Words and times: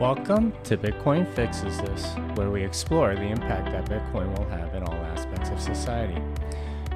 Welcome 0.00 0.52
to 0.64 0.76
Bitcoin 0.76 1.24
Fixes 1.24 1.80
This, 1.80 2.04
where 2.34 2.50
we 2.50 2.64
explore 2.64 3.14
the 3.14 3.28
impact 3.28 3.70
that 3.70 3.84
Bitcoin 3.84 4.36
will 4.36 4.48
have 4.48 4.74
in 4.74 4.82
all 4.82 4.94
aspects 5.04 5.50
of 5.50 5.60
society. 5.60 6.20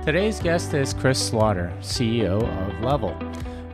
Today's 0.05 0.41
guest 0.41 0.75
is 0.75 0.95
Chris 0.95 1.25
Slaughter, 1.25 1.73
CEO 1.79 2.43
of 2.43 2.81
Level. 2.81 3.17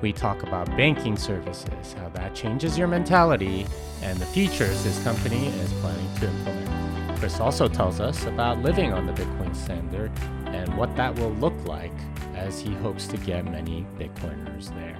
We 0.02 0.12
talk 0.12 0.42
about 0.42 0.66
banking 0.76 1.16
services, 1.16 1.95
how 1.95 2.10
that 2.10 2.34
changes 2.34 2.76
your 2.76 2.87
mentality, 2.87 3.66
and 4.02 4.18
the 4.18 4.26
features 4.26 4.85
his 4.85 5.03
company 5.03 5.47
is 5.47 5.72
planning 5.75 6.15
to 6.17 6.27
implement. 6.27 7.19
Chris 7.19 7.41
also 7.41 7.67
tells 7.67 8.01
us 8.01 8.27
about 8.27 8.59
living 8.59 8.93
on 8.93 9.06
the 9.06 9.15
Bitcoin 9.15 9.56
standard 9.56 10.13
and 10.49 10.77
what 10.77 10.95
that 10.97 11.19
will 11.19 11.33
look 11.37 11.54
like 11.65 11.95
as 12.35 12.61
he 12.61 12.75
hopes 12.75 13.06
to 13.06 13.17
get 13.17 13.47
many 13.47 13.87
Bitcoiners 13.99 14.69
there. 14.75 14.99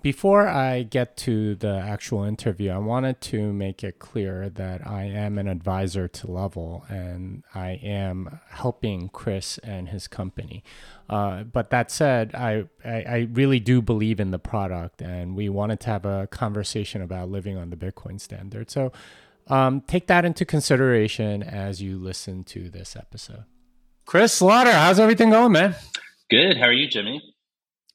Before 0.00 0.46
I 0.46 0.84
get 0.84 1.16
to 1.18 1.56
the 1.56 1.76
actual 1.76 2.22
interview, 2.22 2.70
I 2.70 2.78
wanted 2.78 3.20
to 3.22 3.52
make 3.52 3.82
it 3.82 3.98
clear 3.98 4.48
that 4.48 4.86
I 4.86 5.04
am 5.04 5.38
an 5.38 5.48
advisor 5.48 6.06
to 6.06 6.30
Level 6.30 6.86
and 6.88 7.42
I 7.52 7.80
am 7.82 8.38
helping 8.48 9.08
Chris 9.08 9.58
and 9.58 9.88
his 9.88 10.06
company. 10.06 10.62
Uh, 11.10 11.42
but 11.42 11.70
that 11.70 11.90
said, 11.90 12.32
I, 12.36 12.66
I, 12.84 13.02
I 13.02 13.28
really 13.32 13.58
do 13.58 13.82
believe 13.82 14.20
in 14.20 14.30
the 14.30 14.38
product, 14.38 15.02
and 15.02 15.34
we 15.34 15.48
wanted 15.48 15.80
to 15.80 15.86
have 15.90 16.04
a 16.04 16.28
conversation 16.28 17.02
about 17.02 17.28
living 17.28 17.56
on 17.56 17.70
the 17.70 17.76
Bitcoin 17.76 18.20
standard. 18.20 18.70
So 18.70 18.92
um, 19.48 19.80
take 19.80 20.06
that 20.06 20.24
into 20.24 20.44
consideration 20.44 21.42
as 21.42 21.82
you 21.82 21.98
listen 21.98 22.44
to 22.44 22.70
this 22.70 22.94
episode. 22.94 23.44
Chris 24.06 24.32
Slaughter, 24.32 24.72
how's 24.72 25.00
everything 25.00 25.30
going, 25.30 25.52
man? 25.52 25.74
Good. 26.30 26.56
How 26.56 26.66
are 26.66 26.72
you, 26.72 26.88
Jimmy? 26.88 27.20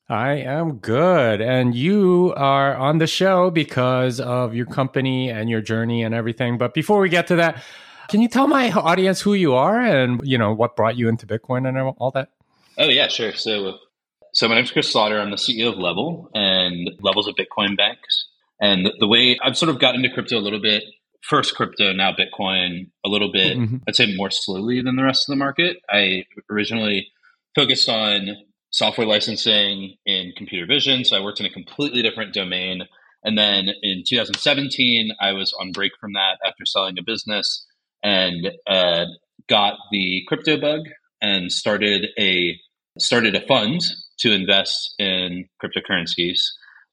I 0.10 0.34
am 0.34 0.78
good. 0.78 1.42
And 1.42 1.74
you 1.74 2.34
are 2.36 2.76
on 2.76 2.98
the 2.98 3.08
show 3.08 3.50
because 3.50 4.20
of 4.20 4.54
your 4.54 4.66
company 4.66 5.30
and 5.30 5.50
your 5.50 5.62
journey 5.62 6.04
and 6.04 6.14
everything. 6.14 6.58
But 6.58 6.74
before 6.74 7.00
we 7.00 7.10
get 7.10 7.28
to 7.28 7.38
that, 7.38 7.64
can 8.10 8.22
you 8.22 8.28
tell 8.28 8.48
my 8.48 8.70
audience 8.72 9.22
who 9.22 9.34
you 9.34 9.54
are 9.54 9.80
and, 9.80 10.22
you 10.24 10.38
know, 10.38 10.54
what 10.54 10.76
brought 10.76 10.98
you 10.98 11.08
into 11.08 11.26
Bitcoin 11.26 11.68
and 11.68 11.78
all 11.98 12.12
that? 12.12 12.30
Oh, 12.78 12.90
yeah, 12.90 13.08
sure. 13.08 13.34
So, 13.34 13.78
so 14.34 14.48
my 14.50 14.56
name's 14.56 14.72
Chris 14.72 14.92
Slaughter. 14.92 15.20
I'm 15.20 15.32
the 15.32 15.38
CEO 15.38 15.72
of 15.72 15.78
Level 15.78 16.30
and 16.34 16.92
Level's 17.02 17.28
a 17.28 17.34
Bitcoin 17.34 17.78
bank. 17.78 18.00
And 18.60 18.92
the 19.00 19.08
way 19.08 19.38
I've 19.42 19.58
sort 19.58 19.70
of 19.70 19.80
gotten 19.80 20.04
into 20.04 20.14
crypto 20.14 20.38
a 20.38 20.42
little 20.42 20.62
bit, 20.62 20.84
first 21.22 21.56
crypto, 21.56 21.94
now 21.94 22.12
Bitcoin, 22.12 22.90
a 23.06 23.10
little 23.10 23.32
bit, 23.32 23.58
mm-hmm. 23.58 23.78
I'd 23.88 23.96
say 23.96 24.14
more 24.16 24.32
slowly 24.32 24.82
than 24.82 24.96
the 24.96 25.04
rest 25.04 25.28
of 25.30 25.34
the 25.34 25.38
market. 25.38 25.78
I 25.90 26.26
originally 26.50 27.08
focused 27.56 27.88
on 27.88 28.30
software 28.74 29.08
licensing 29.08 29.96
in 30.06 30.34
computer 30.36 30.66
vision. 30.66 31.06
So 31.06 31.16
I 31.16 31.24
worked 31.24 31.40
in 31.40 31.46
a 31.46 31.50
completely 31.50 32.02
different 32.02 32.34
domain. 32.34 32.82
And 33.24 33.38
then 33.38 33.70
in 33.84 34.04
2017, 34.06 35.12
I 35.22 35.32
was 35.32 35.54
on 35.60 35.72
break 35.72 35.94
from 36.02 36.14
that 36.14 36.40
after 36.46 36.66
selling 36.66 36.98
a 37.00 37.04
business 37.04 37.66
and 38.02 38.50
uh, 38.68 39.06
got 39.48 39.76
the 39.92 40.24
crypto 40.28 40.60
bug 40.60 40.82
and 41.22 41.52
started 41.52 42.08
a 42.20 42.60
started 43.00 43.36
a 43.36 43.46
fund 43.48 43.82
to 44.20 44.32
invest 44.32 44.94
in 45.00 45.48
cryptocurrencies 45.64 46.40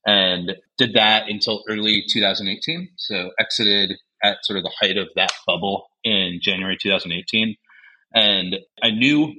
and 0.07 0.53
did 0.79 0.95
that 0.95 1.29
until 1.29 1.63
early 1.69 2.05
2018. 2.11 2.91
So 2.97 3.31
exited 3.39 3.93
at 4.23 4.39
sort 4.45 4.59
of 4.59 4.65
the 4.65 4.73
height 4.81 4.97
of 4.97 5.09
that 5.17 5.33
bubble 5.47 5.89
in 6.05 6.41
January 6.43 6.77
2018. 6.81 7.57
And 8.15 8.57
I 8.83 8.91
knew 8.91 9.35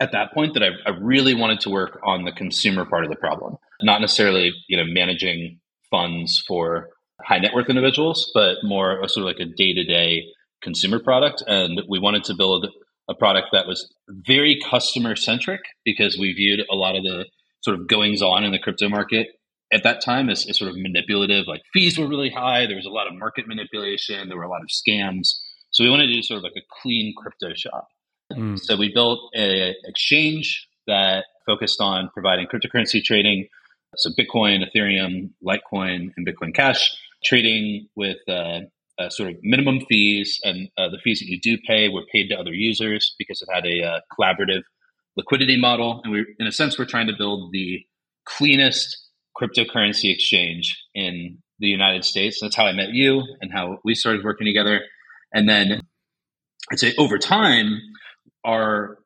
at 0.00 0.12
that 0.12 0.32
point 0.32 0.54
that 0.54 0.62
I, 0.62 0.68
I 0.86 0.90
really 1.00 1.34
wanted 1.34 1.60
to 1.60 1.70
work 1.70 1.98
on 2.04 2.24
the 2.24 2.32
consumer 2.32 2.84
part 2.84 3.04
of 3.04 3.10
the 3.10 3.16
problem, 3.16 3.56
not 3.82 4.00
necessarily 4.00 4.52
you 4.68 4.76
know 4.76 4.84
managing 4.86 5.60
funds 5.90 6.42
for 6.46 6.90
high 7.22 7.38
net 7.38 7.54
worth 7.54 7.70
individuals, 7.70 8.30
but 8.34 8.58
more 8.62 9.00
a 9.02 9.08
sort 9.08 9.26
of 9.26 9.36
like 9.36 9.40
a 9.40 9.50
day 9.50 9.72
to 9.72 9.84
day 9.84 10.24
consumer 10.62 10.98
product. 10.98 11.42
And 11.46 11.82
we 11.88 11.98
wanted 11.98 12.24
to 12.24 12.34
build 12.34 12.66
a 13.08 13.14
product 13.14 13.48
that 13.52 13.66
was 13.66 13.92
very 14.08 14.60
customer 14.68 15.16
centric 15.16 15.60
because 15.84 16.18
we 16.18 16.32
viewed 16.32 16.64
a 16.70 16.74
lot 16.74 16.96
of 16.96 17.04
the 17.04 17.26
sort 17.62 17.78
of 17.78 17.86
goings 17.86 18.22
on 18.22 18.44
in 18.44 18.52
the 18.52 18.58
crypto 18.58 18.88
market 18.88 19.28
at 19.72 19.82
that 19.82 20.02
time 20.04 20.28
as, 20.28 20.46
as, 20.48 20.58
sort 20.58 20.70
of 20.70 20.76
manipulative. 20.76 21.46
Like 21.46 21.62
fees 21.72 21.98
were 21.98 22.08
really 22.08 22.30
high. 22.30 22.66
There 22.66 22.76
was 22.76 22.86
a 22.86 22.90
lot 22.90 23.06
of 23.06 23.14
market 23.14 23.46
manipulation. 23.48 24.28
There 24.28 24.36
were 24.36 24.44
a 24.44 24.50
lot 24.50 24.60
of 24.60 24.68
scams. 24.68 25.28
So 25.70 25.84
we 25.84 25.90
wanted 25.90 26.06
to 26.06 26.14
do 26.14 26.22
sort 26.22 26.38
of 26.38 26.44
like 26.44 26.56
a 26.56 26.66
clean 26.82 27.14
crypto 27.16 27.54
shop. 27.54 27.88
Mm. 28.32 28.58
So 28.58 28.76
we 28.76 28.92
built 28.92 29.20
an 29.34 29.74
exchange 29.84 30.68
that 30.86 31.24
focused 31.46 31.80
on 31.80 32.10
providing 32.12 32.46
cryptocurrency 32.46 33.02
trading. 33.02 33.48
So 33.96 34.10
Bitcoin, 34.10 34.64
Ethereum, 34.64 35.30
Litecoin, 35.44 36.12
and 36.16 36.26
Bitcoin 36.26 36.54
Cash 36.54 36.96
trading 37.24 37.88
with 37.96 38.18
uh, 38.28 38.60
uh, 38.98 39.08
sort 39.08 39.30
of 39.30 39.36
minimum 39.42 39.80
fees, 39.88 40.40
and 40.44 40.68
uh, 40.76 40.88
the 40.88 40.98
fees 41.02 41.20
that 41.20 41.26
you 41.26 41.40
do 41.40 41.58
pay 41.66 41.88
were 41.88 42.04
paid 42.12 42.28
to 42.28 42.36
other 42.36 42.52
users 42.52 43.14
because 43.18 43.42
it 43.42 43.48
had 43.52 43.66
a 43.66 43.82
uh, 43.82 44.00
collaborative 44.18 44.62
liquidity 45.16 45.58
model. 45.58 46.00
And 46.04 46.12
we, 46.12 46.26
in 46.38 46.46
a 46.46 46.52
sense, 46.52 46.78
we're 46.78 46.84
trying 46.84 47.06
to 47.06 47.14
build 47.16 47.52
the 47.52 47.84
cleanest 48.26 48.98
cryptocurrency 49.40 50.12
exchange 50.12 50.82
in 50.94 51.38
the 51.58 51.68
United 51.68 52.04
States. 52.04 52.38
That's 52.40 52.56
how 52.56 52.66
I 52.66 52.72
met 52.72 52.90
you 52.90 53.22
and 53.40 53.52
how 53.52 53.78
we 53.84 53.94
started 53.94 54.24
working 54.24 54.46
together. 54.46 54.80
And 55.32 55.48
then 55.48 55.82
I'd 56.70 56.78
say 56.78 56.94
over 56.98 57.18
time, 57.18 57.80
are, 58.46 58.98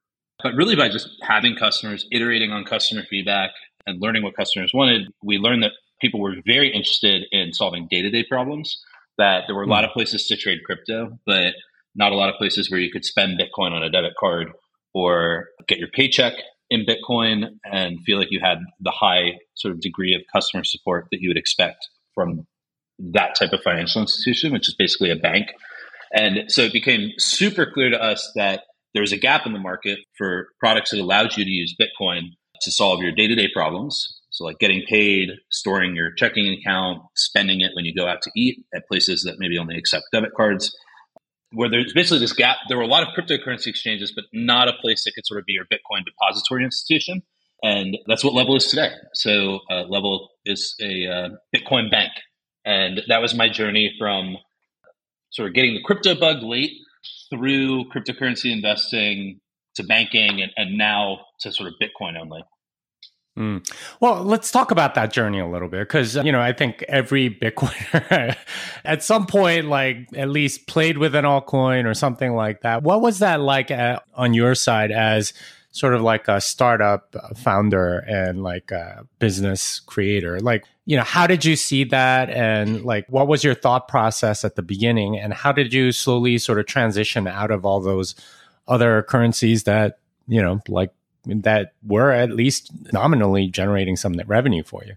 but 0.43 0.55
really 0.55 0.77
by 0.77 0.89
just 0.89 1.09
having 1.23 1.57
customers, 1.57 2.07
iterating 2.13 2.53
on 2.53 2.65
customer 2.65 3.03
feedback 3.09 3.51
and 3.87 4.01
learning 4.01 4.23
what 4.23 4.37
customers 4.37 4.73
wanted, 4.73 5.09
we 5.25 5.39
learned 5.39 5.63
that 5.63 5.73
people 6.01 6.21
were 6.21 6.37
very 6.47 6.69
interested 6.69 7.25
in 7.33 7.53
solving 7.53 7.89
day 7.91 8.03
to 8.03 8.11
day 8.11 8.25
problems, 8.29 8.81
that 9.19 9.45
there 9.47 9.57
were 9.57 9.63
a 9.63 9.67
hmm. 9.67 9.73
lot 9.73 9.85
of 9.85 9.91
places 9.91 10.27
to 10.27 10.37
trade 10.37 10.61
crypto, 10.65 11.19
but 11.27 11.55
not 11.95 12.13
a 12.13 12.17
lot 12.17 12.29
of 12.29 12.37
places 12.37 12.71
where 12.71 12.81
you 12.81 12.91
could 12.91 13.05
spend 13.05 13.41
Bitcoin 13.41 13.73
on 13.73 13.83
a 13.83 13.91
debit 13.91 14.15
card 14.19 14.53
or 14.95 15.49
get 15.67 15.79
your 15.79 15.89
paycheck 15.89 16.35
in 16.71 16.87
Bitcoin 16.87 17.59
and 17.65 18.01
feel 18.05 18.19
like 18.19 18.31
you 18.31 18.41
had 18.41 18.59
the 18.81 18.93
high 18.93 19.33
sort 19.55 19.75
of 19.75 19.81
degree 19.81 20.15
of 20.15 20.23
customer 20.33 20.63
support 20.65 21.09
that 21.11 21.21
you 21.21 21.29
would 21.29 21.37
expect 21.37 21.89
from 22.15 22.47
that 22.99 23.35
type 23.35 23.53
of 23.53 23.61
financial 23.63 24.01
institution, 24.01 24.53
which 24.53 24.69
is 24.69 24.75
basically 24.75 25.11
a 25.11 25.17
bank. 25.17 25.49
And 26.13 26.51
so 26.51 26.63
it 26.63 26.73
became 26.73 27.11
super 27.19 27.67
clear 27.73 27.91
to 27.91 28.01
us 28.01 28.31
that 28.37 28.63
there 28.95 29.03
was 29.03 29.13
a 29.13 29.17
gap 29.17 29.47
in 29.47 29.53
the 29.53 29.59
market 29.59 29.99
for 30.17 30.49
products 30.59 30.91
that 30.91 31.01
allowed 31.01 31.37
you 31.37 31.45
to 31.45 31.51
use 31.51 31.77
Bitcoin 31.81 32.31
to 32.63 32.71
solve 32.71 33.01
your 33.01 33.13
day 33.13 33.27
to 33.27 33.35
day 33.35 33.49
problems. 33.53 34.21
So, 34.31 34.45
like 34.45 34.59
getting 34.59 34.83
paid, 34.89 35.31
storing 35.51 35.97
your 35.97 36.13
checking 36.13 36.53
account, 36.53 37.03
spending 37.17 37.61
it 37.61 37.73
when 37.75 37.85
you 37.85 37.95
go 37.95 38.07
out 38.07 38.23
to 38.23 38.31
eat 38.37 38.65
at 38.75 38.87
places 38.87 39.25
that 39.25 39.37
maybe 39.39 39.59
only 39.59 39.77
accept 39.77 40.05
debit 40.13 40.31
cards. 40.37 40.77
Where 41.53 41.69
there's 41.69 41.93
basically 41.93 42.21
this 42.21 42.33
gap, 42.33 42.59
there 42.69 42.77
were 42.77 42.85
a 42.85 42.89
lot 42.89 43.03
of 43.03 43.09
cryptocurrency 43.09 43.67
exchanges, 43.67 44.13
but 44.15 44.25
not 44.33 44.69
a 44.69 44.73
place 44.81 45.03
that 45.05 45.13
could 45.17 45.27
sort 45.27 45.41
of 45.41 45.47
be 45.47 45.53
your 45.53 45.65
Bitcoin 45.65 46.05
depository 46.05 46.65
institution. 46.65 47.23
And 47.63 47.99
that's 48.07 48.23
what 48.23 48.35
Level 48.35 48.55
is 48.57 48.67
today. 48.67 48.91
So, 49.15 49.59
uh, 49.69 49.83
Level 49.89 50.29
is 50.45 50.77
a 50.81 51.07
uh, 51.07 51.29
Bitcoin 51.55 51.91
bank. 51.91 52.13
And 52.65 53.01
that 53.09 53.21
was 53.21 53.35
my 53.35 53.49
journey 53.49 53.93
from 53.99 54.37
sort 55.31 55.49
of 55.49 55.55
getting 55.55 55.75
the 55.75 55.83
crypto 55.83 56.15
bug 56.15 56.43
late 56.43 56.73
through 57.31 57.85
cryptocurrency 57.91 58.53
investing 58.53 59.41
to 59.75 59.85
banking 59.85 60.43
and, 60.43 60.53
and 60.57 60.77
now 60.77 61.21
to 61.41 61.53
sort 61.53 61.69
of 61.69 61.75
Bitcoin 61.81 62.19
only. 62.21 62.43
Mm. 63.39 63.67
Well, 64.01 64.23
let's 64.23 64.51
talk 64.51 64.71
about 64.71 64.95
that 64.97 65.13
journey 65.13 65.39
a 65.39 65.47
little 65.47 65.69
bit 65.69 65.89
because, 65.89 66.17
you 66.17 66.33
know, 66.33 66.41
I 66.41 66.53
think 66.53 66.83
every 66.89 67.31
Bitcoiner 67.31 68.37
at 68.85 69.03
some 69.03 69.27
point, 69.27 69.67
like 69.67 70.09
at 70.15 70.29
least 70.29 70.67
played 70.67 70.99
with 70.99 71.15
an 71.15 71.25
altcoin 71.25 71.87
or 71.87 71.95
something 71.95 72.35
like 72.35 72.63
that. 72.63 72.83
What 72.83 73.01
was 73.01 73.21
that 73.21 73.41
like 73.41 73.71
at, 73.71 74.03
on 74.15 74.35
your 74.35 74.55
side 74.55 74.91
as 74.91 75.33
sort 75.73 75.95
of 75.95 76.03
like 76.03 76.27
a 76.29 76.41
startup 76.41 77.15
founder 77.37 77.99
and 78.01 78.43
like 78.43 78.73
a 78.73 79.07
business 79.21 79.81
creator 79.81 80.41
like 80.41 80.65
you 80.91 80.97
know 80.97 81.05
how 81.05 81.25
did 81.25 81.45
you 81.45 81.55
see 81.55 81.85
that 81.85 82.29
and 82.31 82.85
like 82.85 83.07
what 83.09 83.29
was 83.29 83.45
your 83.45 83.55
thought 83.55 83.87
process 83.87 84.45
at 84.45 84.57
the 84.57 84.63
beginning 84.63 85.17
and 85.17 85.33
how 85.33 85.53
did 85.53 85.73
you 85.73 85.93
slowly 85.93 86.37
sort 86.37 86.59
of 86.59 86.67
transition 86.67 87.29
out 87.29 87.53
of 87.53 87.65
all 87.65 87.81
those 87.81 88.17
other 88.67 89.03
currencies 89.05 89.63
that 89.63 89.99
you 90.27 90.43
know 90.43 90.61
like 90.67 90.93
that 91.25 91.75
were 91.87 92.11
at 92.11 92.33
least 92.33 92.73
nominally 92.93 93.47
generating 93.47 93.95
some 93.95 94.15
revenue 94.27 94.65
for 94.65 94.83
you 94.85 94.95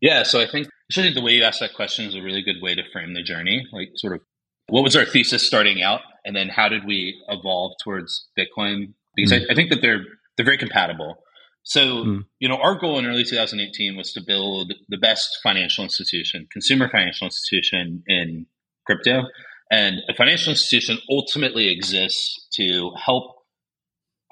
yeah 0.00 0.22
so 0.22 0.40
i 0.40 0.46
think 0.46 0.68
think 0.92 1.14
the 1.16 1.22
way 1.22 1.32
you 1.32 1.42
ask 1.42 1.58
that 1.58 1.74
question 1.74 2.04
is 2.04 2.14
a 2.14 2.22
really 2.22 2.42
good 2.42 2.62
way 2.62 2.76
to 2.76 2.82
frame 2.92 3.12
the 3.14 3.22
journey 3.22 3.66
like 3.72 3.90
sort 3.96 4.14
of 4.14 4.20
what 4.68 4.84
was 4.84 4.94
our 4.94 5.04
thesis 5.04 5.44
starting 5.44 5.82
out 5.82 6.02
and 6.24 6.36
then 6.36 6.48
how 6.48 6.68
did 6.68 6.84
we 6.84 7.20
evolve 7.28 7.72
towards 7.82 8.28
bitcoin 8.38 8.92
because 9.16 9.32
mm. 9.32 9.40
I, 9.48 9.52
I, 9.52 9.54
think 9.56 9.70
that 9.70 9.82
they're 9.82 10.04
they're 10.36 10.44
very 10.44 10.58
compatible. 10.58 11.22
So, 11.70 12.04
mm. 12.04 12.24
you 12.40 12.48
know, 12.48 12.56
our 12.56 12.74
goal 12.74 12.98
in 12.98 13.06
early 13.06 13.22
2018 13.22 13.96
was 13.96 14.12
to 14.14 14.20
build 14.20 14.72
the 14.88 14.96
best 14.96 15.38
financial 15.40 15.84
institution, 15.84 16.48
consumer 16.50 16.88
financial 16.90 17.26
institution 17.28 18.02
in 18.08 18.46
crypto. 18.86 19.22
And 19.70 19.98
a 20.08 20.14
financial 20.14 20.50
institution 20.50 20.98
ultimately 21.08 21.70
exists 21.70 22.48
to 22.54 22.90
help 22.96 23.36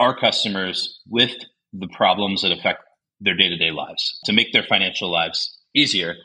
our 0.00 0.18
customers 0.18 1.00
with 1.08 1.30
the 1.72 1.86
problems 1.96 2.42
that 2.42 2.50
affect 2.50 2.80
their 3.20 3.36
day 3.36 3.48
to 3.48 3.56
day 3.56 3.70
lives, 3.70 4.18
to 4.24 4.32
make 4.32 4.52
their 4.52 4.64
financial 4.64 5.08
lives 5.08 5.60
easier. 5.76 6.16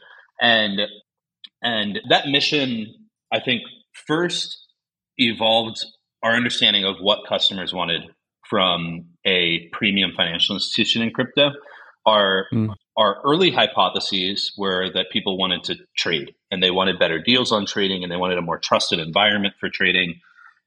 And 0.42 0.82
and 1.62 2.00
that 2.10 2.28
mission, 2.28 2.88
I 3.32 3.40
think, 3.40 3.62
first 4.08 4.58
evolved 5.20 5.86
our 6.24 6.34
understanding 6.34 6.86
of 6.86 6.96
what 7.00 7.28
customers 7.30 7.72
wanted 7.72 8.02
from 8.50 9.06
a 9.26 9.70
premium 9.72 10.12
financial 10.16 10.56
institution 10.56 11.02
in 11.02 11.12
crypto. 11.12 11.52
Our 12.06 12.48
mm. 12.54 12.74
our 12.98 13.22
early 13.24 13.52
hypotheses 13.52 14.54
were 14.58 14.92
that 14.94 15.08
people 15.12 15.38
wanted 15.38 15.64
to 15.66 15.76
trade 15.98 16.36
and 16.52 16.62
they 16.62 16.72
wanted 16.72 17.00
better 17.00 17.20
deals 17.20 17.52
on 17.52 17.66
trading 17.66 18.04
and 18.04 18.12
they 18.12 18.18
wanted 18.18 18.38
a 18.38 18.42
more 18.42 18.60
trusted 18.60 19.00
environment 19.00 19.56
for 19.60 19.70
trading. 19.70 20.20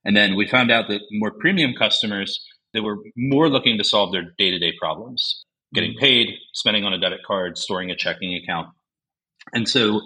And 0.05 0.17
then 0.17 0.35
we 0.35 0.47
found 0.47 0.71
out 0.71 0.89
that 0.89 1.03
more 1.11 1.31
premium 1.31 1.75
customers 1.79 2.45
they 2.73 2.81
were 2.81 2.99
more 3.17 3.49
looking 3.49 3.79
to 3.79 3.85
solve 3.85 4.13
their 4.13 4.35
day-to-day 4.37 4.75
problems, 4.79 5.45
getting 5.73 5.93
mm. 5.93 5.99
paid, 5.99 6.29
spending 6.53 6.85
on 6.85 6.93
a 6.93 6.99
debit 6.99 7.21
card, 7.27 7.57
storing 7.57 7.91
a 7.91 7.97
checking 7.97 8.35
account. 8.35 8.69
And 9.55 9.69
so 9.69 10.01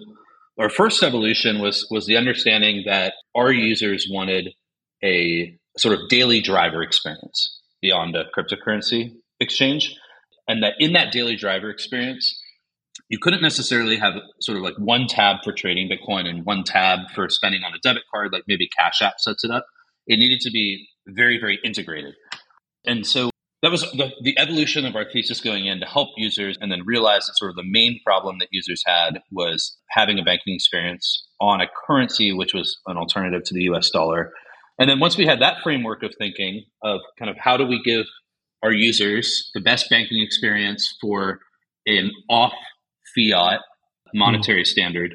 our 0.58 0.68
first 0.68 1.02
evolution 1.02 1.60
was 1.60 1.86
was 1.90 2.06
the 2.06 2.16
understanding 2.16 2.82
that 2.86 3.14
our 3.36 3.52
users 3.52 4.08
wanted 4.10 4.50
a 5.02 5.56
sort 5.78 5.98
of 5.98 6.08
daily 6.08 6.40
driver 6.40 6.82
experience 6.82 7.59
beyond 7.80 8.16
a 8.16 8.24
cryptocurrency 8.36 9.14
exchange. 9.38 9.96
And 10.48 10.62
that 10.62 10.74
in 10.78 10.92
that 10.94 11.12
daily 11.12 11.36
driver 11.36 11.70
experience, 11.70 12.40
you 13.08 13.18
couldn't 13.18 13.42
necessarily 13.42 13.96
have 13.96 14.14
sort 14.40 14.56
of 14.56 14.64
like 14.64 14.74
one 14.78 15.06
tab 15.06 15.38
for 15.44 15.52
trading 15.52 15.88
Bitcoin 15.88 16.26
and 16.26 16.44
one 16.44 16.64
tab 16.64 17.10
for 17.14 17.28
spending 17.28 17.62
on 17.62 17.72
a 17.72 17.78
debit 17.82 18.02
card, 18.12 18.32
like 18.32 18.44
maybe 18.46 18.68
Cash 18.78 19.02
App 19.02 19.14
sets 19.18 19.44
it 19.44 19.50
up. 19.50 19.66
It 20.06 20.18
needed 20.18 20.40
to 20.40 20.50
be 20.50 20.88
very, 21.06 21.38
very 21.38 21.58
integrated. 21.64 22.14
And 22.84 23.06
so 23.06 23.30
that 23.62 23.70
was 23.70 23.82
the, 23.92 24.10
the 24.22 24.38
evolution 24.38 24.86
of 24.86 24.96
our 24.96 25.04
thesis 25.04 25.40
going 25.40 25.66
in 25.66 25.80
to 25.80 25.86
help 25.86 26.08
users 26.16 26.56
and 26.60 26.72
then 26.72 26.84
realize 26.84 27.26
that 27.26 27.36
sort 27.36 27.50
of 27.50 27.56
the 27.56 27.64
main 27.64 28.00
problem 28.04 28.38
that 28.38 28.48
users 28.50 28.82
had 28.86 29.20
was 29.30 29.76
having 29.90 30.18
a 30.18 30.22
banking 30.22 30.54
experience 30.54 31.28
on 31.40 31.60
a 31.60 31.66
currency 31.86 32.32
which 32.32 32.54
was 32.54 32.78
an 32.86 32.96
alternative 32.96 33.42
to 33.44 33.54
the 33.54 33.62
US 33.64 33.90
dollar 33.90 34.32
and 34.80 34.88
then 34.88 34.98
once 34.98 35.16
we 35.18 35.26
had 35.26 35.40
that 35.42 35.62
framework 35.62 36.02
of 36.02 36.14
thinking 36.18 36.64
of 36.82 37.00
kind 37.18 37.30
of 37.30 37.36
how 37.38 37.56
do 37.58 37.66
we 37.66 37.82
give 37.84 38.06
our 38.62 38.72
users 38.72 39.50
the 39.54 39.60
best 39.60 39.90
banking 39.90 40.22
experience 40.22 40.96
for 41.00 41.40
an 41.86 42.10
off 42.30 42.54
fiat 43.14 43.60
monetary 44.14 44.62
mm. 44.62 44.66
standard, 44.66 45.14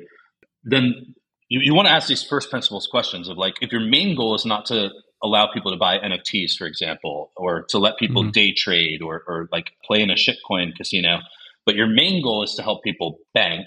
then 0.64 1.16
you, 1.50 1.62
you 1.62 1.74
want 1.74 1.88
to 1.88 1.92
ask 1.92 2.08
these 2.08 2.24
first 2.24 2.50
principles 2.50 2.88
questions 2.88 3.28
of 3.28 3.38
like, 3.38 3.56
if 3.62 3.72
your 3.72 3.82
main 3.82 4.16
goal 4.16 4.36
is 4.36 4.46
not 4.46 4.66
to 4.68 4.92
allow 5.24 5.52
people 5.52 5.72
to 5.72 5.78
buy 5.78 5.98
NFTs, 5.98 6.56
for 6.58 6.68
example, 6.68 7.32
or 7.36 7.64
to 7.70 7.80
let 7.80 7.98
people 7.98 8.22
mm-hmm. 8.22 8.32
day 8.32 8.54
trade 8.54 9.02
or, 9.02 9.24
or 9.28 9.50
like 9.52 9.72
play 9.84 10.02
in 10.02 10.12
a 10.12 10.16
shitcoin 10.16 10.76
casino, 10.76 11.20
but 11.66 11.76
your 11.76 11.88
main 11.88 12.22
goal 12.22 12.44
is 12.44 12.54
to 12.54 12.62
help 12.62 12.84
people 12.84 13.18
bank 13.34 13.66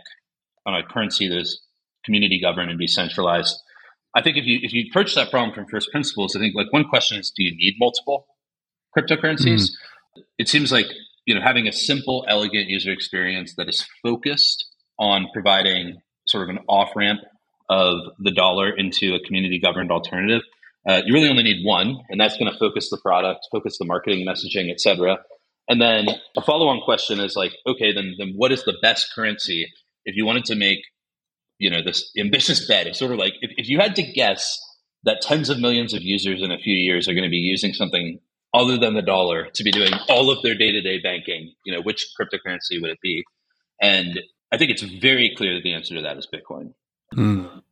on 0.65 0.75
a 0.75 0.85
currency 0.85 1.29
that 1.29 1.39
is 1.39 1.61
community 2.05 2.41
governed 2.41 2.71
and 2.71 2.79
decentralized, 2.79 3.59
I 4.19 4.23
think 4.23 4.37
if 4.37 4.47
you 4.47 4.59
if 4.63 4.73
you 4.73 4.85
approach 4.91 5.15
that 5.15 5.31
problem 5.31 5.55
from 5.55 5.67
first 5.69 5.93
principles, 5.93 6.35
I 6.35 6.41
think 6.41 6.57
like 6.57 6.73
one 6.73 6.85
question 6.89 7.21
is, 7.21 7.31
do 7.31 7.45
you 7.45 7.55
need 7.57 7.77
multiple 7.79 8.27
cryptocurrencies? 8.97 9.71
Mm-hmm. 9.71 10.23
It 10.39 10.49
seems 10.49 10.73
like 10.73 10.87
you 11.25 11.37
know 11.37 11.41
having 11.41 11.69
a 11.69 11.73
simple, 11.73 12.25
elegant 12.27 12.69
user 12.69 12.91
experience 12.91 13.55
that 13.59 13.69
is 13.69 13.87
focused 14.03 14.67
on 14.99 15.29
providing 15.33 15.99
sort 16.27 16.43
of 16.43 16.57
an 16.57 16.65
off 16.69 16.91
ramp 16.97 17.21
of 17.71 18.01
the 18.19 18.33
dollar 18.33 18.77
into 18.77 19.15
a 19.15 19.21
community 19.25 19.61
governed 19.61 19.93
alternative. 19.93 20.43
Uh, 20.89 21.01
you 21.07 21.15
really 21.15 21.29
only 21.29 21.45
need 21.45 21.65
one, 21.65 22.01
and 22.09 22.21
that's 22.21 22.37
going 22.39 22.51
to 22.51 22.59
focus 22.59 22.91
the 22.91 22.99
product, 23.01 23.47
focus 23.53 23.79
the 23.79 23.85
marketing, 23.85 24.27
messaging, 24.27 24.69
etc. 24.69 25.19
And 25.69 25.81
then 25.81 26.09
a 26.37 26.43
follow 26.43 26.67
on 26.67 26.81
question 26.81 27.21
is 27.21 27.37
like, 27.37 27.53
okay, 27.69 27.93
then 27.95 28.17
then 28.19 28.33
what 28.35 28.51
is 28.51 28.65
the 28.65 28.77
best 28.83 29.13
currency 29.15 29.69
if 30.05 30.17
you 30.17 30.27
wanted 30.27 30.47
to 30.47 30.57
make 30.57 30.81
you 31.59 31.71
know 31.71 31.83
this 31.83 32.11
ambitious 32.19 32.67
bet. 32.67 32.87
It's 32.87 32.99
sort 32.99 33.13
of 33.13 33.19
like 33.19 33.35
if, 33.41 33.51
if 33.57 33.69
you 33.69 33.79
had 33.79 33.97
to 33.97 34.03
guess 34.03 34.59
that 35.05 35.21
tens 35.21 35.49
of 35.49 35.59
millions 35.59 35.95
of 35.95 36.03
users 36.03 36.43
in 36.43 36.51
a 36.51 36.59
few 36.59 36.75
years 36.75 37.09
are 37.09 37.15
going 37.15 37.25
to 37.25 37.31
be 37.31 37.37
using 37.37 37.73
something 37.73 38.19
other 38.55 38.79
than 38.79 38.95
the 38.95 39.03
dollar 39.03 39.49
to 39.55 39.63
be 39.63 39.71
doing 39.71 39.93
all 40.09 40.31
of 40.31 40.43
their 40.43 40.55
day-to-day 40.55 41.01
banking, 41.03 41.53
you 41.65 41.73
know, 41.73 41.83
which 41.83 42.09
cryptocurrency 42.19 42.81
would 42.81 42.91
it 42.91 43.01
be? 43.03 43.23
And 43.81 44.21
I 44.51 44.57
think 44.57 44.71
it's 44.71 44.83
very 44.83 45.35
clear 45.37 45.55
that 45.55 45.63
the 45.63 45.75
answer 45.75 45.95
to 45.95 46.03
that 46.03 46.17
is 46.17 46.27
Bitcoin. 46.33 46.73
Mm. 47.15 47.63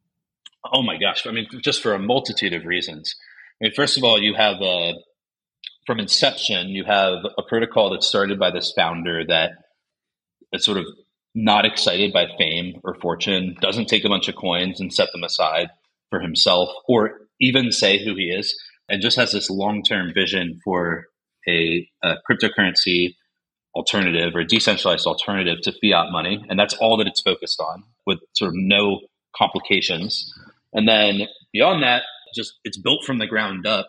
Oh 0.73 0.83
my 0.83 0.97
gosh! 0.97 1.27
I 1.27 1.31
mean, 1.31 1.47
just 1.63 1.83
for 1.83 1.95
a 1.95 1.99
multitude 1.99 2.53
of 2.53 2.65
reasons. 2.65 3.15
I 3.61 3.65
mean, 3.65 3.73
first 3.75 3.97
of 3.97 4.05
all, 4.05 4.21
you 4.21 4.35
have 4.35 4.61
a 4.61 4.95
from 5.87 6.01
inception, 6.01 6.69
you 6.71 6.85
have 6.85 7.25
a 7.39 7.43
protocol 7.43 7.91
that 7.91 8.03
started 8.03 8.39
by 8.39 8.51
this 8.51 8.73
founder 8.77 9.25
that 9.27 9.53
that 10.53 10.63
sort 10.63 10.79
of 10.79 10.87
not 11.37 11.67
excited 11.67 12.15
by 12.15 12.27
fame 12.39 12.81
or 12.83 12.95
fortune, 12.95 13.57
doesn't 13.61 13.87
take 13.87 14.05
a 14.05 14.09
bunch 14.09 14.27
of 14.27 14.35
coins 14.35 14.81
and 14.81 14.93
set 14.93 15.13
them 15.13 15.23
aside 15.23 15.69
for 16.09 16.19
himself 16.19 16.71
or 16.89 17.21
even 17.41 17.71
say 17.71 18.03
who 18.03 18.17
he 18.17 18.31
is, 18.31 18.59
and 18.89 19.03
just 19.03 19.19
has 19.19 19.33
this 19.33 19.51
long 19.51 19.83
term 19.83 20.13
vision 20.15 20.59
for 20.65 21.05
a, 21.47 21.87
a, 22.03 22.15
cryptocurrency 22.29 23.15
alternative 23.75 24.35
or 24.35 24.45
decentralized 24.45 25.07
alternative 25.07 25.59
to 25.63 25.73
fiat 25.73 26.11
money. 26.11 26.43
And 26.49 26.59
that's 26.59 26.75
all 26.75 26.97
that 26.97 27.07
it's 27.07 27.21
focused 27.21 27.61
on 27.61 27.85
with 28.07 28.21
sort 28.33 28.49
of 28.49 28.55
no 28.57 29.01
complications. 29.37 30.33
And 30.73 30.89
then 30.89 31.29
beyond 31.53 31.83
that, 31.83 32.05
just 32.35 32.55
it's 32.65 32.79
built 32.79 33.05
from 33.05 33.19
the 33.19 33.27
ground 33.27 33.67
up 33.67 33.87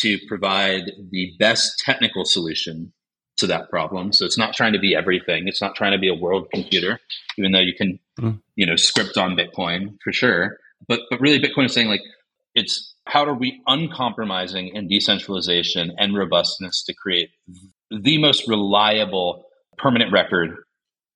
to 0.00 0.18
provide 0.28 0.92
the 1.10 1.32
best 1.38 1.78
technical 1.78 2.26
solution 2.26 2.92
to 3.40 3.46
that 3.48 3.68
problem. 3.70 4.12
So 4.12 4.24
it's 4.24 4.38
not 4.38 4.54
trying 4.54 4.72
to 4.72 4.78
be 4.78 4.94
everything. 4.94 5.48
It's 5.48 5.60
not 5.60 5.74
trying 5.74 5.92
to 5.92 5.98
be 5.98 6.08
a 6.08 6.14
world 6.14 6.48
computer, 6.52 7.00
even 7.36 7.52
though 7.52 7.60
you 7.60 7.74
can, 7.74 7.98
mm. 8.18 8.40
you 8.56 8.66
know, 8.66 8.76
script 8.76 9.16
on 9.16 9.36
Bitcoin 9.36 9.98
for 10.02 10.12
sure. 10.12 10.58
But 10.88 11.00
but 11.10 11.20
really, 11.20 11.40
Bitcoin 11.40 11.66
is 11.66 11.74
saying 11.74 11.88
like 11.88 12.02
it's 12.54 12.94
how 13.06 13.24
are 13.24 13.34
we 13.34 13.60
uncompromising 13.66 14.68
in 14.68 14.88
decentralization 14.88 15.92
and 15.98 16.16
robustness 16.16 16.82
to 16.84 16.94
create 16.94 17.30
the 17.90 18.18
most 18.18 18.46
reliable 18.48 19.46
permanent 19.78 20.12
record 20.12 20.50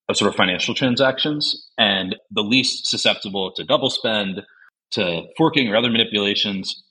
of 0.09 0.17
sort 0.17 0.29
of 0.29 0.37
financial 0.37 0.75
transactions 0.75 1.69
and 1.79 2.17
the 2.31 2.43
least 2.43 2.87
susceptible 2.87 3.53
to 3.53 3.65
double 3.65 3.91
spend, 3.91 4.43
to 4.91 5.23
forking 5.37 5.69
or 5.69 5.77
other 5.77 5.91
manipulations. 5.91 6.84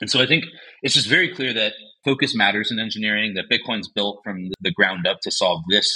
And 0.00 0.10
so 0.10 0.20
I 0.20 0.26
think 0.26 0.44
it's 0.82 0.94
just 0.94 1.08
very 1.08 1.34
clear 1.34 1.52
that 1.54 1.72
focus 2.04 2.34
matters 2.34 2.70
in 2.70 2.78
engineering, 2.78 3.34
that 3.34 3.50
Bitcoin's 3.50 3.88
built 3.88 4.20
from 4.24 4.48
the 4.60 4.70
ground 4.72 5.06
up 5.06 5.18
to 5.22 5.30
solve 5.30 5.62
this 5.70 5.90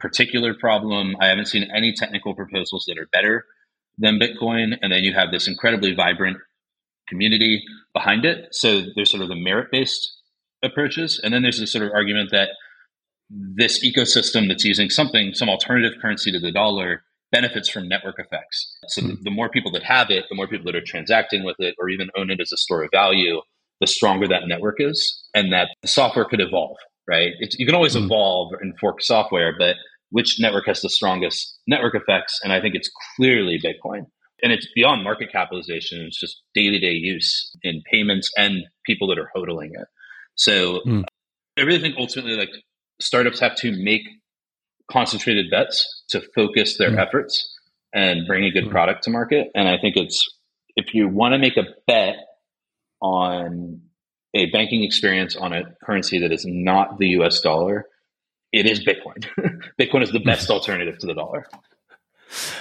particular 0.00 0.54
problem. 0.54 1.16
I 1.20 1.28
haven't 1.28 1.46
seen 1.46 1.68
any 1.74 1.94
technical 1.94 2.34
proposals 2.34 2.84
that 2.88 2.98
are 2.98 3.08
better 3.12 3.44
than 3.98 4.18
Bitcoin. 4.18 4.76
And 4.82 4.92
then 4.92 5.04
you 5.04 5.14
have 5.14 5.30
this 5.30 5.48
incredibly 5.48 5.94
vibrant 5.94 6.38
community 7.08 7.62
behind 7.94 8.24
it. 8.24 8.48
So 8.50 8.82
there's 8.94 9.10
sort 9.10 9.22
of 9.22 9.28
the 9.28 9.36
merit 9.36 9.68
based 9.70 10.12
approaches. 10.62 11.20
And 11.22 11.32
then 11.32 11.42
there's 11.42 11.60
this 11.60 11.72
sort 11.72 11.86
of 11.86 11.92
argument 11.94 12.30
that 12.32 12.50
this 13.30 13.84
ecosystem 13.84 14.48
that's 14.48 14.64
using 14.64 14.90
something, 14.90 15.34
some 15.34 15.48
alternative 15.48 15.98
currency 16.00 16.30
to 16.32 16.38
the 16.38 16.52
dollar, 16.52 17.02
benefits 17.36 17.68
from 17.68 17.86
network 17.86 18.16
effects. 18.18 18.78
So 18.88 19.02
mm-hmm. 19.02 19.22
the, 19.22 19.30
more 19.30 19.50
people 19.50 19.70
that 19.72 19.82
have 19.82 20.10
it, 20.10 20.24
the 20.30 20.36
more 20.36 20.48
people 20.48 20.64
that 20.66 20.76
are 20.76 20.84
transacting 20.84 21.44
with 21.44 21.56
it 21.58 21.74
or 21.78 21.90
even 21.90 22.08
own 22.16 22.30
it 22.30 22.40
as 22.40 22.50
a 22.52 22.56
store 22.56 22.82
of 22.84 22.90
value, 22.92 23.40
the 23.80 23.86
stronger 23.86 24.26
that 24.28 24.48
network 24.48 24.76
is 24.78 24.98
and 25.34 25.52
that 25.52 25.68
the 25.82 25.88
software 25.88 26.24
could 26.24 26.40
evolve, 26.40 26.78
right? 27.06 27.32
It's, 27.40 27.58
you 27.58 27.66
can 27.66 27.74
always 27.74 27.94
mm-hmm. 27.94 28.06
evolve 28.06 28.54
and 28.60 28.72
fork 28.80 29.02
software, 29.02 29.54
but 29.58 29.76
which 30.10 30.36
network 30.40 30.66
has 30.66 30.80
the 30.80 30.88
strongest 30.88 31.58
network 31.66 31.94
effects? 31.94 32.40
And 32.42 32.52
I 32.52 32.60
think 32.60 32.74
it's 32.74 32.90
clearly 33.16 33.58
Bitcoin. 33.62 34.06
And 34.42 34.52
it's 34.52 34.68
beyond 34.74 35.02
market 35.02 35.28
capitalization. 35.32 36.02
It's 36.06 36.20
just 36.20 36.42
day 36.54 36.70
to 36.70 36.78
day 36.78 36.92
use 36.92 37.50
in 37.62 37.82
payments 37.90 38.30
and 38.36 38.64
people 38.84 39.08
that 39.08 39.18
are 39.18 39.30
hodling 39.36 39.70
it. 39.72 39.88
So 40.36 40.80
mm. 40.86 41.04
I 41.58 41.62
really 41.62 41.80
think 41.80 41.96
ultimately, 41.98 42.36
like 42.36 42.50
startups 43.00 43.40
have 43.40 43.56
to 43.56 43.72
make 43.72 44.02
concentrated 44.90 45.50
bets 45.50 46.04
to 46.08 46.20
focus 46.34 46.78
their 46.78 46.90
mm. 46.90 46.98
efforts 46.98 47.52
and 47.92 48.26
bring 48.26 48.44
a 48.44 48.50
good 48.50 48.66
mm. 48.66 48.70
product 48.70 49.04
to 49.04 49.10
market. 49.10 49.48
And 49.54 49.68
I 49.68 49.78
think 49.78 49.96
it's 49.96 50.24
if 50.76 50.94
you 50.94 51.08
want 51.08 51.32
to 51.32 51.38
make 51.38 51.56
a 51.56 51.64
bet 51.86 52.16
on 53.00 53.80
a 54.34 54.50
banking 54.50 54.84
experience 54.84 55.34
on 55.36 55.52
a 55.52 55.62
currency 55.82 56.18
that 56.20 56.32
is 56.32 56.44
not 56.46 56.98
the 56.98 57.08
US 57.20 57.40
dollar, 57.40 57.86
it 58.52 58.66
is 58.66 58.84
Bitcoin. 58.84 59.24
Bitcoin 59.80 60.02
is 60.02 60.12
the 60.12 60.20
best 60.20 60.50
alternative 60.50 60.98
to 60.98 61.06
the 61.06 61.14
dollar. 61.14 61.46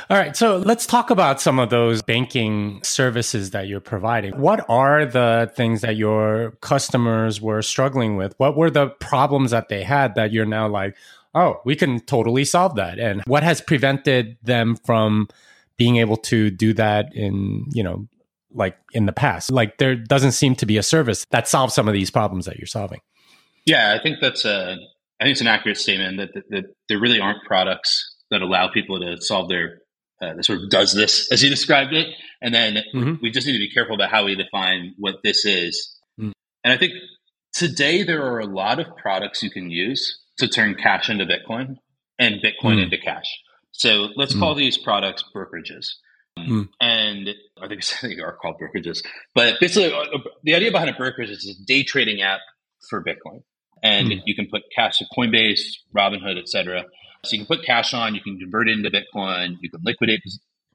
All 0.09 0.17
right, 0.17 0.35
so 0.35 0.57
let's 0.57 0.85
talk 0.85 1.09
about 1.09 1.41
some 1.41 1.57
of 1.57 1.71
those 1.71 2.03
banking 2.03 2.79
services 2.83 3.49
that 3.51 3.67
you're 3.67 3.79
providing. 3.79 4.39
What 4.39 4.63
are 4.69 5.05
the 5.05 5.51
things 5.55 5.81
that 5.81 5.95
your 5.95 6.51
customers 6.61 7.41
were 7.41 7.63
struggling 7.63 8.15
with? 8.15 8.35
What 8.37 8.55
were 8.55 8.69
the 8.69 8.89
problems 8.89 9.51
that 9.51 9.67
they 9.69 9.83
had 9.83 10.13
that 10.15 10.31
you're 10.31 10.45
now 10.45 10.67
like, 10.67 10.95
oh, 11.35 11.61
we 11.65 11.75
can 11.75 11.99
totally 11.99 12.45
solve 12.45 12.75
that? 12.75 12.97
And 12.97 13.21
what 13.27 13.43
has 13.43 13.61
prevented 13.61 14.37
them 14.41 14.75
from 14.75 15.27
being 15.77 15.97
able 15.97 16.17
to 16.17 16.49
do 16.49 16.73
that 16.73 17.13
in, 17.13 17.65
you 17.73 17.83
know, 17.83 18.07
like 18.53 18.77
in 18.93 19.05
the 19.05 19.11
past. 19.11 19.51
Like 19.51 19.77
there 19.77 19.95
doesn't 19.95 20.31
seem 20.31 20.55
to 20.55 20.65
be 20.65 20.77
a 20.77 20.83
service 20.83 21.25
that 21.31 21.47
solves 21.47 21.73
some 21.73 21.87
of 21.87 21.93
these 21.93 22.09
problems 22.09 22.45
that 22.45 22.57
you're 22.57 22.67
solving. 22.67 23.01
Yeah, 23.65 23.95
I 23.97 24.01
think 24.01 24.19
that's 24.21 24.45
a 24.45 24.77
I 25.19 25.23
think 25.23 25.33
it's 25.33 25.41
an 25.41 25.47
accurate 25.47 25.77
statement 25.77 26.17
that, 26.17 26.33
that, 26.33 26.43
that 26.49 26.63
there 26.89 26.99
really 26.99 27.19
aren't 27.19 27.43
products 27.45 28.15
that 28.31 28.39
that 28.39 28.41
allow 28.41 28.67
people 28.67 28.99
to 28.99 29.21
solve 29.21 29.49
their 29.49 29.79
uh, 30.21 30.41
sort 30.41 30.59
of 30.59 30.69
does 30.69 30.93
this 30.93 31.31
as 31.31 31.43
you 31.43 31.49
described 31.49 31.93
it, 31.93 32.07
and 32.41 32.53
then 32.53 32.77
mm-hmm. 32.93 33.13
we 33.21 33.29
just 33.29 33.45
need 33.45 33.53
to 33.53 33.59
be 33.59 33.71
careful 33.71 33.95
about 33.95 34.09
how 34.09 34.25
we 34.25 34.35
define 34.35 34.93
what 34.97 35.15
this 35.23 35.45
is. 35.45 35.95
Mm. 36.19 36.31
And 36.63 36.73
I 36.73 36.77
think 36.77 36.93
today 37.53 38.03
there 38.03 38.25
are 38.25 38.39
a 38.39 38.45
lot 38.45 38.79
of 38.79 38.87
products 38.97 39.43
you 39.43 39.51
can 39.51 39.69
use 39.69 40.19
to 40.37 40.47
turn 40.47 40.75
cash 40.75 41.09
into 41.09 41.25
Bitcoin 41.25 41.77
and 42.19 42.35
Bitcoin 42.41 42.77
mm. 42.77 42.83
into 42.83 42.97
cash. 42.97 43.27
So 43.71 44.09
let's 44.15 44.33
mm. 44.33 44.39
call 44.39 44.55
these 44.55 44.77
products 44.77 45.23
brokerages. 45.35 45.87
Mm. 46.37 46.69
And 46.79 47.29
I 47.61 47.67
think 47.67 47.83
they 48.01 48.21
are 48.21 48.37
called 48.41 48.55
brokerages. 48.61 49.03
But 49.33 49.59
basically, 49.59 49.93
uh, 49.93 50.19
the 50.43 50.55
idea 50.55 50.71
behind 50.71 50.89
a 50.89 50.93
brokerage 50.93 51.29
is 51.29 51.57
a 51.59 51.65
day 51.65 51.83
trading 51.83 52.21
app 52.21 52.39
for 52.89 53.03
Bitcoin. 53.03 53.43
And 53.83 54.09
mm. 54.09 54.21
you 54.25 54.35
can 54.35 54.47
put 54.49 54.63
cash 54.75 55.01
at 55.01 55.07
Coinbase, 55.15 55.61
Robinhood, 55.95 56.39
etc. 56.39 56.85
So 57.25 57.35
you 57.35 57.45
can 57.45 57.47
put 57.47 57.65
cash 57.65 57.93
on, 57.93 58.15
you 58.15 58.21
can 58.21 58.39
convert 58.39 58.69
it 58.69 58.77
into 58.77 58.89
Bitcoin, 58.89 59.57
you 59.61 59.69
can 59.69 59.81
liquidate 59.83 60.21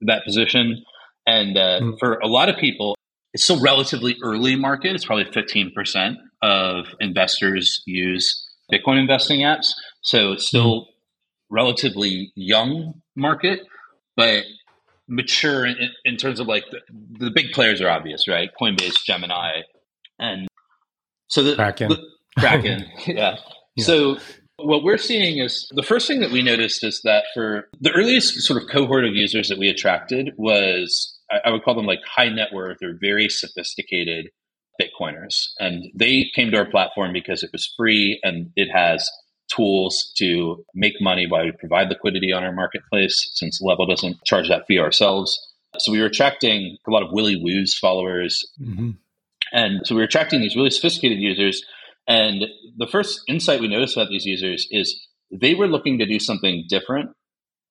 that 0.03 0.25
position. 0.25 0.85
And 1.27 1.57
uh, 1.57 1.81
mm. 1.81 1.99
for 1.99 2.15
a 2.19 2.27
lot 2.27 2.49
of 2.49 2.57
people, 2.57 2.97
it's 3.33 3.45
still 3.45 3.61
relatively 3.61 4.17
early 4.23 4.57
market. 4.57 4.95
It's 4.95 5.05
probably 5.05 5.25
15% 5.25 6.17
of 6.43 6.87
investors 6.99 7.83
use 7.87 8.50
Bitcoin 8.73 8.99
investing 8.99 9.41
apps. 9.41 9.73
So 10.03 10.33
it's 10.33 10.47
still 10.47 10.83
mm. 10.83 10.87
relatively 11.51 12.33
young 12.35 13.01
market, 13.17 13.61
but 14.17 14.45
mature 15.09 15.67
in, 15.67 15.77
in 16.05 16.17
terms 16.17 16.41
of 16.41 16.47
like 16.47 16.65
the, 16.71 16.81
the, 17.27 17.31
big 17.31 17.51
players 17.53 17.81
are 17.81 17.91
obvious, 17.91 18.29
right? 18.29 18.51
Coinbase, 18.61 19.05
Gemini, 19.05 19.63
and 20.19 20.49
so 21.29 21.43
the 21.43 21.57
Kraken. 21.57 21.89
The, 21.89 22.03
Kraken, 22.39 22.87
yeah. 23.07 23.37
yeah. 23.75 23.85
So 23.85 24.19
what 24.57 24.83
we're 24.83 24.99
seeing 24.99 25.39
is 25.39 25.69
the 25.75 25.83
first 25.83 26.07
thing 26.07 26.21
that 26.21 26.31
we 26.31 26.43
noticed 26.43 26.85
is 26.85 27.01
that 27.05 27.25
for 27.35 27.69
the 27.81 27.91
earliest 27.91 28.41
sort 28.41 28.63
of 28.63 28.69
cohort 28.69 29.05
of 29.05 29.15
users 29.15 29.49
that 29.49 29.59
we 29.59 29.69
attracted 29.69 30.31
was 30.37 31.19
I, 31.31 31.49
I 31.49 31.51
would 31.51 31.63
call 31.63 31.75
them 31.75 31.87
like 31.87 32.01
high 32.05 32.29
net 32.29 32.49
worth 32.53 32.79
or 32.83 32.97
very 33.01 33.29
sophisticated 33.29 34.31
Bitcoiners, 34.81 35.51
and 35.59 35.85
they 35.95 36.31
came 36.35 36.51
to 36.51 36.57
our 36.57 36.71
platform 36.71 37.13
because 37.13 37.43
it 37.43 37.51
was 37.53 37.73
free 37.77 38.19
and 38.23 38.51
it 38.57 38.69
has 38.73 39.09
tools 39.55 40.13
to 40.17 40.65
make 40.75 40.95
money 41.01 41.27
while 41.27 41.45
we 41.45 41.53
provide 41.53 41.89
liquidity 41.89 42.33
on 42.33 42.45
our 42.45 42.53
marketplace 42.53 43.31
since 43.35 43.61
Level 43.61 43.87
doesn't 43.87 44.25
charge 44.25 44.49
that 44.49 44.63
fee 44.67 44.79
ourselves. 44.79 45.39
So 45.79 45.93
we 45.93 46.01
were 46.01 46.07
attracting 46.07 46.79
a 46.87 46.91
lot 46.91 47.03
of 47.03 47.13
Willy 47.13 47.37
Woo's 47.37 47.77
followers. 47.77 48.49
Mm-hmm. 48.61 48.91
And 49.53 49.81
so 49.85 49.95
we 49.95 50.01
were 50.01 50.07
attracting 50.07 50.41
these 50.41 50.57
really 50.57 50.71
sophisticated 50.71 51.19
users. 51.19 51.65
And 52.07 52.45
the 52.77 52.87
first 52.87 53.23
insight 53.29 53.61
we 53.61 53.69
noticed 53.69 53.97
about 53.97 54.09
these 54.09 54.25
users 54.25 54.67
is 54.71 55.07
they 55.31 55.55
were 55.55 55.69
looking 55.69 55.99
to 55.99 56.07
do 56.07 56.19
something 56.19 56.65
different 56.69 57.11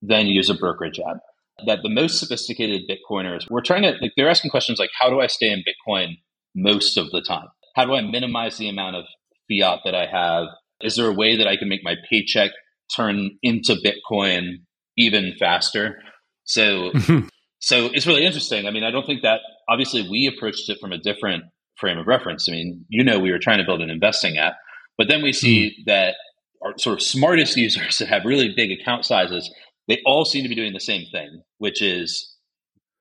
than 0.01 0.27
use 0.27 0.49
a 0.49 0.53
brokerage 0.53 0.99
app. 0.99 1.17
That 1.65 1.79
the 1.83 1.89
most 1.89 2.19
sophisticated 2.19 2.89
Bitcoiners 2.89 3.49
were 3.49 3.61
trying 3.61 3.81
to, 3.83 3.93
like, 4.01 4.13
they're 4.15 4.29
asking 4.29 4.51
questions 4.51 4.79
like, 4.79 4.91
how 4.97 5.09
do 5.09 5.19
I 5.19 5.27
stay 5.27 5.51
in 5.51 5.59
Bitcoin 5.59 6.17
most 6.55 6.97
of 6.97 7.09
the 7.11 7.21
time? 7.21 7.47
How 7.75 7.85
do 7.85 7.93
I 7.93 8.01
minimize 8.01 8.57
the 8.57 8.69
amount 8.69 8.95
of 8.95 9.05
fiat 9.49 9.79
that 9.85 9.95
I 9.95 10.05
have? 10.05 10.47
Is 10.81 10.95
there 10.95 11.09
a 11.09 11.13
way 11.13 11.37
that 11.37 11.47
I 11.47 11.57
can 11.57 11.69
make 11.69 11.83
my 11.83 11.95
paycheck 12.09 12.51
turn 12.95 13.31
into 13.43 13.75
Bitcoin 13.75 14.63
even 14.97 15.33
faster? 15.39 15.99
So, 16.43 16.91
so 17.59 17.85
it's 17.93 18.07
really 18.07 18.25
interesting. 18.25 18.65
I 18.65 18.71
mean, 18.71 18.83
I 18.83 18.91
don't 18.91 19.05
think 19.05 19.21
that 19.21 19.39
obviously 19.69 20.07
we 20.09 20.27
approached 20.27 20.69
it 20.69 20.79
from 20.79 20.91
a 20.91 20.97
different 20.97 21.43
frame 21.77 21.97
of 21.97 22.07
reference. 22.07 22.47
I 22.49 22.53
mean, 22.53 22.85
you 22.89 23.03
know, 23.03 23.19
we 23.19 23.31
were 23.31 23.39
trying 23.39 23.59
to 23.59 23.65
build 23.65 23.81
an 23.81 23.89
investing 23.89 24.37
app, 24.37 24.55
but 24.97 25.07
then 25.07 25.21
we 25.21 25.31
see 25.31 25.69
mm. 25.69 25.85
that 25.85 26.15
our 26.61 26.77
sort 26.77 26.99
of 26.99 27.01
smartest 27.01 27.55
users 27.55 27.97
that 27.97 28.07
have 28.09 28.25
really 28.25 28.53
big 28.55 28.71
account 28.71 29.05
sizes, 29.05 29.49
they 29.87 29.99
all 30.05 30.25
seem 30.25 30.43
to 30.43 30.49
be 30.49 30.55
doing 30.55 30.73
the 30.73 30.79
same 30.79 31.05
thing, 31.11 31.41
which 31.57 31.81
is 31.81 32.35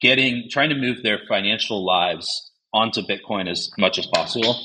getting 0.00 0.49
trying 0.50 0.69
to 0.69 0.76
move 0.76 1.02
their 1.02 1.19
financial 1.28 1.85
lives 1.85 2.48
onto 2.73 3.03
Bitcoin 3.03 3.51
as 3.51 3.71
much 3.79 3.99
as 3.99 4.07
possible. 4.07 4.57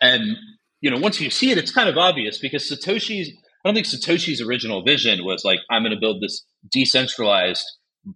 And 0.00 0.36
you 0.80 0.90
know, 0.90 0.98
once 0.98 1.20
you 1.20 1.30
see 1.30 1.50
it, 1.50 1.58
it's 1.58 1.72
kind 1.72 1.88
of 1.88 1.96
obvious 1.96 2.38
because 2.38 2.68
Satoshi's, 2.68 3.30
I 3.64 3.68
don't 3.68 3.74
think 3.74 3.86
Satoshi's 3.86 4.40
original 4.40 4.82
vision 4.82 5.24
was 5.24 5.44
like, 5.44 5.58
I'm 5.70 5.82
going 5.82 5.94
to 5.94 6.00
build 6.00 6.22
this 6.22 6.44
decentralized 6.70 7.64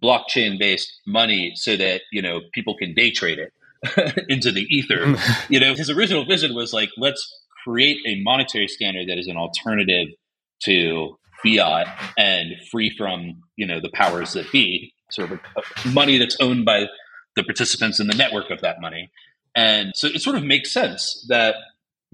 blockchain 0.03 0.57
based 0.57 0.91
money 1.05 1.51
so 1.55 1.75
that, 1.75 2.01
you 2.11 2.21
know, 2.21 2.41
people 2.53 2.75
can 2.75 2.93
day 2.93 3.11
trade 3.11 3.39
it 3.39 4.25
into 4.29 4.51
the 4.51 4.61
ether. 4.61 5.05
Mm. 5.05 5.49
you 5.49 5.59
know, 5.59 5.75
his 5.75 5.89
original 5.89 6.25
vision 6.25 6.55
was 6.55 6.73
like, 6.73 6.89
let's 6.97 7.27
create 7.63 7.97
a 8.07 8.21
monetary 8.23 8.67
standard 8.67 9.07
that 9.09 9.19
is 9.19 9.27
an 9.27 9.37
alternative 9.37 10.07
to 10.63 11.17
fiat 11.43 11.87
and 12.17 12.53
free 12.71 12.91
from, 12.97 13.43
you 13.55 13.67
know, 13.67 13.79
the 13.79 13.91
powers 13.93 14.33
that 14.33 14.51
be, 14.51 14.91
sort 15.11 15.31
of 15.31 15.39
money 15.93 16.17
that's 16.17 16.37
owned 16.39 16.65
by 16.65 16.87
the 17.35 17.43
participants 17.43 17.99
in 17.99 18.07
the 18.07 18.15
network 18.15 18.49
of 18.49 18.61
that 18.61 18.81
money. 18.81 19.09
And 19.55 19.93
so 19.95 20.07
it 20.07 20.21
sort 20.21 20.35
of 20.35 20.43
makes 20.43 20.71
sense 20.71 21.25
that 21.29 21.55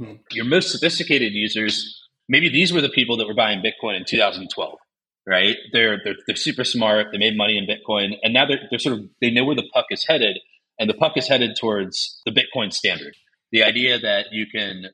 Hmm. 0.01 0.13
Your 0.31 0.45
most 0.45 0.71
sophisticated 0.71 1.33
users, 1.33 2.07
maybe 2.27 2.49
these 2.49 2.73
were 2.73 2.81
the 2.81 2.89
people 2.89 3.17
that 3.17 3.27
were 3.27 3.35
buying 3.35 3.61
Bitcoin 3.61 3.97
in 3.97 4.05
2012, 4.05 4.79
right? 5.27 5.57
They're, 5.73 5.99
they're, 6.03 6.15
they're 6.25 6.35
super 6.35 6.63
smart. 6.63 7.07
They 7.11 7.17
made 7.17 7.37
money 7.37 7.57
in 7.57 7.67
Bitcoin. 7.67 8.13
And 8.23 8.33
now 8.33 8.45
they're, 8.45 8.61
they're 8.69 8.79
sort 8.79 8.97
of, 8.97 9.05
they 9.19 9.29
know 9.29 9.43
where 9.43 9.55
the 9.55 9.69
puck 9.73 9.87
is 9.91 10.05
headed. 10.07 10.39
And 10.79 10.89
the 10.89 10.95
puck 10.95 11.17
is 11.17 11.27
headed 11.27 11.55
towards 11.59 12.21
the 12.25 12.31
Bitcoin 12.31 12.73
standard. 12.73 13.15
The 13.51 13.63
idea 13.63 13.99
that 13.99 14.27
you 14.31 14.47
can, 14.47 14.85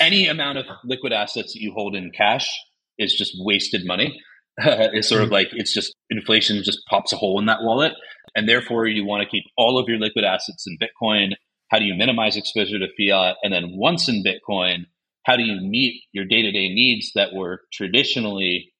any 0.00 0.26
amount 0.26 0.58
of 0.58 0.66
liquid 0.84 1.12
assets 1.12 1.52
that 1.52 1.60
you 1.60 1.72
hold 1.72 1.94
in 1.94 2.10
cash 2.10 2.48
is 2.98 3.14
just 3.14 3.36
wasted 3.38 3.86
money. 3.86 4.20
it's 4.58 5.08
sort 5.08 5.22
of 5.22 5.28
hmm. 5.28 5.34
like 5.34 5.48
it's 5.52 5.72
just 5.72 5.94
inflation 6.10 6.62
just 6.62 6.80
pops 6.88 7.12
a 7.12 7.16
hole 7.16 7.38
in 7.38 7.46
that 7.46 7.62
wallet. 7.62 7.92
And 8.36 8.48
therefore, 8.48 8.86
you 8.86 9.04
want 9.04 9.22
to 9.22 9.28
keep 9.28 9.44
all 9.56 9.78
of 9.78 9.88
your 9.88 9.98
liquid 9.98 10.24
assets 10.24 10.66
in 10.66 10.78
Bitcoin 10.78 11.32
how 11.70 11.78
do 11.78 11.84
you 11.84 11.94
minimize 11.94 12.36
exposure 12.36 12.78
to 12.78 12.88
fiat? 12.98 13.36
And 13.42 13.52
then 13.52 13.76
once 13.76 14.08
in 14.08 14.24
Bitcoin, 14.24 14.86
how 15.24 15.36
do 15.36 15.44
you 15.44 15.60
meet 15.60 16.02
your 16.12 16.24
day 16.24 16.42
to 16.42 16.50
day 16.50 16.68
needs 16.68 17.12
that 17.14 17.32
were 17.32 17.62
traditionally 17.72 18.72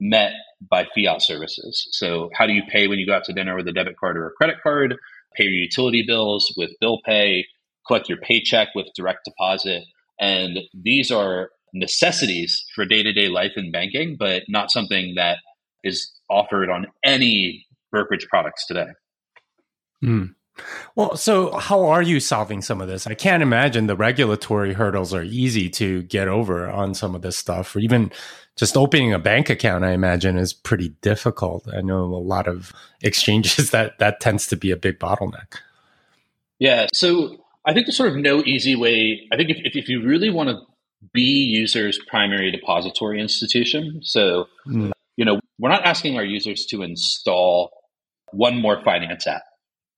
met 0.00 0.32
by 0.70 0.86
fiat 0.94 1.22
services? 1.22 1.86
So, 1.92 2.30
how 2.34 2.46
do 2.46 2.54
you 2.54 2.62
pay 2.68 2.88
when 2.88 2.98
you 2.98 3.06
go 3.06 3.14
out 3.14 3.24
to 3.24 3.32
dinner 3.32 3.54
with 3.54 3.68
a 3.68 3.72
debit 3.72 3.98
card 3.98 4.16
or 4.16 4.26
a 4.26 4.32
credit 4.32 4.56
card? 4.62 4.96
Pay 5.36 5.44
your 5.44 5.52
utility 5.52 6.04
bills 6.06 6.52
with 6.56 6.70
bill 6.80 7.00
pay, 7.04 7.44
collect 7.86 8.08
your 8.08 8.18
paycheck 8.18 8.68
with 8.74 8.86
direct 8.96 9.26
deposit. 9.26 9.82
And 10.18 10.60
these 10.72 11.10
are 11.10 11.50
necessities 11.72 12.64
for 12.74 12.84
day 12.84 13.02
to 13.02 13.12
day 13.12 13.28
life 13.28 13.52
in 13.56 13.70
banking, 13.70 14.16
but 14.18 14.44
not 14.48 14.70
something 14.70 15.14
that 15.16 15.38
is 15.84 16.10
offered 16.30 16.70
on 16.70 16.86
any 17.04 17.66
brokerage 17.90 18.26
products 18.28 18.66
today. 18.66 18.88
Mm. 20.04 20.34
Well, 20.96 21.16
so 21.16 21.52
how 21.52 21.84
are 21.86 22.02
you 22.02 22.18
solving 22.20 22.62
some 22.62 22.80
of 22.80 22.88
this? 22.88 23.06
I 23.06 23.14
can't 23.14 23.42
imagine 23.42 23.86
the 23.86 23.96
regulatory 23.96 24.72
hurdles 24.72 25.14
are 25.14 25.22
easy 25.22 25.68
to 25.70 26.02
get 26.02 26.28
over 26.28 26.68
on 26.68 26.94
some 26.94 27.14
of 27.14 27.22
this 27.22 27.38
stuff, 27.38 27.76
or 27.76 27.78
even 27.78 28.10
just 28.56 28.76
opening 28.76 29.12
a 29.12 29.18
bank 29.18 29.50
account. 29.50 29.84
I 29.84 29.92
imagine 29.92 30.36
is 30.36 30.52
pretty 30.52 30.90
difficult. 31.00 31.68
I 31.72 31.80
know 31.80 32.02
a 32.02 32.18
lot 32.18 32.48
of 32.48 32.72
exchanges 33.02 33.70
that 33.70 33.98
that 33.98 34.20
tends 34.20 34.46
to 34.48 34.56
be 34.56 34.70
a 34.70 34.76
big 34.76 34.98
bottleneck. 34.98 35.58
Yeah, 36.58 36.88
so 36.92 37.36
I 37.64 37.72
think 37.72 37.86
there's 37.86 37.96
sort 37.96 38.10
of 38.10 38.16
no 38.16 38.42
easy 38.44 38.74
way. 38.74 39.28
I 39.32 39.36
think 39.36 39.50
if, 39.50 39.58
if 39.76 39.88
you 39.88 40.02
really 40.02 40.30
want 40.30 40.48
to 40.48 40.60
be 41.12 41.20
users' 41.20 41.98
primary 42.08 42.50
depository 42.50 43.20
institution, 43.20 44.00
so 44.02 44.46
mm. 44.66 44.92
you 45.16 45.24
know, 45.24 45.40
we're 45.58 45.70
not 45.70 45.84
asking 45.84 46.16
our 46.16 46.24
users 46.24 46.66
to 46.66 46.82
install 46.82 47.70
one 48.32 48.60
more 48.60 48.82
finance 48.84 49.26
app 49.26 49.42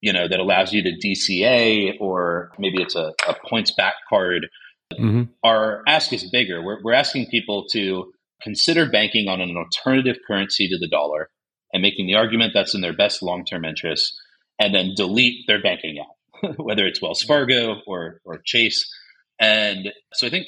you 0.01 0.13
know, 0.13 0.27
that 0.29 0.41
allows 0.41 0.73
you 0.73 0.83
to 0.83 0.93
DCA 0.93 2.01
or 2.01 2.53
maybe 2.59 2.83
it's 2.83 2.95
a, 2.95 3.13
a 3.29 3.35
points 3.49 3.71
back 3.71 3.95
card. 4.09 4.49
Mm-hmm. 4.93 5.25
Our 5.45 5.83
ask 5.87 6.13
is 6.13 6.29
bigger. 6.31 6.63
We're, 6.63 6.83
we're 6.83 6.95
asking 6.95 7.27
people 7.27 7.67
to 7.73 8.13
consider 8.43 8.89
banking 8.89 9.29
on 9.29 9.41
an 9.41 9.57
alternative 9.57 10.17
currency 10.27 10.69
to 10.69 10.79
the 10.79 10.89
dollar 10.89 11.29
and 11.73 11.83
making 11.83 12.07
the 12.07 12.15
argument 12.15 12.53
that's 12.55 12.75
in 12.75 12.81
their 12.81 12.97
best 12.97 13.23
long 13.23 13.45
term 13.45 13.65
interest 13.65 14.19
and 14.59 14.75
then 14.75 14.93
delete 14.97 15.47
their 15.47 15.63
banking 15.63 15.99
app, 15.99 16.55
whether 16.57 16.87
it's 16.87 17.03
Wells 17.03 17.23
Fargo 17.23 17.77
or, 17.87 18.21
or 18.25 18.41
Chase. 18.45 18.91
And 19.39 19.93
so 20.15 20.27
I 20.27 20.31
think 20.31 20.47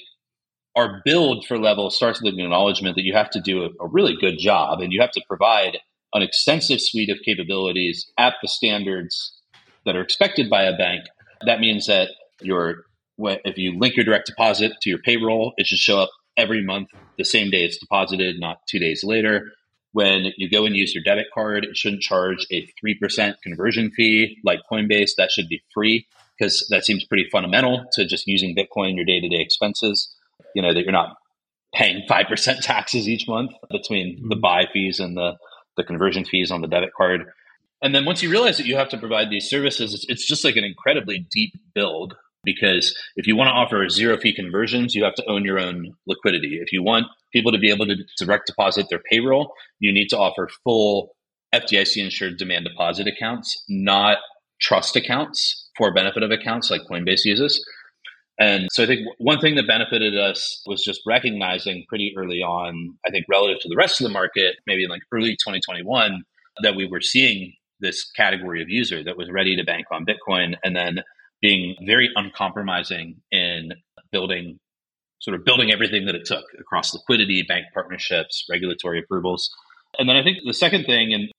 our 0.75 1.03
build 1.05 1.47
for 1.47 1.59
level 1.59 1.91
starts 1.91 2.23
with 2.23 2.35
an 2.35 2.41
acknowledgement 2.41 2.97
that 2.97 3.05
you 3.05 3.15
have 3.15 3.31
to 3.31 3.41
do 3.41 3.65
a, 3.65 3.85
a 3.85 3.87
really 3.89 4.17
good 4.19 4.39
job 4.39 4.81
and 4.81 4.93
you 4.93 5.01
have 5.01 5.13
to 5.13 5.23
provide 5.29 5.79
an 6.15 6.23
extensive 6.23 6.81
suite 6.81 7.11
of 7.11 7.19
capabilities 7.25 8.11
at 8.19 8.35
the 8.43 8.49
standards 8.49 9.33
that 9.85 9.97
are 9.97 10.03
expected 10.03 10.49
by 10.49 10.63
a 10.63 10.77
bank, 10.77 11.05
that 11.45 11.61
means 11.61 11.87
that 11.87 12.09
your 12.41 12.85
if 13.19 13.59
you 13.59 13.79
link 13.79 13.95
your 13.97 14.05
direct 14.05 14.27
deposit 14.27 14.73
to 14.81 14.91
your 14.91 14.99
payroll, 14.99 15.53
it 15.57 15.67
should 15.67 15.79
show 15.79 16.01
up 16.01 16.11
every 16.37 16.65
month 16.65 16.89
the 17.19 17.25
same 17.25 17.51
day 17.51 17.65
it's 17.65 17.79
deposited, 17.79 18.41
not 18.41 18.59
two 18.69 18.79
days 18.79 19.05
later. 19.05 19.53
When 19.93 20.33
you 20.39 20.49
go 20.49 20.65
and 20.65 20.75
use 20.75 20.95
your 20.95 21.05
debit 21.05 21.27
card, 21.35 21.65
it 21.65 21.77
shouldn't 21.77 22.03
charge 22.03 22.47
a 22.51 22.67
3% 22.83 23.35
conversion 23.43 23.91
fee 23.91 24.39
like 24.43 24.61
Coinbase. 24.71 25.11
That 25.19 25.31
should 25.31 25.49
be 25.49 25.63
free 25.73 26.07
because 26.39 26.67
that 26.71 26.87
seems 26.87 27.05
pretty 27.05 27.29
fundamental 27.31 27.85
to 27.93 28.07
just 28.07 28.27
using 28.27 28.57
Bitcoin 28.57 28.91
in 28.91 28.97
your 28.97 29.05
day 29.05 29.21
to 29.21 29.29
day 29.29 29.41
expenses. 29.41 30.15
You 30.55 30.63
know, 30.63 30.75
that 30.75 30.83
you're 30.83 30.93
not 30.93 31.17
paying 31.75 32.03
5% 32.09 32.61
taxes 32.61 33.09
each 33.09 33.27
month 33.27 33.53
between 33.71 34.29
the 34.29 34.35
mm-hmm. 34.35 34.41
buy 34.41 34.67
fees 34.73 35.01
and 35.01 35.17
the 35.17 35.37
the 35.77 35.85
conversion 35.85 36.25
fees 36.25 36.51
on 36.51 36.61
the 36.61 36.69
debit 36.69 36.91
card. 36.95 37.23
And 37.81 37.95
then 37.95 38.05
once 38.05 38.23
you 38.23 38.31
realize 38.31 38.59
that 38.59 38.67
you 38.67 38.77
have 38.77 38.91
to 38.91 38.99
provide 38.99 39.31
these 39.31 39.49
services, 39.49 39.95
it's, 39.95 40.07
it's 40.09 40.27
just 40.27 40.45
like 40.45 40.57
an 40.57 40.65
incredibly 40.65 41.27
deep 41.31 41.55
build 41.75 42.15
because 42.45 42.95
if 43.17 43.27
you 43.27 43.37
want 43.37 43.49
to 43.49 43.53
offer 43.53 43.89
zero 43.89 44.19
fee 44.19 44.35
conversions, 44.35 44.95
you 44.95 45.05
have 45.05 45.15
to 45.15 45.31
own 45.31 45.45
your 45.45 45.59
own 45.59 45.95
liquidity. 46.07 46.59
If 46.61 46.73
you 46.73 46.83
want 46.83 47.07
people 47.33 47.53
to 47.53 47.59
be 47.59 47.71
able 47.71 47.87
to 47.87 47.97
direct 48.19 48.49
deposit 48.49 48.87
their 48.91 49.01
payroll, 49.11 49.53
you 49.79 49.93
need 49.93 50.09
to 50.09 50.19
offer 50.19 50.49
full 50.65 51.15
FDIC 51.55 52.03
insured 52.03 52.39
demand 52.39 52.67
deposit 52.67 53.07
accounts, 53.07 53.63
not 53.69 54.19
trust 54.61 54.97
accounts 54.97 55.71
for 55.77 55.93
benefit 55.93 56.23
of 56.23 56.31
accounts 56.31 56.71
like 56.71 56.83
Coinbase 56.83 57.25
uses. 57.25 57.65
And 58.39 58.69
so 58.73 58.83
I 58.83 58.87
think 58.87 59.07
one 59.19 59.41
thing 59.41 59.57
that 59.57 59.67
benefited 59.67 60.17
us 60.17 60.63
was 60.67 60.83
just 60.83 61.01
recognizing 61.07 61.85
pretty 61.89 62.15
early 62.17 62.39
on, 62.39 62.97
I 63.07 63.11
think 63.11 63.27
relative 63.29 63.61
to 63.61 63.69
the 63.69 63.77
rest 63.77 64.01
of 64.01 64.07
the 64.07 64.13
market, 64.13 64.57
maybe 64.67 64.85
in 64.85 64.91
like 64.91 65.03
early 65.13 65.33
2021, 65.33 66.25
that 66.63 66.75
we 66.75 66.87
were 66.87 67.01
seeing 67.01 67.53
this 67.81 68.11
category 68.13 68.63
of 68.63 68.69
user 68.69 69.05
that 69.05 69.17
was 69.17 69.31
ready 69.31 69.57
to 69.57 69.65
bank 69.65 69.87
on 69.93 70.07
Bitcoin 70.07 70.55
and 70.65 70.75
then 70.75 71.03
being 71.41 71.77
very 71.85 72.09
uncompromising 72.15 73.17
in 73.31 73.73
building 74.13 74.59
sort 75.21 75.37
of 75.37 75.45
building 75.45 75.73
everything 75.73 76.07
that 76.07 76.17
it 76.17 76.25
took 76.25 76.45
across 76.59 76.93
liquidity, 76.93 77.45
bank 77.47 77.67
partnerships, 77.73 78.45
regulatory 78.51 78.99
approvals. 78.99 79.51
And 79.99 80.09
then 80.09 80.17
I 80.17 80.23
think 80.25 80.39
the 80.45 80.53
second 80.53 80.85
thing, 80.85 81.15
and 81.15 81.31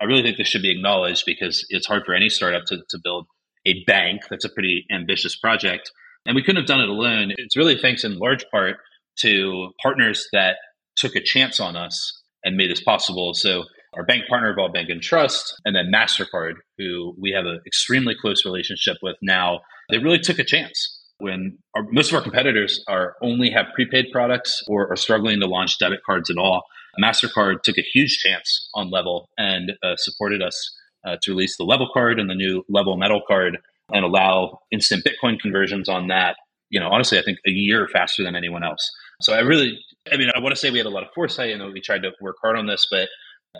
I 0.00 0.04
really 0.04 0.22
think 0.22 0.36
this 0.36 0.46
should 0.46 0.62
be 0.62 0.70
acknowledged 0.70 1.24
because 1.26 1.66
it's 1.68 1.86
hard 1.86 2.04
for 2.04 2.14
any 2.14 2.28
startup 2.28 2.64
to, 2.66 2.78
to 2.90 2.98
build 3.02 3.26
a 3.66 3.82
bank. 3.84 4.22
That's 4.30 4.44
a 4.44 4.48
pretty 4.48 4.84
ambitious 4.92 5.36
project. 5.36 5.90
And 6.26 6.36
we 6.36 6.42
couldn't 6.42 6.62
have 6.62 6.68
done 6.68 6.80
it 6.80 6.88
alone. 6.88 7.32
It's 7.36 7.56
really 7.56 7.76
thanks 7.76 8.04
in 8.04 8.18
large 8.18 8.44
part 8.50 8.76
to 9.20 9.70
partners 9.82 10.28
that 10.32 10.56
took 10.96 11.16
a 11.16 11.22
chance 11.22 11.60
on 11.60 11.76
us 11.76 12.20
and 12.44 12.56
made 12.56 12.70
this 12.70 12.82
possible. 12.82 13.34
So 13.34 13.64
our 13.94 14.04
bank 14.04 14.24
partner, 14.28 14.50
Evolve 14.50 14.72
Bank 14.72 14.88
and 14.88 15.02
Trust, 15.02 15.60
and 15.64 15.76
then 15.76 15.92
MasterCard, 15.94 16.54
who 16.78 17.14
we 17.20 17.32
have 17.32 17.44
an 17.44 17.60
extremely 17.66 18.14
close 18.14 18.44
relationship 18.44 18.96
with 19.02 19.16
now, 19.20 19.60
they 19.90 19.98
really 19.98 20.18
took 20.18 20.38
a 20.38 20.44
chance 20.44 21.00
when 21.18 21.58
our, 21.76 21.84
most 21.92 22.10
of 22.10 22.16
our 22.16 22.22
competitors 22.22 22.82
are 22.88 23.14
only 23.22 23.50
have 23.50 23.66
prepaid 23.74 24.06
products 24.10 24.62
or 24.66 24.90
are 24.90 24.96
struggling 24.96 25.40
to 25.40 25.46
launch 25.46 25.78
debit 25.78 26.00
cards 26.04 26.30
at 26.30 26.38
all. 26.38 26.64
MasterCard 27.00 27.62
took 27.62 27.78
a 27.78 27.82
huge 27.92 28.18
chance 28.18 28.68
on 28.74 28.90
Level 28.90 29.28
and 29.38 29.72
uh, 29.82 29.96
supported 29.96 30.42
us 30.42 30.74
uh, 31.06 31.16
to 31.22 31.32
release 31.32 31.56
the 31.56 31.64
Level 31.64 31.88
card 31.92 32.18
and 32.18 32.30
the 32.30 32.34
new 32.34 32.64
Level 32.68 32.96
Metal 32.96 33.22
card 33.26 33.58
and 33.92 34.04
allow 34.04 34.58
instant 34.70 35.04
Bitcoin 35.04 35.38
conversions 35.38 35.88
on 35.88 36.08
that. 36.08 36.36
You 36.70 36.80
know, 36.80 36.88
honestly, 36.88 37.18
I 37.18 37.22
think 37.22 37.38
a 37.46 37.50
year 37.50 37.88
faster 37.92 38.24
than 38.24 38.34
anyone 38.34 38.64
else. 38.64 38.90
So 39.20 39.34
I 39.34 39.40
really, 39.40 39.78
I 40.10 40.16
mean, 40.16 40.30
I 40.34 40.40
want 40.40 40.54
to 40.54 40.60
say 40.60 40.70
we 40.70 40.78
had 40.78 40.86
a 40.86 40.90
lot 40.90 41.02
of 41.02 41.10
foresight 41.14 41.50
and 41.50 41.72
we 41.72 41.80
tried 41.80 42.02
to 42.02 42.12
work 42.20 42.36
hard 42.42 42.56
on 42.56 42.66
this, 42.66 42.86
but 42.90 43.08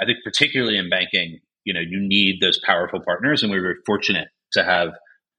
I 0.00 0.06
think 0.06 0.18
particularly 0.24 0.78
in 0.78 0.88
banking, 0.88 1.40
you 1.64 1.74
know, 1.74 1.80
you 1.80 2.00
need 2.00 2.40
those 2.40 2.58
powerful 2.64 3.00
partners, 3.04 3.42
and 3.42 3.52
we 3.52 3.60
were 3.60 3.76
fortunate 3.86 4.28
to 4.52 4.64
have 4.64 4.88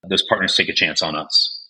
those 0.10 0.24
partners 0.24 0.56
take 0.56 0.70
a 0.70 0.74
chance 0.74 1.02
on 1.02 1.16
us. 1.16 1.68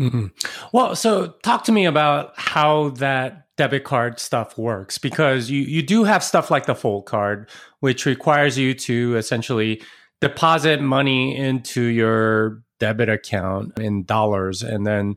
Mm-hmm. 0.00 0.26
Well, 0.72 0.96
so 0.96 1.34
talk 1.42 1.64
to 1.64 1.72
me 1.72 1.86
about 1.86 2.32
how 2.36 2.90
that 2.90 3.46
debit 3.56 3.84
card 3.84 4.18
stuff 4.18 4.58
works 4.58 4.98
because 4.98 5.48
you 5.48 5.62
you 5.62 5.82
do 5.82 6.02
have 6.02 6.24
stuff 6.24 6.50
like 6.50 6.66
the 6.66 6.74
Fold 6.74 7.06
card, 7.06 7.48
which 7.80 8.04
requires 8.04 8.58
you 8.58 8.74
to 8.74 9.16
essentially 9.16 9.80
deposit 10.20 10.80
money 10.80 11.36
into 11.36 11.82
your 11.82 12.62
debit 12.80 13.08
account 13.08 13.78
in 13.78 14.04
dollars, 14.04 14.62
and 14.62 14.86
then. 14.86 15.16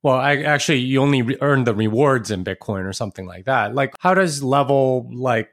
Well, 0.00 0.14
I 0.14 0.36
actually 0.36 0.78
you 0.78 1.02
only 1.02 1.22
re- 1.22 1.36
earn 1.40 1.64
the 1.64 1.74
rewards 1.74 2.30
in 2.30 2.44
Bitcoin 2.44 2.84
or 2.84 2.92
something 2.92 3.26
like 3.26 3.46
that. 3.46 3.74
Like, 3.74 3.94
how 3.98 4.14
does 4.14 4.44
Level 4.44 5.10
like 5.12 5.50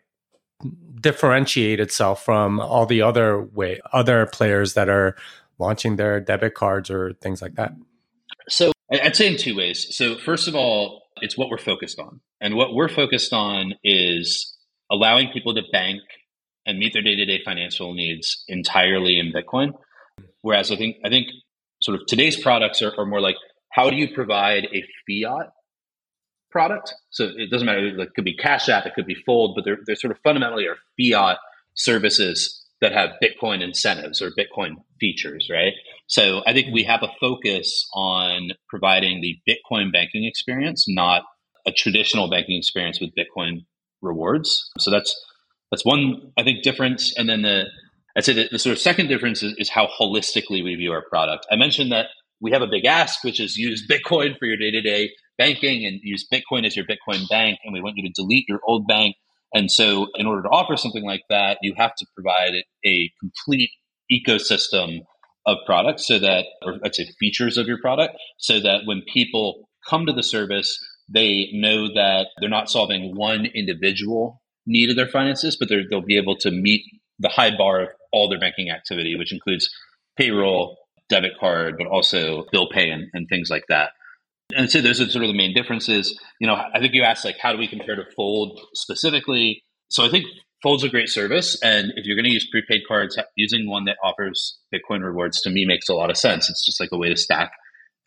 differentiate 1.01 1.79
itself 1.79 2.23
from 2.23 2.59
all 2.59 2.85
the 2.85 3.01
other 3.01 3.41
way 3.41 3.81
other 3.91 4.25
players 4.27 4.75
that 4.75 4.87
are 4.87 5.15
launching 5.57 5.95
their 5.95 6.19
debit 6.19 6.53
cards 6.53 6.89
or 6.89 7.13
things 7.21 7.41
like 7.41 7.55
that? 7.55 7.73
So 8.49 8.71
I'd 8.91 9.15
say 9.15 9.27
in 9.27 9.37
two 9.37 9.55
ways. 9.55 9.87
So 9.95 10.17
first 10.17 10.47
of 10.47 10.55
all, 10.55 11.03
it's 11.21 11.37
what 11.37 11.49
we're 11.49 11.57
focused 11.57 11.99
on. 11.99 12.21
And 12.41 12.55
what 12.55 12.73
we're 12.73 12.89
focused 12.89 13.33
on 13.33 13.73
is 13.83 14.55
allowing 14.91 15.29
people 15.31 15.53
to 15.55 15.61
bank 15.71 16.01
and 16.65 16.79
meet 16.79 16.93
their 16.93 17.01
day-to-day 17.01 17.41
financial 17.43 17.93
needs 17.93 18.43
entirely 18.47 19.19
in 19.19 19.31
Bitcoin. 19.31 19.73
Whereas 20.41 20.71
I 20.71 20.75
think 20.75 20.97
I 21.03 21.09
think 21.09 21.27
sort 21.81 21.99
of 21.99 22.07
today's 22.07 22.39
products 22.39 22.81
are, 22.81 22.93
are 22.97 23.05
more 23.05 23.21
like 23.21 23.35
how 23.71 23.89
do 23.89 23.95
you 23.95 24.13
provide 24.13 24.67
a 24.73 24.83
fiat 25.07 25.47
product. 26.55 26.93
So 27.09 27.29
it 27.35 27.51
doesn't 27.51 27.65
matter. 27.65 27.85
It 27.85 28.13
could 28.15 28.23
be 28.23 28.35
Cash 28.35 28.69
App, 28.69 28.85
it 28.85 28.93
could 28.95 29.05
be 29.05 29.17
Fold, 29.25 29.55
but 29.55 29.65
they're, 29.65 29.79
they're 29.85 29.97
sort 29.97 30.11
of 30.11 30.19
fundamentally 30.23 30.65
are 30.67 30.77
fiat 30.97 31.37
services 31.75 32.65
that 32.79 32.93
have 32.93 33.09
Bitcoin 33.21 33.61
incentives 33.61 34.21
or 34.21 34.31
Bitcoin 34.31 34.75
features, 34.99 35.49
right? 35.51 35.73
So 36.07 36.43
I 36.47 36.53
think 36.53 36.73
we 36.73 36.83
have 36.83 37.03
a 37.03 37.09
focus 37.19 37.85
on 37.93 38.51
providing 38.69 39.19
the 39.19 39.37
Bitcoin 39.47 39.91
banking 39.91 40.23
experience, 40.23 40.85
not 40.87 41.23
a 41.65 41.73
traditional 41.73 42.29
banking 42.29 42.57
experience 42.57 43.01
with 43.01 43.09
Bitcoin 43.17 43.65
rewards. 44.01 44.71
So 44.79 44.91
that's 44.91 45.13
that's 45.71 45.85
one 45.85 46.31
I 46.37 46.43
think 46.43 46.63
difference. 46.63 47.13
And 47.17 47.29
then 47.29 47.41
the 47.41 47.65
I'd 48.17 48.25
say 48.25 48.33
the, 48.33 48.47
the 48.51 48.59
sort 48.59 48.73
of 48.73 48.79
second 48.81 49.07
difference 49.07 49.43
is, 49.43 49.53
is 49.57 49.69
how 49.69 49.87
holistically 49.99 50.63
we 50.63 50.75
view 50.75 50.91
our 50.91 51.03
product. 51.09 51.45
I 51.51 51.55
mentioned 51.57 51.91
that 51.91 52.07
we 52.39 52.51
have 52.51 52.61
a 52.61 52.67
big 52.67 52.85
ask, 52.85 53.23
which 53.23 53.39
is 53.39 53.57
use 53.57 53.85
Bitcoin 53.91 54.37
for 54.37 54.45
your 54.45 54.57
day 54.57 54.71
to 54.71 54.81
day 54.81 55.11
banking 55.37 55.85
and 55.85 55.99
use 56.01 56.25
Bitcoin 56.31 56.65
as 56.65 56.75
your 56.75 56.85
Bitcoin 56.85 57.27
bank. 57.29 57.59
And 57.63 57.73
we 57.73 57.81
want 57.81 57.97
you 57.97 58.07
to 58.07 58.13
delete 58.15 58.45
your 58.47 58.59
old 58.65 58.87
bank. 58.87 59.15
And 59.53 59.71
so, 59.71 60.07
in 60.15 60.25
order 60.25 60.43
to 60.43 60.49
offer 60.49 60.75
something 60.75 61.05
like 61.05 61.23
that, 61.29 61.59
you 61.61 61.73
have 61.77 61.95
to 61.95 62.05
provide 62.13 62.53
a 62.85 63.11
complete 63.19 63.69
ecosystem 64.11 64.99
of 65.45 65.57
products 65.65 66.07
so 66.07 66.19
that, 66.19 66.45
or 66.63 66.77
let's 66.81 66.97
say 66.97 67.07
features 67.19 67.57
of 67.57 67.67
your 67.67 67.79
product, 67.79 68.15
so 68.37 68.59
that 68.59 68.81
when 68.85 69.03
people 69.13 69.69
come 69.87 70.05
to 70.07 70.13
the 70.13 70.23
service, 70.23 70.77
they 71.13 71.49
know 71.53 71.87
that 71.87 72.27
they're 72.39 72.49
not 72.49 72.69
solving 72.69 73.15
one 73.15 73.45
individual 73.45 74.41
need 74.65 74.89
of 74.89 74.95
their 74.95 75.07
finances, 75.07 75.57
but 75.57 75.69
they'll 75.69 76.01
be 76.01 76.17
able 76.17 76.35
to 76.37 76.51
meet 76.51 76.83
the 77.19 77.29
high 77.29 77.55
bar 77.55 77.81
of 77.81 77.87
all 78.11 78.29
their 78.29 78.39
banking 78.39 78.69
activity, 78.69 79.15
which 79.15 79.33
includes 79.33 79.69
payroll, 80.17 80.77
debit 81.09 81.33
card, 81.39 81.75
but 81.77 81.87
also 81.87 82.45
bill 82.51 82.67
pay 82.69 82.89
and, 82.89 83.07
and 83.13 83.27
things 83.29 83.49
like 83.49 83.65
that. 83.69 83.91
And 84.55 84.69
so 84.69 84.81
those 84.81 85.01
are 85.01 85.09
sort 85.09 85.23
of 85.23 85.29
the 85.29 85.37
main 85.37 85.53
differences. 85.53 86.19
You 86.39 86.47
know, 86.47 86.55
I 86.55 86.79
think 86.79 86.93
you 86.93 87.03
asked 87.03 87.25
like 87.25 87.37
how 87.39 87.51
do 87.51 87.57
we 87.57 87.67
compare 87.67 87.95
to 87.95 88.03
Fold 88.15 88.59
specifically? 88.73 89.63
So 89.89 90.05
I 90.05 90.09
think 90.09 90.25
Fold's 90.61 90.83
a 90.83 90.89
great 90.89 91.09
service, 91.09 91.59
and 91.61 91.91
if 91.95 92.05
you're 92.05 92.15
going 92.15 92.25
to 92.25 92.31
use 92.31 92.47
prepaid 92.49 92.81
cards, 92.87 93.17
using 93.35 93.69
one 93.69 93.85
that 93.85 93.97
offers 94.03 94.57
Bitcoin 94.73 95.03
rewards 95.03 95.41
to 95.41 95.49
me 95.49 95.65
makes 95.65 95.89
a 95.89 95.93
lot 95.93 96.09
of 96.09 96.17
sense. 96.17 96.49
It's 96.49 96.65
just 96.65 96.79
like 96.79 96.89
a 96.91 96.97
way 96.97 97.09
to 97.09 97.17
stack 97.17 97.51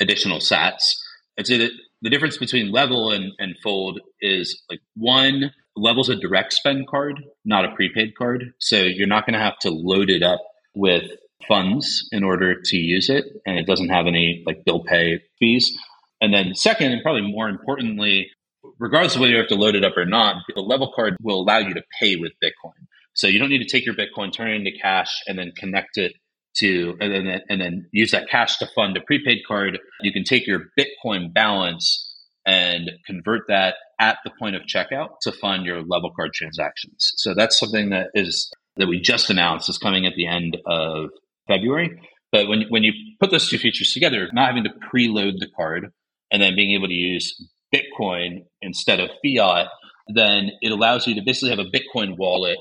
additional 0.00 0.38
Sats. 0.38 0.94
I'd 1.38 1.46
say 1.46 1.58
that 1.58 1.70
the 2.02 2.10
difference 2.10 2.36
between 2.36 2.72
Level 2.72 3.12
and, 3.12 3.32
and 3.38 3.54
Fold 3.62 4.00
is 4.20 4.60
like 4.70 4.80
one 4.96 5.52
Level's 5.78 6.08
a 6.08 6.16
direct 6.16 6.52
spend 6.52 6.86
card, 6.88 7.22
not 7.44 7.64
a 7.64 7.74
prepaid 7.74 8.14
card, 8.16 8.52
so 8.58 8.76
you're 8.82 9.06
not 9.06 9.26
going 9.26 9.34
to 9.34 9.44
have 9.44 9.58
to 9.60 9.70
load 9.70 10.10
it 10.10 10.22
up 10.22 10.40
with 10.74 11.10
funds 11.46 12.08
in 12.12 12.24
order 12.24 12.60
to 12.60 12.76
use 12.76 13.08
it, 13.08 13.24
and 13.46 13.58
it 13.58 13.66
doesn't 13.66 13.88
have 13.88 14.06
any 14.06 14.42
like 14.46 14.64
bill 14.64 14.82
pay 14.84 15.20
fees. 15.38 15.76
And 16.20 16.34
then 16.34 16.54
second, 16.54 16.92
and 16.92 17.02
probably 17.02 17.30
more 17.30 17.48
importantly, 17.48 18.30
regardless 18.78 19.14
of 19.14 19.20
whether 19.20 19.32
you 19.32 19.38
have 19.38 19.48
to 19.48 19.54
load 19.54 19.76
it 19.76 19.84
up 19.84 19.96
or 19.96 20.04
not, 20.04 20.36
the 20.54 20.60
level 20.60 20.92
card 20.94 21.16
will 21.22 21.40
allow 21.40 21.58
you 21.58 21.74
to 21.74 21.82
pay 22.00 22.16
with 22.16 22.32
Bitcoin. 22.42 22.86
So 23.14 23.26
you 23.26 23.38
don't 23.38 23.48
need 23.48 23.62
to 23.62 23.68
take 23.68 23.86
your 23.86 23.94
Bitcoin, 23.94 24.32
turn 24.32 24.50
it 24.50 24.56
into 24.56 24.72
cash, 24.80 25.22
and 25.26 25.38
then 25.38 25.52
connect 25.56 25.96
it 25.96 26.12
to 26.56 26.96
and 27.00 27.12
then 27.12 27.40
and 27.48 27.60
then 27.60 27.88
use 27.92 28.10
that 28.10 28.28
cash 28.28 28.58
to 28.58 28.66
fund 28.74 28.96
a 28.96 29.00
prepaid 29.00 29.38
card. 29.46 29.78
You 30.02 30.12
can 30.12 30.24
take 30.24 30.46
your 30.46 30.70
Bitcoin 30.78 31.32
balance 31.32 32.07
and 32.48 32.90
convert 33.06 33.42
that 33.48 33.74
at 34.00 34.16
the 34.24 34.30
point 34.38 34.56
of 34.56 34.62
checkout 34.62 35.20
to 35.20 35.30
fund 35.30 35.66
your 35.66 35.82
level 35.82 36.10
card 36.16 36.32
transactions. 36.32 37.12
So 37.16 37.34
that's 37.34 37.58
something 37.58 37.90
that 37.90 38.06
is 38.14 38.50
that 38.76 38.88
we 38.88 39.00
just 39.00 39.28
announced 39.28 39.68
is 39.68 39.76
coming 39.76 40.06
at 40.06 40.14
the 40.16 40.26
end 40.26 40.56
of 40.66 41.10
February. 41.46 42.00
But 42.32 42.48
when 42.48 42.62
when 42.70 42.84
you 42.84 42.92
put 43.20 43.30
those 43.30 43.50
two 43.50 43.58
features 43.58 43.92
together, 43.92 44.28
not 44.32 44.48
having 44.48 44.64
to 44.64 44.70
preload 44.70 45.38
the 45.38 45.48
card, 45.54 45.92
and 46.30 46.42
then 46.42 46.56
being 46.56 46.74
able 46.74 46.88
to 46.88 46.94
use 46.94 47.34
Bitcoin 47.74 48.44
instead 48.62 48.98
of 48.98 49.10
fiat, 49.22 49.68
then 50.14 50.50
it 50.62 50.72
allows 50.72 51.06
you 51.06 51.14
to 51.16 51.22
basically 51.22 51.50
have 51.50 51.58
a 51.58 51.64
Bitcoin 51.64 52.16
wallet 52.16 52.58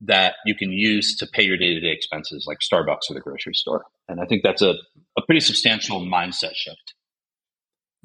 that 0.00 0.34
you 0.46 0.54
can 0.54 0.72
use 0.72 1.16
to 1.18 1.26
pay 1.26 1.42
your 1.42 1.58
day 1.58 1.74
to 1.74 1.80
day 1.80 1.92
expenses 1.92 2.46
like 2.48 2.58
Starbucks 2.60 3.10
or 3.10 3.14
the 3.14 3.20
grocery 3.20 3.54
store. 3.54 3.84
And 4.08 4.20
I 4.20 4.24
think 4.24 4.42
that's 4.42 4.62
a, 4.62 4.74
a 5.18 5.22
pretty 5.26 5.40
substantial 5.40 6.00
mindset 6.00 6.54
shift. 6.54 6.94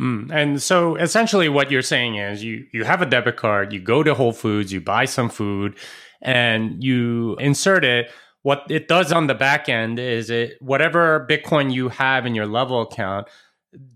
Mm. 0.01 0.31
And 0.31 0.61
so 0.61 0.95
essentially 0.95 1.47
what 1.47 1.69
you're 1.69 1.81
saying 1.83 2.15
is 2.15 2.43
you 2.43 2.65
you 2.71 2.83
have 2.83 3.01
a 3.01 3.05
debit 3.05 3.37
card, 3.37 3.71
you 3.71 3.79
go 3.79 4.01
to 4.01 4.15
Whole 4.15 4.33
Foods, 4.33 4.73
you 4.73 4.81
buy 4.81 5.05
some 5.05 5.29
food 5.29 5.75
and 6.21 6.83
you 6.83 7.35
insert 7.39 7.85
it. 7.85 8.09
What 8.41 8.65
it 8.69 8.87
does 8.87 9.11
on 9.11 9.27
the 9.27 9.35
back 9.35 9.69
end 9.69 9.99
is 9.99 10.31
it 10.31 10.59
whatever 10.59 11.27
Bitcoin 11.29 11.71
you 11.71 11.89
have 11.89 12.25
in 12.25 12.33
your 12.33 12.47
level 12.47 12.81
account 12.81 13.27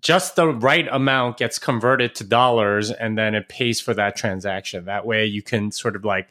just 0.02 0.36
the 0.36 0.48
right 0.48 0.88
amount 0.90 1.38
gets 1.38 1.60
converted 1.60 2.16
to 2.16 2.24
dollars 2.24 2.92
and 2.92 3.18
then 3.18 3.36
it 3.36 3.50
pays 3.50 3.82
for 3.82 3.94
that 3.94 4.16
transaction. 4.16 4.86
That 4.86 5.06
way 5.06 5.26
you 5.26 5.42
can 5.42 5.72
sort 5.72 5.96
of 5.96 6.06
like 6.06 6.30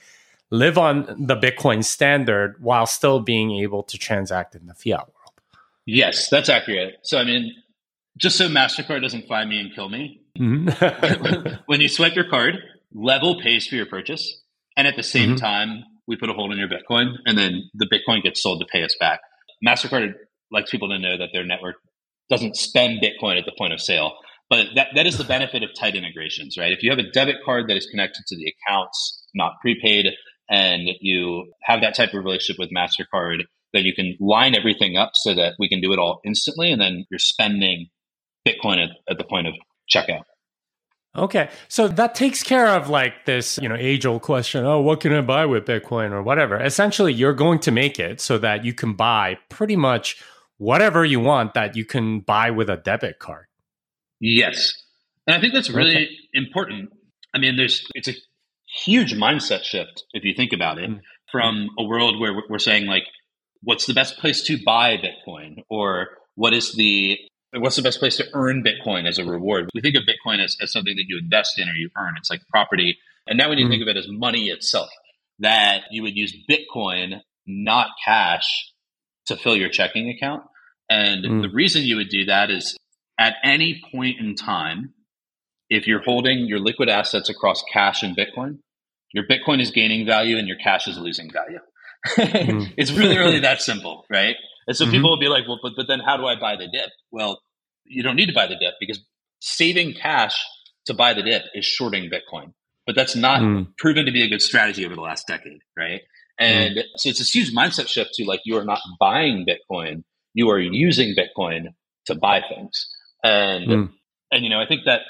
live 0.50 0.78
on 0.78 1.26
the 1.26 1.36
Bitcoin 1.36 1.84
standard 1.84 2.56
while 2.62 2.86
still 2.86 3.20
being 3.20 3.58
able 3.58 3.82
to 3.82 3.98
transact 3.98 4.54
in 4.54 4.66
the 4.66 4.74
fiat 4.74 5.08
world. 5.08 5.32
Yes, 5.84 6.28
that's 6.30 6.48
accurate. 6.48 6.96
So, 7.02 7.18
I 7.18 7.24
mean, 7.24 7.52
just 8.18 8.36
so 8.36 8.48
MasterCard 8.48 9.02
doesn't 9.02 9.26
find 9.26 9.48
me 9.48 9.60
and 9.60 9.74
kill 9.74 9.88
me, 9.88 10.20
mm-hmm. 10.38 11.54
when 11.66 11.80
you 11.80 11.88
swipe 11.88 12.14
your 12.14 12.28
card, 12.28 12.56
Level 12.92 13.40
pays 13.40 13.66
for 13.66 13.74
your 13.74 13.86
purchase. 13.86 14.40
And 14.76 14.86
at 14.86 14.96
the 14.96 15.02
same 15.02 15.30
mm-hmm. 15.30 15.36
time, 15.36 15.84
we 16.06 16.16
put 16.16 16.30
a 16.30 16.32
hold 16.32 16.52
on 16.52 16.58
your 16.58 16.68
Bitcoin, 16.68 17.14
and 17.26 17.36
then 17.36 17.70
the 17.74 17.86
Bitcoin 17.86 18.22
gets 18.22 18.42
sold 18.42 18.60
to 18.60 18.66
pay 18.70 18.82
us 18.82 18.96
back. 19.00 19.20
MasterCard 19.66 20.12
likes 20.50 20.70
people 20.70 20.88
to 20.88 20.98
know 20.98 21.16
that 21.16 21.30
their 21.32 21.44
network 21.44 21.76
doesn't 22.30 22.56
spend 22.56 23.02
Bitcoin 23.02 23.38
at 23.38 23.44
the 23.44 23.54
point 23.58 23.72
of 23.72 23.80
sale. 23.80 24.12
But 24.50 24.66
that, 24.74 24.88
that 24.94 25.06
is 25.06 25.18
the 25.18 25.24
benefit 25.24 25.62
of 25.62 25.70
tight 25.78 25.96
integrations, 25.96 26.56
right? 26.58 26.72
If 26.72 26.82
you 26.82 26.90
have 26.90 26.98
a 26.98 27.10
debit 27.10 27.36
card 27.44 27.68
that 27.68 27.76
is 27.76 27.86
connected 27.86 28.24
to 28.26 28.36
the 28.36 28.52
accounts, 28.52 29.24
not 29.34 29.54
prepaid, 29.60 30.06
and 30.50 30.90
you 31.00 31.52
have 31.62 31.80
that 31.80 31.94
type 31.94 32.10
of 32.12 32.24
relationship 32.24 32.58
with 32.58 32.70
MasterCard, 32.70 33.44
then 33.72 33.84
you 33.84 33.94
can 33.94 34.16
line 34.20 34.54
everything 34.54 34.96
up 34.96 35.12
so 35.14 35.34
that 35.34 35.54
we 35.58 35.68
can 35.68 35.80
do 35.80 35.92
it 35.92 35.98
all 35.98 36.20
instantly. 36.24 36.70
And 36.70 36.80
then 36.80 37.06
you're 37.10 37.18
spending 37.18 37.88
Bitcoin 38.46 38.82
at, 38.82 38.90
at 39.08 39.18
the 39.18 39.24
point 39.24 39.46
of 39.46 39.54
checkout. 39.92 40.22
Okay. 41.16 41.48
So 41.68 41.86
that 41.86 42.14
takes 42.14 42.42
care 42.42 42.66
of 42.66 42.88
like 42.88 43.24
this, 43.24 43.58
you 43.58 43.68
know, 43.68 43.76
age 43.78 44.04
old 44.04 44.22
question, 44.22 44.64
oh, 44.64 44.80
what 44.80 45.00
can 45.00 45.12
I 45.12 45.20
buy 45.20 45.46
with 45.46 45.64
Bitcoin 45.64 46.10
or 46.10 46.22
whatever. 46.22 46.60
Essentially, 46.60 47.12
you're 47.12 47.34
going 47.34 47.60
to 47.60 47.70
make 47.70 48.00
it 48.00 48.20
so 48.20 48.36
that 48.38 48.64
you 48.64 48.74
can 48.74 48.94
buy 48.94 49.38
pretty 49.48 49.76
much 49.76 50.20
whatever 50.58 51.04
you 51.04 51.20
want 51.20 51.54
that 51.54 51.76
you 51.76 51.84
can 51.84 52.20
buy 52.20 52.50
with 52.50 52.68
a 52.68 52.76
debit 52.76 53.18
card. 53.20 53.46
Yes. 54.20 54.72
And 55.26 55.36
I 55.36 55.40
think 55.40 55.54
that's 55.54 55.70
really 55.70 55.94
okay. 55.94 56.08
important. 56.32 56.90
I 57.32 57.38
mean, 57.38 57.56
there's 57.56 57.86
it's 57.94 58.08
a 58.08 58.14
huge 58.84 59.14
mindset 59.14 59.62
shift 59.62 60.04
if 60.12 60.24
you 60.24 60.34
think 60.34 60.52
about 60.52 60.78
it 60.78 60.90
mm. 60.90 61.00
from 61.30 61.68
a 61.78 61.84
world 61.84 62.18
where 62.18 62.32
we're 62.48 62.58
saying 62.58 62.86
like 62.86 63.04
what's 63.62 63.86
the 63.86 63.94
best 63.94 64.18
place 64.18 64.42
to 64.42 64.58
buy 64.64 64.96
Bitcoin 64.96 65.62
or 65.68 66.08
what 66.34 66.52
is 66.52 66.74
the 66.74 67.18
what's 67.56 67.76
the 67.76 67.82
best 67.82 67.98
place 67.98 68.16
to 68.16 68.26
earn 68.32 68.64
Bitcoin 68.64 69.06
as 69.06 69.18
a 69.18 69.24
reward? 69.24 69.70
We 69.74 69.80
think 69.80 69.96
of 69.96 70.02
Bitcoin 70.02 70.42
as, 70.42 70.56
as 70.60 70.72
something 70.72 70.96
that 70.96 71.04
you 71.08 71.18
invest 71.18 71.58
in 71.58 71.68
or 71.68 71.74
you 71.74 71.90
earn. 71.96 72.14
It's 72.16 72.30
like 72.30 72.40
property. 72.48 72.98
And 73.26 73.38
now 73.38 73.48
when 73.48 73.58
you 73.58 73.64
mm-hmm. 73.64 73.72
think 73.72 73.82
of 73.82 73.88
it 73.88 73.96
as 73.96 74.06
money 74.08 74.46
itself, 74.48 74.90
that 75.38 75.82
you 75.90 76.02
would 76.02 76.16
use 76.16 76.36
Bitcoin, 76.48 77.20
not 77.46 77.88
cash, 78.04 78.72
to 79.26 79.36
fill 79.36 79.56
your 79.56 79.68
checking 79.68 80.10
account. 80.10 80.42
And 80.88 81.24
mm. 81.24 81.42
the 81.42 81.48
reason 81.48 81.82
you 81.82 81.96
would 81.96 82.10
do 82.10 82.26
that 82.26 82.50
is 82.50 82.76
at 83.18 83.34
any 83.42 83.82
point 83.92 84.20
in 84.20 84.34
time, 84.34 84.92
if 85.70 85.86
you're 85.86 86.02
holding 86.02 86.46
your 86.46 86.58
liquid 86.58 86.88
assets 86.88 87.30
across 87.30 87.64
cash 87.72 88.02
and 88.02 88.16
Bitcoin, 88.16 88.58
your 89.12 89.24
Bitcoin 89.26 89.60
is 89.60 89.70
gaining 89.70 90.06
value 90.06 90.36
and 90.36 90.46
your 90.46 90.58
cash 90.58 90.86
is 90.86 90.98
losing 90.98 91.30
value. 91.32 91.60
mm. 92.06 92.74
It's 92.76 92.92
really, 92.92 93.16
really 93.16 93.40
that 93.40 93.62
simple, 93.62 94.04
right? 94.10 94.36
And 94.66 94.76
so 94.76 94.84
mm-hmm. 94.84 94.92
people 94.92 95.10
will 95.10 95.18
be 95.18 95.28
like, 95.28 95.46
well, 95.46 95.58
but, 95.62 95.72
but 95.76 95.86
then 95.86 96.00
how 96.00 96.16
do 96.16 96.26
I 96.26 96.38
buy 96.38 96.56
the 96.56 96.68
dip? 96.68 96.90
Well, 97.10 97.40
you 97.84 98.02
don't 98.02 98.16
need 98.16 98.26
to 98.26 98.34
buy 98.34 98.46
the 98.46 98.56
dip 98.56 98.74
because 98.80 99.00
saving 99.40 99.94
cash 99.94 100.42
to 100.86 100.94
buy 100.94 101.14
the 101.14 101.22
dip 101.22 101.42
is 101.54 101.64
shorting 101.64 102.10
Bitcoin. 102.10 102.52
But 102.86 102.94
that's 102.94 103.16
not 103.16 103.40
mm. 103.40 103.66
proven 103.78 104.06
to 104.06 104.12
be 104.12 104.22
a 104.22 104.28
good 104.28 104.42
strategy 104.42 104.84
over 104.84 104.94
the 104.94 105.00
last 105.00 105.26
decade, 105.26 105.60
right? 105.76 106.02
And 106.38 106.76
mm. 106.76 106.82
so 106.96 107.08
it's 107.08 107.18
this 107.18 107.34
huge 107.34 107.54
mindset 107.54 107.88
shift 107.88 108.14
to 108.14 108.24
like 108.24 108.40
you 108.44 108.56
are 108.58 108.64
not 108.64 108.80
buying 109.00 109.46
Bitcoin, 109.46 110.04
you 110.34 110.50
are 110.50 110.58
using 110.58 111.14
Bitcoin 111.14 111.68
to 112.06 112.14
buy 112.14 112.42
things. 112.46 112.88
And 113.22 113.68
mm. 113.68 113.90
and 114.30 114.44
you 114.44 114.50
know, 114.50 114.60
I 114.60 114.66
think 114.66 114.82
that 114.84 115.02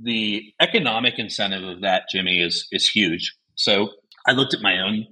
the 0.00 0.52
economic 0.60 1.18
incentive 1.18 1.64
of 1.64 1.82
that, 1.82 2.04
Jimmy, 2.10 2.40
is 2.40 2.66
is 2.72 2.88
huge. 2.88 3.34
So 3.56 3.90
I 4.26 4.32
looked 4.32 4.54
at 4.54 4.62
my 4.62 4.78
own 4.80 5.06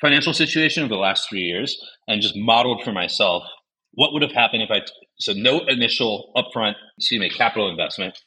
financial 0.00 0.32
situation 0.32 0.82
over 0.82 0.94
the 0.94 1.00
last 1.00 1.28
three 1.28 1.40
years 1.40 1.76
and 2.06 2.22
just 2.22 2.36
modeled 2.36 2.82
for 2.84 2.92
myself 2.92 3.42
what 3.92 4.12
would 4.12 4.22
have 4.22 4.32
happened 4.32 4.62
if 4.62 4.70
I 4.70 4.82
so 5.18 5.32
no 5.32 5.60
initial 5.66 6.32
upfront 6.36 6.74
excuse 6.96 7.20
me 7.20 7.30
capital 7.30 7.70
investment 7.70 8.18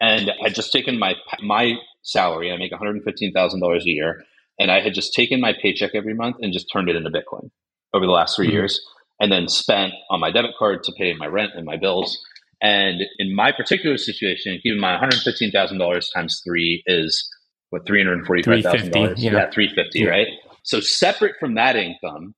and 0.00 0.30
I 0.30 0.44
had 0.44 0.54
just 0.54 0.72
taken 0.72 0.98
my 0.98 1.14
my 1.42 1.74
salary 2.02 2.52
I 2.52 2.56
make 2.56 2.72
one 2.72 2.78
hundred 2.78 3.02
fifteen 3.02 3.32
thousand 3.32 3.60
dollars 3.60 3.84
a 3.86 3.90
year 3.90 4.24
and 4.58 4.70
I 4.70 4.80
had 4.80 4.94
just 4.94 5.14
taken 5.14 5.40
my 5.40 5.54
paycheck 5.60 5.94
every 5.94 6.14
month 6.14 6.36
and 6.40 6.52
just 6.52 6.66
turned 6.72 6.88
it 6.88 6.96
into 6.96 7.10
Bitcoin 7.10 7.50
over 7.94 8.04
the 8.04 8.12
last 8.12 8.36
3 8.36 8.46
mm-hmm. 8.46 8.52
years 8.52 8.80
and 9.18 9.32
then 9.32 9.48
spent 9.48 9.92
on 10.10 10.20
my 10.20 10.30
debit 10.30 10.52
card 10.58 10.82
to 10.84 10.92
pay 10.92 11.12
my 11.14 11.26
rent 11.26 11.52
and 11.54 11.64
my 11.64 11.76
bills 11.76 12.22
and 12.62 13.02
in 13.18 13.34
my 13.34 13.52
particular 13.52 13.96
situation 13.96 14.58
keep 14.62 14.72
in 14.72 14.80
mind 14.80 15.00
one 15.00 15.10
hundred 15.10 15.22
fifteen 15.22 15.50
thousand 15.50 15.78
dollars 15.78 16.10
times 16.14 16.40
three 16.44 16.82
is 16.86 17.28
what 17.70 17.86
three 17.86 18.02
hundred 18.02 18.26
forty 18.26 18.42
five 18.42 18.62
thousand 18.62 18.92
dollars 18.92 19.22
yeah. 19.22 19.32
yeah 19.32 19.50
three 19.50 19.72
fifty 19.74 20.00
yeah. 20.00 20.08
right 20.08 20.28
so 20.62 20.80
separate 20.80 21.36
from 21.40 21.54
that 21.54 21.76
income, 21.76 22.34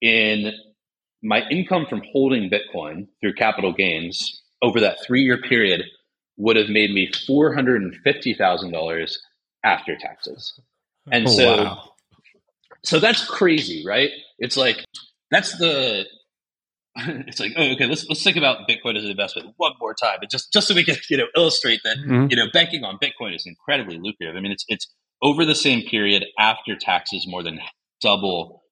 in 0.00 0.52
my 1.22 1.42
income 1.50 1.86
from 1.88 2.02
holding 2.12 2.50
Bitcoin 2.50 3.08
through 3.20 3.34
capital 3.34 3.72
gains 3.72 4.42
over 4.62 4.80
that 4.80 4.98
three 5.04 5.22
year 5.22 5.40
period 5.40 5.82
would 6.36 6.56
have 6.56 6.68
made 6.68 6.92
me 6.92 7.10
four 7.26 7.54
hundred 7.54 7.82
and 7.82 7.94
fifty 8.04 8.34
thousand 8.34 8.72
dollars 8.72 9.20
after 9.64 9.96
taxes. 9.96 10.58
And 11.10 11.26
oh, 11.26 11.30
so, 11.30 11.56
wow. 11.64 11.92
so 12.82 13.00
that's 13.00 13.24
crazy, 13.24 13.84
right? 13.86 14.10
It's 14.38 14.56
like 14.56 14.84
that's 15.30 15.56
the. 15.58 16.06
It's 16.96 17.40
like, 17.40 17.50
oh, 17.56 17.72
okay. 17.72 17.86
Let's 17.86 18.06
let's 18.08 18.22
think 18.22 18.36
about 18.36 18.68
Bitcoin 18.68 18.96
as 18.96 19.02
an 19.02 19.10
investment 19.10 19.52
one 19.56 19.72
more 19.80 19.94
time, 19.94 20.18
but 20.20 20.30
just 20.30 20.52
just 20.52 20.68
so 20.68 20.76
we 20.76 20.84
can 20.84 20.94
you 21.10 21.16
know 21.16 21.26
illustrate 21.36 21.80
that 21.82 21.96
mm-hmm. 21.96 22.28
you 22.30 22.36
know 22.36 22.44
banking 22.52 22.84
on 22.84 22.98
Bitcoin 23.02 23.34
is 23.34 23.44
incredibly 23.46 23.98
lucrative. 24.00 24.36
I 24.36 24.40
mean, 24.40 24.52
it's 24.52 24.64
it's 24.68 24.86
over 25.22 25.44
the 25.44 25.54
same 25.54 25.82
period 25.82 26.24
after 26.38 26.76
taxes 26.76 27.26
more 27.26 27.42
than 27.42 27.60
double 28.02 28.62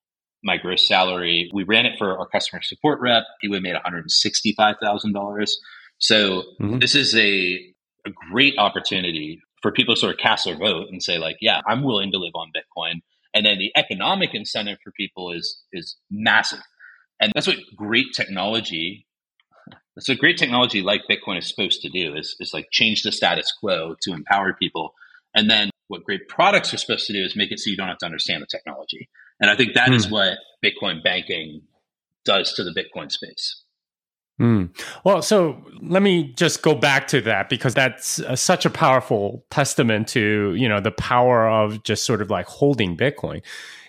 my 0.45 0.57
gross 0.57 0.87
salary. 0.87 1.51
We 1.53 1.65
ran 1.65 1.87
it 1.87 1.99
for 1.99 2.19
our 2.19 2.27
customer 2.27 2.63
support 2.63 3.01
rep. 3.01 3.25
He 3.41 3.49
would 3.49 3.57
have 3.57 3.63
made 3.63 3.77
$165,000. 3.77 5.51
So 5.99 6.43
mm-hmm. 6.61 6.79
this 6.79 6.95
is 6.95 7.15
a, 7.15 7.55
a 8.07 8.11
great 8.31 8.55
opportunity 8.59 9.41
for 9.63 9.71
people 9.71 9.95
to 9.95 10.01
sort 10.01 10.15
of 10.15 10.19
cast 10.19 10.45
their 10.45 10.57
vote 10.57 10.89
and 10.91 11.03
say 11.03 11.19
like, 11.19 11.37
yeah, 11.41 11.61
I'm 11.67 11.85
willing 11.85 12.11
to 12.13 12.19
live 12.19 12.35
on 12.35 12.51
Bitcoin. 12.55 13.03
And 13.33 13.47
then 13.47 13.59
the 13.59 13.73
economic 13.77 14.31
incentive 14.35 14.79
for 14.83 14.91
people 14.93 15.33
is, 15.33 15.63
is 15.73 15.97
massive. 16.11 16.61
And 17.21 17.33
that's 17.35 17.47
what 17.47 17.57
great 17.77 18.09
technology, 18.15 19.07
that's 19.95 20.09
what 20.09 20.19
great 20.19 20.37
technology 20.37 20.83
like 20.83 21.03
Bitcoin 21.09 21.39
is 21.39 21.49
supposed 21.49 21.81
to 21.83 21.89
do 21.89 22.15
is, 22.17 22.35
is 22.41 22.53
like 22.53 22.67
change 22.73 23.03
the 23.03 23.13
status 23.13 23.53
quo 23.61 23.95
to 24.03 24.13
empower 24.13 24.53
people. 24.55 24.93
And 25.35 25.49
then 25.49 25.71
what 25.93 26.05
great 26.05 26.27
products 26.27 26.73
are 26.73 26.79
supposed 26.79 27.07
to 27.07 27.13
do 27.13 27.23
is 27.23 27.37
make 27.37 27.53
it 27.53 27.61
so 27.61 27.71
you 27.71 27.77
don't 27.77 27.87
have 27.87 27.99
to 27.99 28.07
understand 28.07 28.43
the 28.43 28.47
technology. 28.47 29.11
And 29.41 29.51
I 29.51 29.57
think 29.57 29.75
that 29.75 29.91
mm. 29.91 29.95
is 29.95 30.07
hmm. 30.07 30.13
what 30.13 30.39
Bitcoin 30.65 31.05
banking 31.05 31.61
does 32.25 32.55
to 32.55 32.65
the 32.65 32.71
Bitcoin 32.71 33.13
space. 33.13 33.63
Mm. 34.41 34.75
Well, 35.05 35.21
so 35.21 35.63
let 35.83 36.03
me 36.03 36.33
just 36.33 36.63
go 36.63 36.75
back 36.75 37.07
to 37.09 37.21
that 37.21 37.51
because 37.51 37.75
that's 37.75 38.21
uh, 38.21 38.35
such 38.35 38.65
a 38.65 38.71
powerful 38.71 39.45
testament 39.51 40.09
to 40.09 40.55
you 40.57 40.69
know 40.69 40.81
the 40.81 40.91
power 40.91 41.47
of 41.49 41.83
just 41.85 42.05
sort 42.05 42.23
of 42.23 42.31
like 42.31 42.47
holding 42.47 42.97
Bitcoin. 42.97 43.43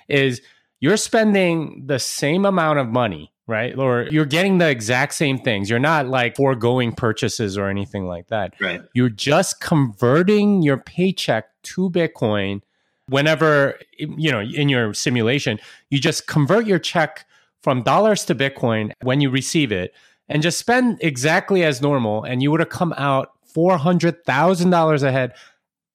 Is 0.09 0.41
you're 0.81 0.97
spending 0.97 1.83
the 1.85 1.97
same 1.97 2.45
amount 2.45 2.79
of 2.79 2.89
money 2.89 3.32
right? 3.47 3.77
Or 3.77 4.07
you're 4.09 4.25
getting 4.25 4.57
the 4.57 4.69
exact 4.69 5.13
same 5.13 5.37
things. 5.37 5.69
You're 5.69 5.79
not 5.79 6.07
like 6.07 6.35
foregoing 6.35 6.93
purchases 6.93 7.57
or 7.57 7.67
anything 7.67 8.05
like 8.05 8.27
that. 8.27 8.53
Right. 8.59 8.81
You're 8.93 9.09
just 9.09 9.59
converting 9.59 10.61
your 10.61 10.77
paycheck 10.77 11.45
to 11.63 11.89
Bitcoin 11.89 12.61
whenever, 13.07 13.79
you 13.97 14.31
know, 14.31 14.39
in 14.39 14.69
your 14.69 14.93
simulation, 14.93 15.59
you 15.89 15.99
just 15.99 16.27
convert 16.27 16.65
your 16.65 16.79
check 16.79 17.25
from 17.61 17.83
dollars 17.83 18.25
to 18.25 18.35
Bitcoin 18.35 18.91
when 19.01 19.21
you 19.21 19.29
receive 19.29 19.71
it 19.71 19.93
and 20.29 20.41
just 20.41 20.57
spend 20.57 20.97
exactly 21.01 21.63
as 21.63 21.81
normal. 21.81 22.23
And 22.23 22.41
you 22.41 22.51
would 22.51 22.59
have 22.59 22.69
come 22.69 22.93
out 22.97 23.31
$400,000 23.55 25.03
ahead 25.03 25.33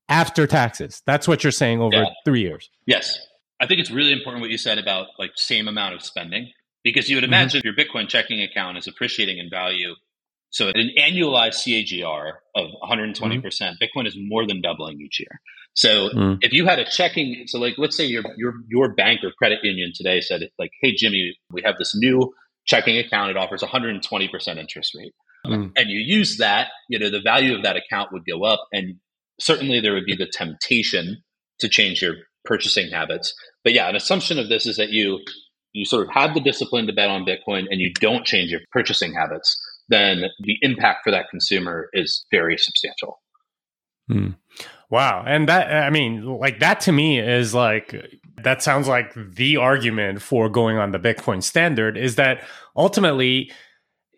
after 0.09 0.47
taxes. 0.47 1.03
That's 1.07 1.27
what 1.27 1.43
you're 1.45 1.51
saying 1.51 1.81
over 1.81 1.97
yeah. 1.97 2.07
three 2.25 2.41
years. 2.41 2.71
Yes. 2.87 3.27
I 3.61 3.67
think 3.67 3.81
it's 3.81 3.91
really 3.91 4.13
important 4.13 4.41
what 4.41 4.51
you 4.51 4.59
said 4.59 4.79
about 4.79 5.09
like 5.19 5.33
same 5.35 5.67
amount 5.67 5.95
of 5.95 6.03
spending 6.03 6.53
because 6.93 7.09
you 7.09 7.17
would 7.17 7.25
mm-hmm. 7.25 7.33
imagine 7.33 7.61
mm-hmm. 7.61 7.69
your 7.69 7.87
Bitcoin 7.87 8.09
checking 8.09 8.43
account 8.43 8.79
is 8.79 8.87
appreciating 8.87 9.39
in 9.39 9.51
value. 9.51 9.95
So 10.51 10.69
an 10.69 10.91
annualized 10.99 11.63
CAGR 11.63 12.33
of 12.55 12.71
120%, 12.83 13.15
mm-hmm. 13.15 13.41
percent 13.41 13.77
mm 13.77 13.79
hmm 13.79 13.85
Bitcoin 13.85 14.07
is 14.07 14.17
more 14.19 14.47
than 14.47 14.63
doubling 14.63 15.01
each 15.01 15.21
year. 15.21 15.41
So 15.75 16.09
mm 16.09 16.39
if 16.41 16.53
you 16.53 16.67
had 16.67 16.79
a 16.79 16.85
checking, 16.85 17.45
so 17.47 17.59
like 17.59 17.75
let's 17.79 17.97
say 17.97 18.07
your 18.07 18.23
your 18.37 18.55
your 18.69 18.95
bank 18.95 19.21
or 19.25 19.31
credit 19.33 19.59
union 19.63 19.93
today 19.95 20.21
said 20.21 20.43
like, 20.59 20.71
hey 20.81 20.95
Jimmy, 20.95 21.37
we 21.51 21.63
have 21.65 21.77
this 21.79 21.95
new 21.95 22.33
checking 22.67 22.99
account. 22.99 23.31
It 23.31 23.37
offers 23.37 23.63
120% 23.63 24.59
interest 24.59 24.95
rate. 24.95 25.15
Mm. 25.47 25.73
And 25.77 25.89
you 25.89 26.01
use 26.01 26.37
that, 26.39 26.69
you 26.89 26.99
know, 26.99 27.11
the 27.11 27.21
value 27.21 27.55
of 27.57 27.63
that 27.63 27.77
account 27.77 28.13
would 28.13 28.25
go 28.27 28.45
up. 28.45 28.67
And 28.73 28.97
certainly 29.41 29.81
there 29.81 29.95
would 29.95 30.05
be 30.05 30.17
the 30.17 30.31
temptation 30.31 31.23
to 31.61 31.69
change 31.69 32.03
your 32.03 32.15
purchasing 32.45 32.91
habits. 32.91 33.35
But 33.65 33.73
yeah, 33.73 33.89
an 33.89 33.97
assumption 33.97 34.39
of 34.39 34.49
this 34.49 34.67
is 34.67 34.77
that 34.77 34.91
you 34.91 35.21
you 35.73 35.85
sort 35.85 36.07
of 36.07 36.13
have 36.13 36.35
the 36.35 36.41
discipline 36.41 36.87
to 36.87 36.93
bet 36.93 37.09
on 37.09 37.25
Bitcoin 37.25 37.67
and 37.71 37.81
you 37.81 37.93
don't 37.95 38.25
change 38.25 38.51
your 38.51 38.61
purchasing 38.73 39.15
habits, 39.15 39.57
then 39.89 40.25
the 40.41 40.57
impact 40.63 41.01
for 41.05 41.11
that 41.11 41.27
consumer 41.31 41.89
is 41.93 42.25
very 42.31 42.57
substantial. 42.59 43.21
Hmm. 44.09 44.31
Wow. 44.91 45.23
And 45.27 45.49
that, 45.49 45.71
I 45.71 45.91
mean, 45.91 46.25
like 46.25 46.61
that 46.61 46.81
to 46.81 46.93
me 46.93 47.19
is 47.19 47.53
like, 47.53 47.95
that 48.43 48.63
sounds 48.63 48.89
like 48.89 49.13
the 49.15 49.59
argument 49.59 50.23
for 50.23 50.49
going 50.49 50.79
on 50.79 50.93
the 50.93 50.99
Bitcoin 50.99 51.43
standard 51.43 51.99
is 51.99 52.17
that 52.17 52.43
ultimately 52.75 53.53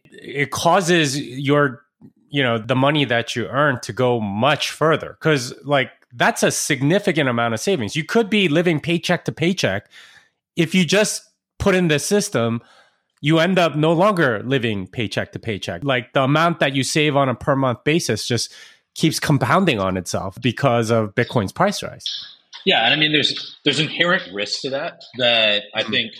it 0.04 0.52
causes 0.52 1.20
your, 1.20 1.82
you 2.28 2.42
know, 2.42 2.58
the 2.58 2.76
money 2.76 3.04
that 3.04 3.34
you 3.34 3.46
earn 3.46 3.80
to 3.80 3.92
go 3.92 4.20
much 4.20 4.70
further. 4.70 5.16
Cause 5.20 5.52
like 5.64 5.90
that's 6.12 6.44
a 6.44 6.52
significant 6.52 7.28
amount 7.28 7.54
of 7.54 7.60
savings. 7.60 7.96
You 7.96 8.04
could 8.04 8.30
be 8.30 8.48
living 8.48 8.78
paycheck 8.80 9.24
to 9.24 9.32
paycheck. 9.32 9.90
If 10.54 10.74
you 10.74 10.84
just 10.84 11.29
put 11.60 11.74
in 11.74 11.88
the 11.88 11.98
system, 11.98 12.60
you 13.20 13.38
end 13.38 13.58
up 13.58 13.76
no 13.76 13.92
longer 13.92 14.42
living 14.44 14.86
paycheck 14.86 15.32
to 15.32 15.38
paycheck. 15.38 15.84
Like 15.84 16.12
the 16.12 16.22
amount 16.22 16.58
that 16.60 16.74
you 16.74 16.82
save 16.82 17.16
on 17.16 17.28
a 17.28 17.34
per 17.34 17.54
month 17.54 17.84
basis 17.84 18.26
just 18.26 18.52
keeps 18.94 19.20
compounding 19.20 19.78
on 19.78 19.96
itself 19.96 20.36
because 20.40 20.90
of 20.90 21.14
Bitcoin's 21.14 21.52
price 21.52 21.82
rise. 21.82 22.04
Yeah, 22.64 22.84
and 22.84 22.92
I 22.92 22.96
mean 22.96 23.12
there's 23.12 23.58
there's 23.64 23.80
inherent 23.80 24.22
risk 24.32 24.62
to 24.62 24.70
that 24.70 25.02
that 25.18 25.62
I 25.74 25.82
mm-hmm. 25.82 25.92
think 25.92 26.12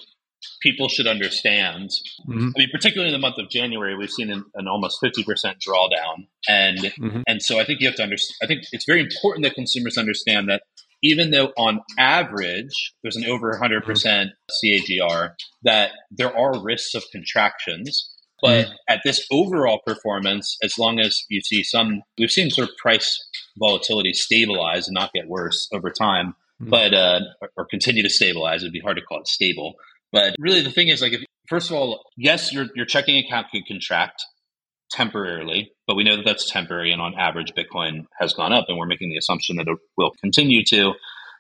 people 0.62 0.88
should 0.88 1.06
understand. 1.06 1.90
Mm-hmm. 2.26 2.48
I 2.56 2.58
mean, 2.58 2.68
particularly 2.72 3.12
in 3.12 3.20
the 3.20 3.26
month 3.26 3.38
of 3.38 3.50
January, 3.50 3.96
we've 3.96 4.10
seen 4.10 4.30
an, 4.30 4.44
an 4.54 4.68
almost 4.68 4.98
fifty 5.00 5.22
percent 5.22 5.58
drawdown, 5.58 6.28
and 6.48 6.78
mm-hmm. 6.78 7.22
and 7.26 7.42
so 7.42 7.58
I 7.58 7.64
think 7.64 7.80
you 7.80 7.88
have 7.88 7.96
to 7.96 8.02
understand. 8.02 8.36
I 8.42 8.46
think 8.46 8.64
it's 8.72 8.86
very 8.86 9.00
important 9.00 9.44
that 9.44 9.54
consumers 9.54 9.98
understand 9.98 10.48
that 10.48 10.62
even 11.02 11.30
though 11.30 11.52
on 11.56 11.80
average 11.98 12.94
there's 13.02 13.16
an 13.16 13.24
over 13.24 13.52
100% 13.52 14.30
CAGR, 14.64 15.30
that 15.62 15.92
there 16.10 16.36
are 16.36 16.62
risks 16.62 16.94
of 16.94 17.04
contractions. 17.12 18.14
But 18.42 18.66
mm. 18.66 18.72
at 18.88 19.00
this 19.04 19.26
overall 19.30 19.80
performance, 19.86 20.56
as 20.62 20.78
long 20.78 20.98
as 20.98 21.24
you 21.28 21.42
see 21.42 21.62
some, 21.62 22.02
we've 22.18 22.30
seen 22.30 22.50
sort 22.50 22.70
of 22.70 22.76
price 22.76 23.22
volatility 23.58 24.14
stabilize 24.14 24.88
and 24.88 24.94
not 24.94 25.12
get 25.12 25.28
worse 25.28 25.68
over 25.74 25.90
time, 25.90 26.34
mm. 26.62 26.70
but 26.70 26.94
uh, 26.94 27.20
or 27.56 27.66
continue 27.66 28.02
to 28.02 28.08
stabilize. 28.08 28.62
It'd 28.62 28.72
be 28.72 28.80
hard 28.80 28.96
to 28.96 29.02
call 29.02 29.20
it 29.20 29.28
stable. 29.28 29.74
But 30.10 30.34
really, 30.38 30.62
the 30.62 30.70
thing 30.70 30.88
is, 30.88 31.02
like, 31.02 31.12
if, 31.12 31.22
first 31.48 31.70
of 31.70 31.76
all, 31.76 32.02
yes, 32.16 32.52
your 32.52 32.66
your 32.74 32.86
checking 32.86 33.18
account 33.18 33.48
could 33.52 33.66
contract 33.66 34.24
temporarily, 34.90 35.72
but 35.86 35.96
we 35.96 36.04
know 36.04 36.16
that 36.16 36.24
that's 36.24 36.50
temporary. 36.50 36.92
And 36.92 37.00
on 37.00 37.14
average, 37.18 37.52
Bitcoin 37.54 38.04
has 38.18 38.34
gone 38.34 38.52
up, 38.52 38.66
and 38.68 38.78
we're 38.78 38.86
making 38.86 39.10
the 39.10 39.16
assumption 39.16 39.56
that 39.56 39.68
it 39.68 39.78
will 39.96 40.12
continue 40.20 40.64
to. 40.66 40.92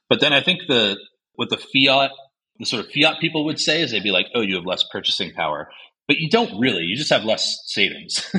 But 0.08 0.20
then 0.20 0.32
I 0.32 0.40
think 0.40 0.60
the 0.68 0.96
what 1.34 1.50
the 1.50 1.56
fiat, 1.56 2.10
the 2.58 2.66
sort 2.66 2.84
of 2.84 2.92
fiat 2.92 3.20
people 3.20 3.44
would 3.46 3.60
say 3.60 3.82
is 3.82 3.90
they'd 3.90 4.02
be 4.02 4.10
like, 4.10 4.26
"Oh, 4.34 4.40
you 4.40 4.56
have 4.56 4.66
less 4.66 4.84
purchasing 4.90 5.32
power," 5.32 5.68
but 6.08 6.18
you 6.18 6.28
don't 6.28 6.60
really. 6.60 6.82
You 6.82 6.96
just 6.96 7.12
have 7.12 7.24
less 7.24 7.58
savings, 7.66 8.28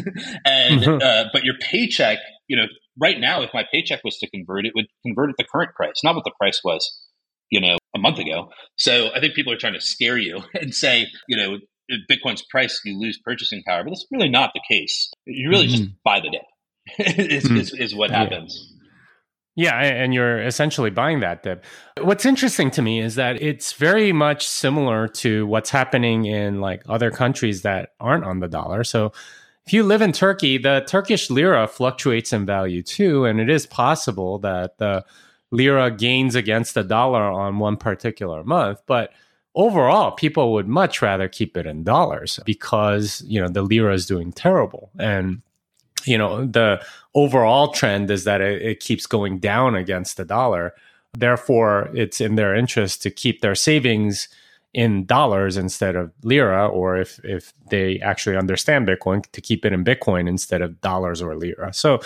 and 0.46 0.82
mm-hmm. 0.82 1.02
uh, 1.02 1.30
but 1.32 1.44
your 1.44 1.56
paycheck, 1.60 2.20
you 2.48 2.58
know, 2.58 2.66
right 3.00 3.20
now, 3.20 3.42
if 3.42 3.52
my 3.54 3.66
paycheck 3.72 4.04
was 4.04 4.18
to 4.20 4.30
convert, 4.30 4.66
it 4.66 4.74
would 4.76 4.88
convert 5.06 5.30
at 5.30 5.36
the 5.38 5.46
current 5.46 5.74
price, 5.76 6.02
not 6.04 6.16
what 6.16 6.24
the 6.24 6.34
price 6.40 6.62
was, 6.64 7.00
you 7.50 7.62
know, 7.62 7.78
a 7.96 8.00
month 8.00 8.20
ago. 8.20 8.50
So 8.78 9.10
I 9.14 9.20
think 9.20 9.36
people 9.36 9.54
are 9.54 9.58
trying 9.58 9.74
to 9.74 9.82
scare 9.82 10.18
you 10.18 10.42
and 10.54 10.74
say, 10.74 11.08
you 11.28 11.38
know, 11.38 11.58
Bitcoin's 12.10 12.44
price, 12.44 12.82
you 12.86 13.00
lose 13.00 13.18
purchasing 13.18 13.64
power. 13.64 13.84
But 13.84 13.92
that's 13.92 14.06
really 14.12 14.30
not 14.30 14.52
the 14.54 14.62
case. 14.68 15.12
You 15.26 15.50
really 15.50 15.68
mm-hmm. 15.68 15.84
just 15.84 16.04
buy 16.04 16.20
the 16.20 16.30
dip. 16.30 16.42
is, 17.18 17.44
mm-hmm. 17.46 17.58
is, 17.58 17.74
is, 17.74 17.96
what 17.96 18.12
happens. 18.12 18.74
Yeah. 19.56 19.82
yeah, 19.82 20.04
and 20.04 20.14
you're 20.14 20.42
essentially 20.42 20.90
buying 20.90 21.20
that 21.20 21.44
dip. 21.44 21.64
What's 22.02 22.26
interesting 22.26 22.72
to 22.72 22.82
me 22.82 23.00
is 23.00 23.16
that 23.16 23.42
it's 23.42 23.74
very 23.74 24.12
much 24.12 24.48
similar 24.48 25.08
to 25.08 25.46
what's 25.46 25.70
happening 25.70 26.26
in 26.26 26.60
like 26.60 26.84
other 26.90 27.12
countries 27.12 27.62
that 27.62 27.90
aren't 28.00 28.24
on 28.24 28.40
the 28.40 28.48
dollar. 28.48 28.84
So 28.84 29.14
if 29.66 29.74
you 29.74 29.84
live 29.84 30.02
in 30.02 30.12
Turkey, 30.12 30.58
the 30.58 30.84
Turkish 30.88 31.30
lira 31.30 31.68
fluctuates 31.68 32.34
in 32.34 32.46
value 32.46 32.82
too, 32.82 33.26
and 33.26 33.40
it 33.40 33.50
is 33.50 33.66
possible 33.66 34.40
that 34.40 34.78
the 34.80 35.06
lira 35.52 35.92
gains 35.92 36.36
against 36.36 36.74
the 36.74 36.84
dollar 36.84 37.24
on 37.24 37.60
one 37.60 37.78
particular 37.78 38.44
month, 38.44 38.82
but 38.88 39.12
overall 39.56 40.12
people 40.12 40.54
would 40.54 40.68
much 40.68 41.02
rather 41.02 41.28
keep 41.28 41.58
it 41.58 41.66
in 41.66 41.84
dollars 41.84 42.40
because 42.46 43.22
you 43.26 43.40
know 43.42 43.50
the 43.50 43.62
lira 43.62 43.94
is 43.94 44.06
doing 44.06 44.32
terrible. 44.32 44.90
And 45.00 45.42
you 46.06 46.18
know 46.18 46.46
the 46.46 46.84
overall 47.14 47.70
trend 47.70 48.10
is 48.10 48.24
that 48.24 48.42
it, 48.42 48.62
it, 48.62 48.80
keeps 48.80 49.06
going 49.06 49.40
down 49.40 49.76
against 49.76 50.18
the 50.18 50.26
dollar. 50.26 50.74
Therefore 51.14 51.90
it's 51.94 52.22
in 52.22 52.36
their 52.36 52.56
interest 52.56 53.02
to 53.04 53.12
keep 53.12 53.42
their 53.42 53.56
savings 53.56 54.30
in 54.74 55.06
dollars 55.06 55.58
instead 55.58 55.98
of 55.98 56.14
lira 56.24 56.66
or 56.66 56.96
if 56.98 57.20
if 57.26 57.54
they 57.70 58.00
actually 58.00 58.38
understand 58.38 58.88
bitcoin 58.88 59.30
to 59.34 59.42
keep 59.42 59.66
it 59.66 59.74
in 59.74 59.84
bitcoin 59.84 60.30
instead 60.30 60.62
of 60.62 60.80
dollars 60.80 61.22
or 61.22 61.36
lira. 61.36 61.74
So 61.74 62.00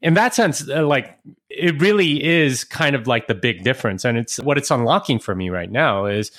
in 0.00 0.14
that 0.14 0.32
sense 0.32 0.68
uh, 0.68 0.86
like 0.86 1.18
it 1.48 1.80
really 1.80 2.22
is 2.22 2.62
kind 2.62 2.94
of 2.94 3.08
like 3.08 3.26
the 3.26 3.34
big 3.34 3.64
difference. 3.64 4.04
And 4.04 4.16
it's 4.16 4.38
what 4.38 4.58
it's 4.58 4.70
unlocking 4.70 5.18
for 5.18 5.34
me 5.34 5.50
right 5.50 5.70
now 5.70 6.06
is 6.06 6.30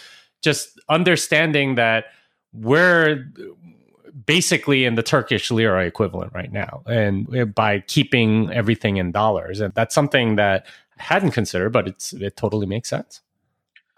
just 0.46 0.80
understanding 0.88 1.76
that 1.76 2.06
we're 2.54 3.28
basically 4.26 4.86
in 4.86 4.96
the 4.96 5.04
Turkish 5.04 5.52
lira 5.52 5.86
equivalent 5.86 6.32
right 6.34 6.52
now, 6.52 6.84
and 6.86 7.36
eh, 7.36 7.44
by 7.44 7.80
keeping 7.82 8.50
everything 8.54 8.96
in 8.96 9.12
dollars, 9.12 9.60
and 9.60 9.74
that's 9.74 9.94
something 9.94 10.38
that 10.38 10.66
I 10.98 11.04
hadn't 11.04 11.32
considered, 11.32 11.72
but 11.72 11.88
it's 11.90 12.14
it 12.14 12.38
totally 12.38 12.66
makes 12.66 12.90
sense. 12.90 13.22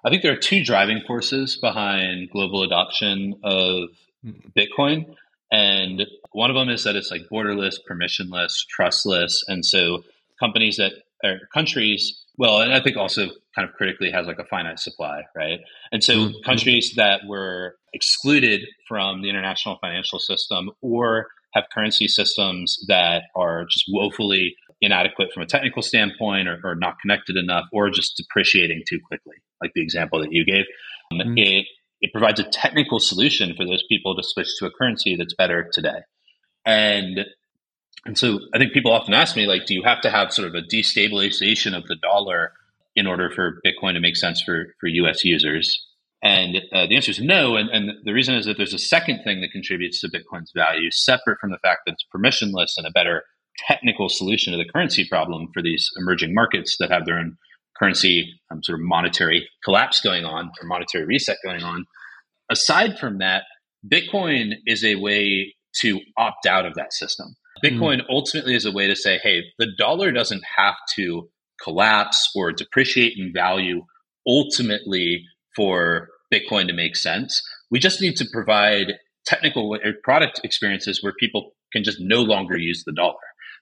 I 0.03 0.09
think 0.09 0.23
there 0.23 0.31
are 0.31 0.37
two 0.37 0.63
driving 0.63 1.01
forces 1.05 1.57
behind 1.57 2.29
global 2.31 2.63
adoption 2.63 3.35
of 3.43 3.89
hmm. 4.23 4.31
Bitcoin. 4.57 5.15
And 5.51 6.05
one 6.31 6.49
of 6.49 6.55
them 6.55 6.69
is 6.69 6.83
that 6.83 6.95
it's 6.95 7.11
like 7.11 7.29
borderless, 7.31 7.75
permissionless, 7.89 8.65
trustless. 8.67 9.43
And 9.47 9.65
so 9.65 10.03
companies 10.39 10.77
that 10.77 10.93
or 11.23 11.39
countries 11.53 12.23
well, 12.37 12.61
and 12.61 12.73
I 12.73 12.79
think 12.81 12.97
also 12.97 13.27
kind 13.55 13.67
of 13.67 13.73
critically 13.75 14.11
has 14.11 14.27
like 14.27 14.39
a 14.39 14.45
finite 14.45 14.79
supply, 14.79 15.23
right? 15.35 15.59
And 15.91 16.03
so 16.03 16.13
mm-hmm. 16.13 16.37
countries 16.45 16.93
that 16.95 17.21
were 17.27 17.75
excluded 17.93 18.61
from 18.87 19.21
the 19.21 19.29
international 19.29 19.77
financial 19.81 20.19
system 20.19 20.69
or 20.81 21.27
have 21.53 21.65
currency 21.73 22.07
systems 22.07 22.77
that 22.87 23.23
are 23.35 23.65
just 23.65 23.85
woefully 23.89 24.55
inadequate 24.81 25.29
from 25.33 25.43
a 25.43 25.47
technical 25.47 25.81
standpoint 25.81 26.47
or, 26.47 26.59
or 26.63 26.75
not 26.75 26.99
connected 27.01 27.35
enough 27.35 27.65
or 27.73 27.89
just 27.89 28.15
depreciating 28.17 28.83
too 28.87 28.99
quickly, 29.07 29.35
like 29.61 29.71
the 29.73 29.81
example 29.81 30.19
that 30.21 30.31
you 30.31 30.45
gave. 30.45 30.65
Um, 31.11 31.19
mm-hmm. 31.19 31.37
It, 31.37 31.65
it 32.01 32.11
provides 32.13 32.39
a 32.39 32.43
technical 32.43 32.99
solution 32.99 33.55
for 33.55 33.65
those 33.65 33.83
people 33.89 34.15
to 34.15 34.23
switch 34.23 34.49
to 34.59 34.67
a 34.67 34.71
currency 34.71 35.15
that's 35.15 35.33
better 35.33 35.67
today. 35.73 36.01
And 36.65 37.25
and 38.07 38.17
so 38.17 38.39
I 38.53 38.57
think 38.57 38.71
people 38.71 38.93
often 38.93 39.13
ask 39.13 39.35
me, 39.35 39.45
like, 39.47 39.65
do 39.65 39.73
you 39.73 39.83
have 39.83 39.99
to 40.01 40.09
have 40.09 40.31
sort 40.31 40.47
of 40.47 40.55
a 40.55 40.61
destabilization 40.61 41.77
of 41.77 41.85
the 41.87 41.97
dollar 42.01 42.53
in 42.95 43.05
order 43.05 43.29
for 43.29 43.61
Bitcoin 43.65 43.93
to 43.93 43.99
make 43.99 44.15
sense 44.15 44.41
for, 44.41 44.67
for 44.79 44.87
US 44.87 45.25
users? 45.25 45.85
And 46.23 46.57
uh, 46.73 46.87
the 46.87 46.95
answer 46.95 47.11
is 47.11 47.19
no. 47.19 47.57
And, 47.57 47.69
and 47.69 47.91
the 48.05 48.13
reason 48.13 48.35
is 48.35 48.45
that 48.45 48.55
there's 48.55 48.73
a 48.73 48.79
second 48.79 49.23
thing 49.23 49.41
that 49.41 49.51
contributes 49.51 49.99
to 50.01 50.07
Bitcoin's 50.07 50.53
value, 50.55 50.89
separate 50.89 51.39
from 51.39 51.51
the 51.51 51.59
fact 51.61 51.81
that 51.85 51.95
it's 51.95 52.05
permissionless 52.15 52.77
and 52.77 52.87
a 52.87 52.91
better 52.91 53.23
technical 53.67 54.07
solution 54.07 54.53
to 54.53 54.57
the 54.57 54.71
currency 54.71 55.05
problem 55.05 55.49
for 55.53 55.61
these 55.61 55.89
emerging 55.97 56.33
markets 56.33 56.77
that 56.79 56.89
have 56.89 57.05
their 57.05 57.19
own 57.19 57.37
currency 57.77 58.39
um, 58.49 58.63
sort 58.63 58.79
of 58.79 58.85
monetary 58.85 59.47
collapse 59.65 59.99
going 59.99 60.23
on 60.23 60.49
or 60.61 60.67
monetary 60.67 61.05
reset 61.05 61.37
going 61.43 61.61
on. 61.61 61.85
Aside 62.49 62.97
from 62.97 63.17
that, 63.17 63.43
Bitcoin 63.85 64.53
is 64.65 64.85
a 64.85 64.95
way 64.95 65.53
to 65.81 65.99
opt 66.17 66.45
out 66.45 66.65
of 66.65 66.75
that 66.75 66.93
system. 66.93 67.35
Bitcoin 67.63 68.01
mm. 68.01 68.05
ultimately 68.09 68.55
is 68.55 68.65
a 68.65 68.71
way 68.71 68.87
to 68.87 68.95
say, 68.95 69.19
hey, 69.21 69.43
the 69.59 69.67
dollar 69.77 70.11
doesn't 70.11 70.43
have 70.57 70.75
to 70.95 71.29
collapse 71.61 72.29
or 72.35 72.51
depreciate 72.51 73.13
in 73.17 73.31
value 73.33 73.83
ultimately 74.27 75.23
for 75.55 76.09
Bitcoin 76.33 76.67
to 76.67 76.73
make 76.73 76.95
sense. 76.95 77.41
We 77.71 77.79
just 77.79 78.01
need 78.01 78.15
to 78.17 78.25
provide 78.31 78.93
technical 79.25 79.77
product 80.03 80.41
experiences 80.43 81.03
where 81.03 81.13
people 81.19 81.53
can 81.73 81.83
just 81.83 81.99
no 81.99 82.21
longer 82.21 82.57
use 82.57 82.83
the 82.85 82.93
dollar. 82.93 83.15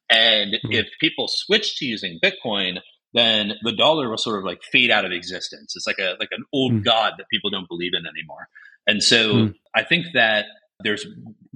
And 0.09 0.53
mm. 0.53 0.73
if 0.73 0.87
people 0.99 1.27
switch 1.27 1.77
to 1.77 1.85
using 1.85 2.19
Bitcoin, 2.23 2.79
then 3.13 3.53
the 3.63 3.71
dollar 3.71 4.09
will 4.09 4.17
sort 4.17 4.39
of 4.39 4.45
like 4.45 4.61
fade 4.71 4.91
out 4.91 5.05
of 5.05 5.11
existence. 5.11 5.73
It's 5.75 5.87
like 5.87 5.99
a 5.99 6.15
like 6.19 6.29
an 6.31 6.43
old 6.53 6.73
mm. 6.73 6.83
god 6.83 7.13
that 7.17 7.29
people 7.31 7.49
don't 7.49 7.67
believe 7.67 7.93
in 7.93 8.05
anymore. 8.05 8.47
And 8.87 9.01
so 9.01 9.33
mm. 9.33 9.55
I 9.73 9.83
think 9.83 10.07
that 10.13 10.45
there's 10.83 11.05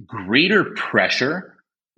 greater 0.06 0.72
pressure 0.74 1.54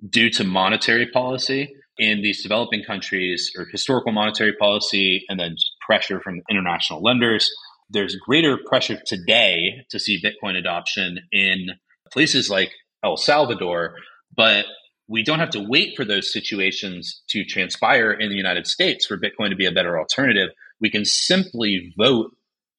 due 0.09 0.31
to 0.31 0.45
monetary 0.45 1.07
policy 1.07 1.75
in 1.99 2.23
these 2.23 2.43
developing 2.43 2.83
countries 2.83 3.53
or 3.57 3.67
historical 3.67 4.13
monetary 4.13 4.55
policy 4.55 5.25
and 5.29 5.39
then 5.39 5.57
pressure 5.85 6.21
from 6.21 6.41
international 6.51 7.03
lenders. 7.03 7.49
There's 7.91 8.17
greater 8.17 8.59
pressure 8.67 9.01
today 9.05 9.85
to 9.91 9.99
see 9.99 10.23
Bitcoin 10.23 10.57
adoption 10.57 11.21
in 11.31 11.69
places 12.11 12.49
like 12.49 12.73
El 13.05 13.17
Salvador, 13.17 13.95
but 14.35 14.65
we 15.09 15.23
don't 15.23 15.41
have 15.41 15.51
to 15.51 15.67
wait 15.69 15.95
for 15.97 16.05
those 16.05 16.33
situations 16.33 17.23
to 17.29 17.45
transpire 17.45 18.13
in 18.13 18.31
the 18.31 18.37
United 18.37 18.67
States 18.67 19.05
for 19.07 19.19
Bitcoin 19.19 19.51
to 19.51 19.57
be 19.57 19.67
a 19.67 19.73
better 19.73 19.99
alternative. 19.99 20.51
We 20.81 20.91
can 20.91 21.05
simply 21.05 21.93
vote 21.99 22.35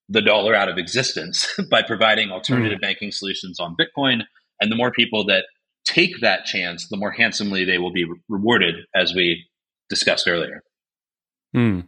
the 0.09 0.21
dollar 0.21 0.55
out 0.55 0.69
of 0.69 0.77
existence 0.77 1.47
by 1.69 1.83
providing 1.83 2.31
alternative 2.31 2.79
mm. 2.79 2.81
banking 2.81 3.11
solutions 3.11 3.59
on 3.59 3.75
Bitcoin. 3.79 4.21
And 4.59 4.71
the 4.71 4.75
more 4.75 4.91
people 4.91 5.25
that 5.25 5.45
take 5.85 6.21
that 6.21 6.45
chance, 6.45 6.87
the 6.89 6.97
more 6.97 7.11
handsomely 7.11 7.65
they 7.65 7.77
will 7.77 7.91
be 7.91 8.05
rewarded, 8.29 8.75
as 8.95 9.13
we 9.13 9.45
discussed 9.89 10.27
earlier. 10.27 10.61
Mm. 11.55 11.87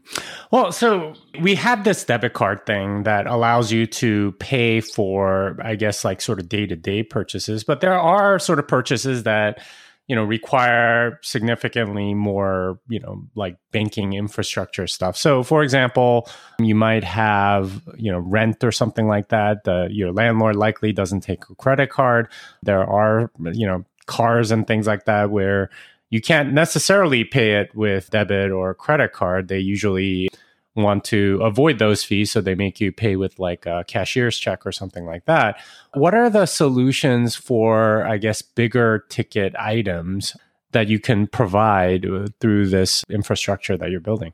Well, 0.51 0.71
so 0.71 1.15
we 1.41 1.55
have 1.55 1.83
this 1.83 2.03
debit 2.03 2.33
card 2.33 2.65
thing 2.67 3.03
that 3.03 3.25
allows 3.25 3.71
you 3.71 3.87
to 3.87 4.33
pay 4.33 4.79
for, 4.79 5.57
I 5.59 5.75
guess, 5.75 6.05
like 6.05 6.21
sort 6.21 6.39
of 6.39 6.47
day 6.47 6.67
to 6.67 6.75
day 6.75 7.01
purchases, 7.01 7.63
but 7.63 7.81
there 7.81 7.97
are 7.99 8.37
sort 8.37 8.59
of 8.59 8.67
purchases 8.67 9.23
that 9.23 9.59
you 10.07 10.15
know 10.15 10.23
require 10.23 11.19
significantly 11.23 12.13
more 12.13 12.79
you 12.87 12.99
know 12.99 13.23
like 13.35 13.57
banking 13.71 14.13
infrastructure 14.13 14.87
stuff 14.87 15.17
so 15.17 15.43
for 15.43 15.63
example 15.63 16.27
you 16.59 16.75
might 16.75 17.03
have 17.03 17.81
you 17.97 18.11
know 18.11 18.19
rent 18.19 18.63
or 18.63 18.71
something 18.71 19.07
like 19.07 19.29
that 19.29 19.63
the, 19.63 19.87
your 19.91 20.11
landlord 20.11 20.55
likely 20.55 20.93
doesn't 20.93 21.21
take 21.21 21.43
a 21.49 21.55
credit 21.55 21.89
card 21.89 22.27
there 22.63 22.83
are 22.83 23.31
you 23.53 23.65
know 23.65 23.83
cars 24.05 24.51
and 24.51 24.67
things 24.67 24.85
like 24.85 25.05
that 25.05 25.31
where 25.31 25.69
you 26.09 26.21
can't 26.21 26.53
necessarily 26.53 27.23
pay 27.23 27.59
it 27.59 27.75
with 27.75 28.09
debit 28.09 28.51
or 28.51 28.73
credit 28.73 29.11
card. 29.11 29.47
They 29.47 29.59
usually 29.59 30.29
want 30.75 31.03
to 31.05 31.39
avoid 31.41 31.79
those 31.79 32.03
fees, 32.03 32.31
so 32.31 32.41
they 32.41 32.55
make 32.55 32.79
you 32.79 32.91
pay 32.91 33.15
with 33.15 33.39
like 33.39 33.65
a 33.65 33.83
cashier's 33.87 34.37
check 34.37 34.65
or 34.65 34.71
something 34.71 35.05
like 35.05 35.25
that. 35.25 35.59
What 35.93 36.13
are 36.13 36.29
the 36.29 36.45
solutions 36.45 37.35
for, 37.35 38.05
I 38.05 38.17
guess, 38.17 38.41
bigger 38.41 39.05
ticket 39.09 39.55
items 39.55 40.35
that 40.71 40.87
you 40.89 40.99
can 40.99 41.27
provide 41.27 42.05
through 42.41 42.67
this 42.67 43.03
infrastructure 43.09 43.77
that 43.77 43.89
you're 43.89 44.01
building? 44.01 44.33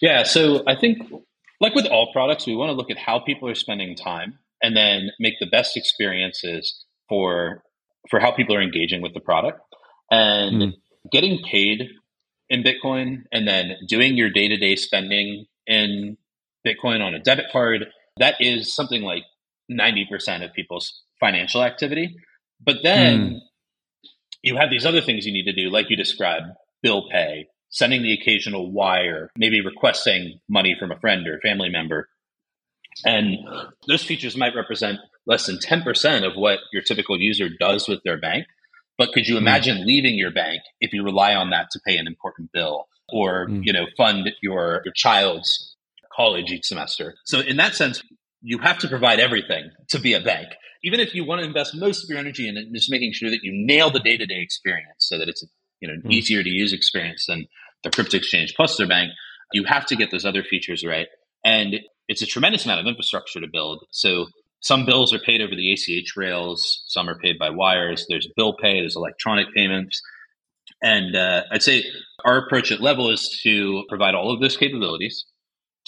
Yeah, 0.00 0.22
so 0.22 0.62
I 0.66 0.76
think, 0.76 0.98
like 1.60 1.74
with 1.74 1.86
all 1.86 2.12
products, 2.12 2.46
we 2.46 2.54
want 2.54 2.70
to 2.70 2.74
look 2.74 2.90
at 2.90 2.98
how 2.98 3.18
people 3.18 3.48
are 3.48 3.54
spending 3.56 3.96
time 3.96 4.38
and 4.62 4.76
then 4.76 5.10
make 5.18 5.34
the 5.40 5.46
best 5.46 5.76
experiences 5.76 6.84
for 7.08 7.62
for 8.08 8.20
how 8.20 8.30
people 8.30 8.54
are 8.54 8.62
engaging 8.62 9.02
with 9.02 9.12
the 9.12 9.20
product 9.20 9.60
and 10.10 10.62
mm. 10.62 10.72
getting 11.10 11.42
paid 11.42 11.88
in 12.50 12.62
Bitcoin 12.62 13.24
and 13.32 13.46
then 13.46 13.76
doing 13.86 14.16
your 14.16 14.30
day 14.30 14.48
to 14.48 14.56
day 14.56 14.76
spending 14.76 15.46
in 15.66 16.16
Bitcoin 16.66 17.02
on 17.02 17.14
a 17.14 17.20
debit 17.20 17.46
card, 17.52 17.86
that 18.18 18.36
is 18.40 18.74
something 18.74 19.02
like 19.02 19.24
90% 19.70 20.44
of 20.44 20.52
people's 20.52 21.02
financial 21.20 21.62
activity. 21.62 22.16
But 22.64 22.76
then 22.82 23.18
mm. 23.18 23.38
you 24.42 24.56
have 24.56 24.70
these 24.70 24.86
other 24.86 25.00
things 25.00 25.26
you 25.26 25.32
need 25.32 25.44
to 25.44 25.52
do, 25.52 25.70
like 25.70 25.90
you 25.90 25.96
described 25.96 26.46
bill 26.82 27.08
pay, 27.10 27.46
sending 27.70 28.02
the 28.02 28.12
occasional 28.12 28.70
wire, 28.70 29.30
maybe 29.36 29.60
requesting 29.64 30.40
money 30.48 30.76
from 30.78 30.90
a 30.90 30.98
friend 30.98 31.26
or 31.26 31.40
family 31.40 31.68
member. 31.68 32.08
And 33.04 33.36
those 33.86 34.02
features 34.02 34.36
might 34.36 34.56
represent 34.56 34.98
less 35.26 35.46
than 35.46 35.58
10% 35.58 36.26
of 36.26 36.32
what 36.34 36.58
your 36.72 36.82
typical 36.82 37.20
user 37.20 37.48
does 37.60 37.88
with 37.88 38.02
their 38.04 38.18
bank. 38.18 38.46
But 38.98 39.12
could 39.12 39.26
you 39.26 39.36
hmm. 39.36 39.46
imagine 39.46 39.86
leaving 39.86 40.18
your 40.18 40.32
bank 40.32 40.60
if 40.80 40.92
you 40.92 41.04
rely 41.04 41.34
on 41.34 41.50
that 41.50 41.68
to 41.70 41.80
pay 41.86 41.96
an 41.96 42.06
important 42.06 42.50
bill 42.52 42.88
or, 43.10 43.46
mm. 43.46 43.60
you 43.64 43.72
know, 43.72 43.86
fund 43.96 44.28
your, 44.42 44.82
your 44.84 44.92
child's 44.94 45.76
college 46.14 46.50
each 46.50 46.66
semester? 46.66 47.14
So 47.24 47.38
in 47.40 47.56
that 47.56 47.74
sense, 47.74 48.02
you 48.42 48.58
have 48.58 48.78
to 48.78 48.88
provide 48.88 49.20
everything 49.20 49.70
to 49.90 49.98
be 49.98 50.14
a 50.14 50.20
bank. 50.20 50.48
Even 50.84 51.00
if 51.00 51.14
you 51.14 51.24
want 51.24 51.40
to 51.40 51.46
invest 51.46 51.74
most 51.74 52.04
of 52.04 52.10
your 52.10 52.18
energy 52.18 52.48
in 52.48 52.72
just 52.74 52.90
making 52.90 53.12
sure 53.12 53.30
that 53.30 53.40
you 53.42 53.52
nail 53.54 53.90
the 53.90 54.00
day-to-day 54.00 54.40
experience 54.40 54.96
so 54.98 55.18
that 55.18 55.28
it's 55.28 55.44
you 55.80 55.88
know 55.88 55.94
an 55.94 56.02
mm. 56.02 56.12
easier 56.12 56.42
to 56.42 56.48
use 56.48 56.72
experience 56.72 57.26
than 57.26 57.46
the 57.84 57.90
crypto 57.90 58.16
exchange 58.16 58.54
plus 58.56 58.76
their 58.76 58.88
bank, 58.88 59.10
you 59.52 59.64
have 59.64 59.86
to 59.86 59.96
get 59.96 60.10
those 60.10 60.24
other 60.24 60.42
features 60.42 60.84
right. 60.84 61.06
And 61.44 61.76
it's 62.08 62.22
a 62.22 62.26
tremendous 62.26 62.64
amount 62.64 62.80
of 62.80 62.86
infrastructure 62.86 63.40
to 63.40 63.46
build. 63.46 63.84
So 63.90 64.26
some 64.60 64.84
bills 64.84 65.12
are 65.12 65.20
paid 65.20 65.40
over 65.40 65.54
the 65.54 65.72
ACH 65.72 66.16
rails, 66.16 66.82
some 66.86 67.08
are 67.08 67.18
paid 67.18 67.38
by 67.38 67.50
wires. 67.50 68.06
There's 68.08 68.28
bill 68.36 68.54
pay, 68.60 68.80
there's 68.80 68.96
electronic 68.96 69.46
payments. 69.54 70.00
And 70.82 71.16
uh, 71.16 71.42
I'd 71.50 71.62
say 71.62 71.84
our 72.24 72.38
approach 72.38 72.70
at 72.72 72.80
Level 72.80 73.10
is 73.10 73.40
to 73.42 73.84
provide 73.88 74.14
all 74.14 74.32
of 74.32 74.40
those 74.40 74.56
capabilities, 74.56 75.24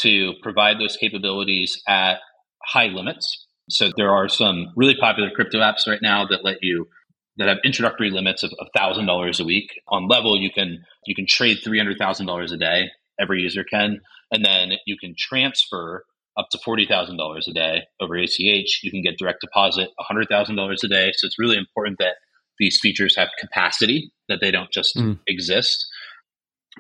to 0.00 0.34
provide 0.42 0.78
those 0.78 0.96
capabilities 0.96 1.80
at 1.88 2.18
high 2.64 2.86
limits. 2.86 3.46
So 3.68 3.90
there 3.96 4.10
are 4.10 4.28
some 4.28 4.72
really 4.76 4.96
popular 4.96 5.30
crypto 5.30 5.58
apps 5.58 5.86
right 5.86 6.02
now 6.02 6.26
that 6.26 6.44
let 6.44 6.58
you 6.62 6.88
that 7.36 7.48
have 7.48 7.58
introductory 7.64 8.10
limits 8.10 8.42
of 8.42 8.52
thousand 8.76 9.06
dollars 9.06 9.40
a 9.40 9.44
week. 9.44 9.70
On 9.88 10.08
Level, 10.08 10.40
you 10.40 10.50
can 10.50 10.78
you 11.06 11.14
can 11.14 11.26
trade 11.26 11.58
three 11.62 11.78
hundred 11.78 11.98
thousand 11.98 12.26
dollars 12.26 12.52
a 12.52 12.56
day. 12.56 12.88
Every 13.18 13.40
user 13.42 13.64
can, 13.64 14.00
and 14.30 14.44
then 14.44 14.72
you 14.86 14.96
can 14.98 15.14
transfer 15.16 16.04
up 16.40 16.48
to 16.50 16.58
$40,000 16.58 17.46
a 17.46 17.52
day 17.52 17.82
over 18.00 18.16
ACH. 18.16 18.80
You 18.82 18.90
can 18.90 19.02
get 19.02 19.18
direct 19.18 19.42
deposit 19.42 19.90
$100,000 20.00 20.84
a 20.84 20.88
day. 20.88 21.12
So 21.14 21.26
it's 21.26 21.38
really 21.38 21.58
important 21.58 21.98
that 21.98 22.16
these 22.58 22.80
features 22.80 23.16
have 23.16 23.28
capacity, 23.38 24.12
that 24.28 24.38
they 24.40 24.50
don't 24.50 24.72
just 24.72 24.96
mm. 24.96 25.18
exist. 25.26 25.86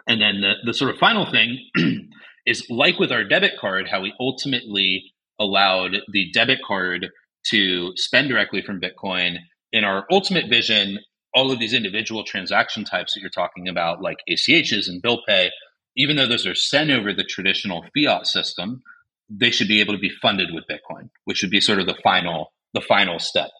And 0.08 0.20
then 0.20 0.40
the, 0.40 0.54
the 0.64 0.74
sort 0.74 0.90
of 0.90 0.98
final 0.98 1.30
thing 1.30 1.58
is 2.46 2.66
like 2.70 2.98
with 2.98 3.12
our 3.12 3.24
debit 3.24 3.52
card, 3.60 3.88
how 3.88 4.00
we 4.00 4.14
ultimately 4.18 5.04
allowed 5.38 5.96
the 6.12 6.30
debit 6.32 6.60
card 6.66 7.08
to 7.50 7.92
spend 7.96 8.28
directly 8.28 8.62
from 8.62 8.80
Bitcoin. 8.80 9.36
In 9.72 9.84
our 9.84 10.04
ultimate 10.10 10.48
vision, 10.48 10.98
all 11.34 11.50
of 11.50 11.58
these 11.58 11.74
individual 11.74 12.24
transaction 12.24 12.84
types 12.84 13.14
that 13.14 13.20
you're 13.20 13.30
talking 13.30 13.68
about, 13.68 14.02
like 14.02 14.18
ACHs 14.28 14.88
and 14.88 15.02
bill 15.02 15.22
pay, 15.26 15.50
even 15.96 16.16
though 16.16 16.26
those 16.26 16.46
are 16.46 16.54
sent 16.54 16.90
over 16.90 17.12
the 17.12 17.24
traditional 17.24 17.84
fiat 17.94 18.26
system, 18.26 18.82
they 19.30 19.50
should 19.50 19.68
be 19.68 19.80
able 19.80 19.94
to 19.94 20.00
be 20.00 20.10
funded 20.10 20.48
with 20.52 20.64
Bitcoin, 20.68 21.10
which 21.24 21.42
would 21.42 21.50
be 21.50 21.60
sort 21.60 21.78
of 21.78 21.86
the 21.86 21.96
final 22.02 22.52
the 22.74 22.80
final 22.80 23.18
step. 23.18 23.50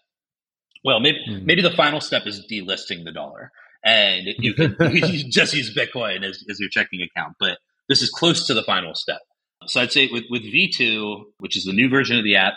Well, 0.83 0.99
maybe 0.99 1.19
mm-hmm. 1.27 1.45
maybe 1.45 1.61
the 1.61 1.71
final 1.71 2.01
step 2.01 2.23
is 2.25 2.45
delisting 2.51 3.05
the 3.05 3.11
dollar, 3.11 3.51
and 3.83 4.27
you 4.37 4.53
can 4.53 4.75
you 4.93 5.29
just 5.29 5.53
use 5.53 5.75
Bitcoin 5.75 6.23
as, 6.23 6.43
as 6.49 6.59
your 6.59 6.69
checking 6.69 7.01
account. 7.01 7.35
But 7.39 7.57
this 7.87 8.01
is 8.01 8.09
close 8.09 8.47
to 8.47 8.53
the 8.53 8.63
final 8.63 8.93
step. 8.93 9.19
So 9.67 9.81
I'd 9.81 9.91
say 9.91 10.09
with 10.11 10.25
with 10.29 10.43
V2, 10.43 11.23
which 11.37 11.55
is 11.55 11.65
the 11.65 11.73
new 11.73 11.89
version 11.89 12.17
of 12.17 12.23
the 12.23 12.35
app 12.35 12.55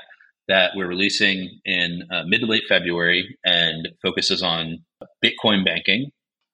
that 0.49 0.73
we're 0.75 0.87
releasing 0.87 1.61
in 1.65 2.03
uh, 2.13 2.25
mid 2.27 2.41
to 2.41 2.47
late 2.47 2.65
February, 2.69 3.37
and 3.45 3.89
focuses 4.03 4.43
on 4.43 4.85
Bitcoin 5.25 5.65
banking 5.65 6.11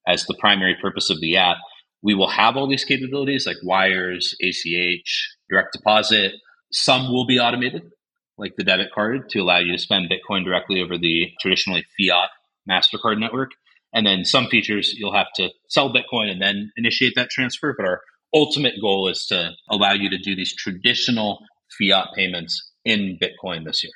as 0.07 0.25
the 0.25 0.35
primary 0.39 0.75
purpose 0.81 1.09
of 1.09 1.19
the 1.21 1.37
app. 1.37 1.57
We 2.03 2.15
will 2.15 2.29
have 2.29 2.57
all 2.57 2.67
these 2.67 2.83
capabilities 2.83 3.45
like 3.45 3.57
wires, 3.63 4.35
ACH, 4.41 5.35
direct 5.49 5.73
deposit, 5.73 6.33
some 6.71 7.11
will 7.11 7.25
be 7.25 7.39
automated, 7.39 7.91
like 8.37 8.55
the 8.57 8.63
debit 8.63 8.91
card, 8.93 9.29
to 9.29 9.39
allow 9.39 9.59
you 9.59 9.71
to 9.71 9.77
spend 9.77 10.09
Bitcoin 10.09 10.45
directly 10.45 10.81
over 10.81 10.97
the 10.97 11.31
traditionally 11.39 11.85
fiat 11.97 12.29
MasterCard 12.69 13.19
network. 13.19 13.51
And 13.93 14.05
then 14.05 14.23
some 14.23 14.47
features 14.47 14.93
you'll 14.95 15.13
have 15.13 15.31
to 15.35 15.49
sell 15.69 15.93
Bitcoin 15.93 16.31
and 16.31 16.41
then 16.41 16.71
initiate 16.77 17.13
that 17.15 17.29
transfer. 17.29 17.73
But 17.77 17.85
our 17.85 18.01
ultimate 18.33 18.75
goal 18.81 19.09
is 19.09 19.25
to 19.27 19.51
allow 19.69 19.93
you 19.93 20.09
to 20.09 20.17
do 20.17 20.35
these 20.35 20.55
traditional 20.55 21.39
fiat 21.77 22.07
payments 22.15 22.71
in 22.85 23.17
Bitcoin 23.21 23.65
this 23.65 23.83
year. 23.83 23.93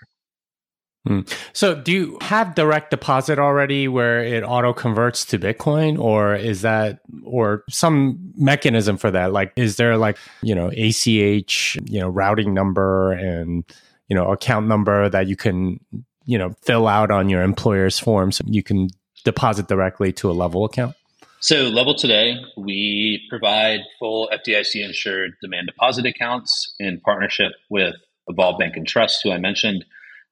Hmm. 1.05 1.21
So, 1.53 1.75
do 1.75 1.91
you 1.91 2.17
have 2.21 2.55
direct 2.55 2.89
deposit 2.89 3.37
already 3.37 3.87
where 3.87 4.23
it 4.23 4.43
auto 4.43 4.73
converts 4.73 5.23
to 5.25 5.39
Bitcoin, 5.39 5.99
or 5.99 6.33
is 6.33 6.61
that, 6.61 6.99
or 7.23 7.63
some 7.69 8.33
mechanism 8.35 8.97
for 8.97 9.11
that? 9.11 9.31
Like, 9.31 9.53
is 9.55 9.75
there 9.77 9.97
like, 9.97 10.17
you 10.41 10.55
know, 10.55 10.71
ACH, 10.75 11.77
you 11.85 11.99
know, 11.99 12.09
routing 12.09 12.55
number 12.55 13.11
and, 13.11 13.63
you 14.07 14.15
know, 14.15 14.31
account 14.31 14.67
number 14.67 15.07
that 15.09 15.27
you 15.27 15.35
can, 15.35 15.79
you 16.25 16.39
know, 16.39 16.55
fill 16.63 16.87
out 16.87 17.11
on 17.11 17.29
your 17.29 17.43
employer's 17.43 17.99
form 17.99 18.31
so 18.31 18.43
you 18.47 18.63
can 18.63 18.89
deposit 19.23 19.67
directly 19.67 20.11
to 20.13 20.31
a 20.31 20.33
level 20.33 20.65
account? 20.65 20.95
So, 21.39 21.67
Level 21.67 21.93
today, 21.93 22.37
we 22.57 23.23
provide 23.29 23.81
full 23.99 24.27
FDIC 24.33 24.83
insured 24.83 25.33
demand 25.43 25.67
deposit 25.67 26.07
accounts 26.07 26.73
in 26.79 26.99
partnership 27.01 27.51
with 27.69 27.93
Evolve 28.27 28.57
Bank 28.57 28.75
and 28.75 28.87
Trust, 28.87 29.19
who 29.23 29.31
I 29.31 29.37
mentioned. 29.37 29.85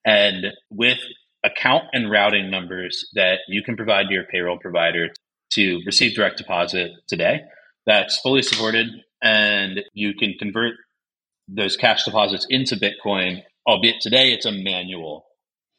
And 0.05 0.47
with 0.69 0.99
account 1.43 1.85
and 1.93 2.09
routing 2.09 2.49
numbers 2.49 3.09
that 3.13 3.39
you 3.47 3.63
can 3.63 3.75
provide 3.75 4.07
to 4.07 4.13
your 4.13 4.25
payroll 4.25 4.57
provider 4.57 5.09
to 5.53 5.81
receive 5.85 6.15
direct 6.15 6.37
deposit 6.37 6.91
today, 7.07 7.41
that's 7.85 8.19
fully 8.19 8.41
supported. 8.41 8.87
And 9.21 9.81
you 9.93 10.13
can 10.13 10.33
convert 10.39 10.73
those 11.47 11.77
cash 11.77 12.06
deposits 12.06 12.45
into 12.49 12.75
Bitcoin, 12.75 13.41
albeit 13.67 14.01
today 14.01 14.31
it's 14.33 14.45
a 14.45 14.51
manual 14.51 15.25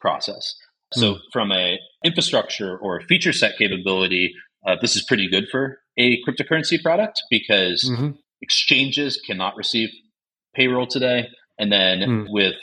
process. 0.00 0.54
So, 0.92 1.14
mm. 1.14 1.18
from 1.32 1.50
a 1.50 1.78
infrastructure 2.04 2.76
or 2.76 3.00
feature 3.00 3.32
set 3.32 3.56
capability, 3.58 4.32
uh, 4.66 4.76
this 4.80 4.96
is 4.96 5.04
pretty 5.04 5.28
good 5.28 5.46
for 5.50 5.78
a 5.98 6.22
cryptocurrency 6.22 6.82
product 6.82 7.22
because 7.30 7.90
mm-hmm. 7.90 8.10
exchanges 8.40 9.20
cannot 9.26 9.56
receive 9.56 9.88
payroll 10.54 10.86
today. 10.86 11.28
And 11.58 11.72
then 11.72 12.00
mm. 12.00 12.26
with 12.28 12.54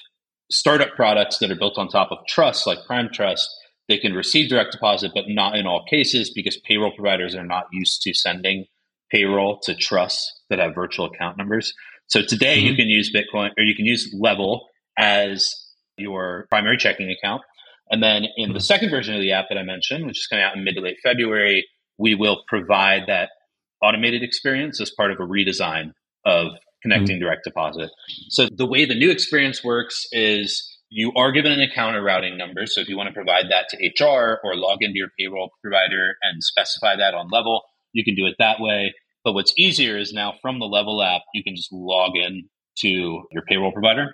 startup 0.52 0.95
products 0.95 1.38
that 1.39 1.52
are 1.52 1.56
built 1.56 1.78
on 1.78 1.88
top 1.88 2.12
of 2.12 2.20
trust, 2.28 2.68
like 2.68 2.80
Prime 2.86 3.10
Trust, 3.12 3.49
they 3.88 3.97
can 3.97 4.14
receive 4.14 4.49
direct 4.49 4.72
deposit, 4.72 5.12
but 5.14 5.26
not 5.28 5.56
in 5.56 5.66
all 5.66 5.86
cases 5.89 6.32
because 6.34 6.60
payroll 6.66 6.93
providers 6.95 7.36
are 7.36 7.45
not 7.45 7.66
used 7.72 8.02
to 8.04 8.14
sending 8.14 8.66
payroll 9.12 9.60
to 9.64 9.76
trusts 9.76 10.41
that 10.49 10.60
have 10.60 10.76
virtual 10.76 11.06
account 11.06 11.38
numbers. 11.38 11.74
So 12.08 12.22
today 12.22 12.58
mm-hmm. 12.58 12.68
you 12.68 12.76
can 12.76 12.88
use 12.88 13.12
Bitcoin 13.14 13.49
or 13.58 13.64
you 13.64 13.76
can 13.76 13.86
use 13.86 14.14
Level 14.18 14.68
as 14.97 15.49
your 15.97 16.45
primary 16.49 16.78
checking 16.78 17.10
account. 17.10 17.41
And 17.89 18.02
then 18.02 18.24
in 18.38 18.47
mm-hmm. 18.47 18.54
the 18.54 18.60
second 18.62 18.89
version 18.89 19.16
of 19.16 19.22
the 19.22 19.34
app 19.34 19.45
that 19.49 19.58
I 19.58 19.64
mentioned, 19.64 20.06
which 20.06 20.20
is 20.20 20.28
coming 20.28 20.43
out 20.43 20.56
in 20.56 20.64
mid 20.64 20.76
to 20.76 20.82
late 20.82 20.97
February, 21.04 21.66
we 21.97 22.16
will 22.16 22.43
provide 22.47 23.04
that 23.08 23.30
automated 23.82 24.24
experience 24.24 24.80
as 24.80 24.91
part 24.91 25.12
of 25.12 25.20
a 25.20 25.24
redesign 25.24 25.91
of 26.26 26.47
connecting 26.82 27.18
mm-hmm. 27.18 27.24
direct 27.24 27.44
deposit. 27.44 27.90
So 28.30 28.48
the 28.52 28.66
way 28.66 28.86
the 28.86 28.98
new 28.98 29.12
experience 29.12 29.64
works 29.64 30.06
is 30.12 30.68
you 30.90 31.14
are 31.16 31.32
given 31.32 31.52
an 31.52 31.62
account 31.62 31.96
or 31.96 32.04
routing 32.04 32.38
number. 32.38 32.66
So 32.66 32.82
if 32.82 32.90
you 32.90 32.98
want 32.98 33.08
to 33.08 33.14
provide 33.14 33.46
that 33.50 33.70
to 33.70 34.04
HR 34.04 34.40
or 34.44 34.56
log 34.56 34.80
into 34.82 34.98
your 34.98 35.10
payroll 35.18 35.52
provider 35.62 36.16
and 36.22 36.44
specify 36.44 36.98
that 36.98 37.14
on 37.14 37.30
level, 37.32 37.62
you 37.94 38.04
can 38.04 38.16
do 38.16 38.26
it 38.26 38.36
that 38.40 38.60
way. 38.60 38.94
But 39.24 39.34
what's 39.34 39.54
easier 39.58 39.98
is 39.98 40.12
now 40.12 40.34
from 40.42 40.60
the 40.60 40.66
level 40.66 41.02
app, 41.02 41.22
you 41.34 41.44
can 41.44 41.56
just 41.56 41.72
log 41.72 42.16
in 42.16 42.50
to 42.80 42.88
your 42.88 43.44
payroll 43.48 43.72
provider, 43.72 44.08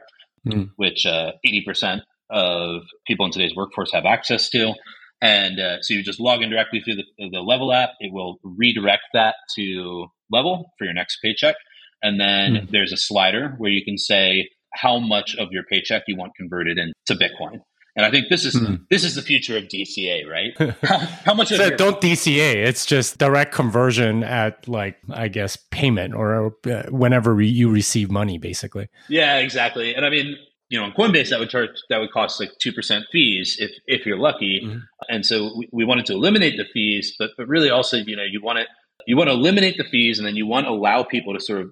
mm. 0.47 0.70
which 0.76 1.05
uh, 1.05 1.32
80% 1.45 2.01
of 2.30 2.82
people 3.07 3.26
in 3.26 3.32
today's 3.32 3.55
workforce 3.55 3.91
have 3.93 4.05
access 4.05 4.49
to. 4.49 4.74
And 5.22 5.59
uh, 5.59 5.82
so 5.82 5.93
you 5.95 6.03
just 6.03 6.20
log 6.20 6.43
in 6.43 6.49
directly 6.49 6.82
through 6.82 6.95
the, 6.95 7.30
the 7.32 7.39
Level 7.39 7.74
app. 7.74 7.91
It 7.99 8.13
will 8.13 8.38
redirect 8.43 9.03
that 9.13 9.36
to 9.55 10.07
Level 10.30 10.74
for 10.78 10.86
your 10.86 10.93
next 10.93 11.20
paycheck. 11.24 11.55
And 12.01 12.19
then 12.19 12.53
mm. 12.53 12.69
there's 12.71 12.91
a 12.91 12.97
slider 12.97 13.55
where 13.57 13.71
you 13.71 13.83
can 13.83 13.97
say 13.97 14.49
how 14.73 14.99
much 14.99 15.35
of 15.35 15.49
your 15.51 15.63
paycheck 15.63 16.03
you 16.07 16.15
want 16.15 16.33
converted 16.35 16.77
into 16.77 16.93
Bitcoin. 17.21 17.61
And 17.97 18.05
I 18.05 18.11
think 18.11 18.29
this 18.29 18.45
is 18.45 18.55
mm. 18.55 18.79
this 18.91 19.03
is 19.03 19.15
the 19.15 19.23
future 19.23 19.57
of 19.57 19.63
DCA, 19.63 20.29
right? 20.29 20.75
How, 20.83 20.97
how 20.99 21.33
much? 21.33 21.49
so 21.49 21.55
your- 21.55 21.75
don't 21.77 21.99
DCA. 21.99 22.53
It's 22.55 22.85
just 22.85 23.17
direct 23.17 23.51
conversion 23.51 24.23
at 24.23 24.67
like 24.67 24.97
I 25.09 25.29
guess 25.29 25.57
payment 25.71 26.13
or 26.13 26.53
uh, 26.69 26.83
whenever 26.89 27.33
re- 27.33 27.47
you 27.47 27.71
receive 27.71 28.11
money, 28.11 28.37
basically. 28.37 28.87
Yeah, 29.09 29.39
exactly. 29.39 29.95
And 29.95 30.05
I 30.05 30.11
mean, 30.11 30.37
you 30.69 30.79
know, 30.79 30.85
on 30.85 30.91
Coinbase 30.91 31.31
that 31.31 31.39
would 31.39 31.49
charge 31.49 31.69
that 31.89 31.97
would 31.97 32.11
cost 32.11 32.39
like 32.39 32.51
two 32.61 32.71
percent 32.71 33.05
fees 33.11 33.57
if 33.59 33.71
if 33.87 34.05
you're 34.05 34.19
lucky. 34.19 34.61
Mm-hmm. 34.63 34.77
And 35.09 35.25
so 35.25 35.55
we, 35.57 35.67
we 35.73 35.83
wanted 35.83 36.05
to 36.05 36.13
eliminate 36.13 36.55
the 36.57 36.65
fees, 36.71 37.15
but 37.17 37.31
but 37.35 37.47
really 37.47 37.71
also 37.71 37.97
you 37.97 38.15
know 38.15 38.23
you 38.29 38.41
want 38.43 38.59
to 38.59 38.65
you 39.07 39.17
want 39.17 39.29
to 39.29 39.33
eliminate 39.33 39.77
the 39.77 39.85
fees, 39.85 40.19
and 40.19 40.27
then 40.27 40.35
you 40.35 40.45
want 40.45 40.67
to 40.67 40.71
allow 40.71 41.01
people 41.01 41.33
to 41.33 41.39
sort 41.39 41.61
of 41.61 41.71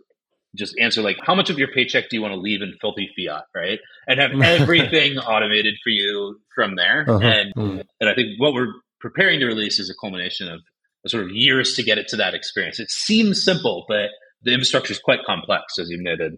just 0.56 0.76
answer 0.80 1.02
like 1.02 1.18
how 1.22 1.36
much 1.36 1.50
of 1.50 1.58
your 1.58 1.68
paycheck 1.74 2.10
do 2.10 2.16
you 2.16 2.22
want 2.22 2.34
to 2.34 2.40
leave 2.40 2.62
in 2.62 2.74
filthy 2.82 3.10
fiat 3.16 3.44
right 3.56 3.80
and 4.08 4.20
have 4.20 4.32
everything 4.62 5.18
automated 5.18 5.76
for 5.84 5.90
you 5.90 6.40
from 6.56 6.76
there 6.76 7.06
uh-huh. 7.08 7.26
and 7.26 7.54
mm. 7.56 7.84
and 8.00 8.10
i 8.10 8.14
think 8.14 8.30
what 8.38 8.54
we're 8.54 8.74
preparing 9.00 9.40
to 9.40 9.46
release 9.46 9.80
is 9.80 9.90
a 9.90 9.94
culmination 10.00 10.48
of 10.50 10.60
sort 11.08 11.24
of 11.24 11.30
years 11.32 11.76
to 11.76 11.84
get 11.84 11.98
it 11.98 12.08
to 12.08 12.16
that 12.16 12.34
experience 12.34 12.80
it 12.80 12.90
seems 12.90 13.44
simple 13.44 13.86
but 13.88 14.10
the 14.42 14.52
infrastructure 14.52 14.92
is 14.92 15.00
quite 15.00 15.20
complex 15.26 15.78
as 15.80 15.90
you 15.90 16.02
noted 16.02 16.38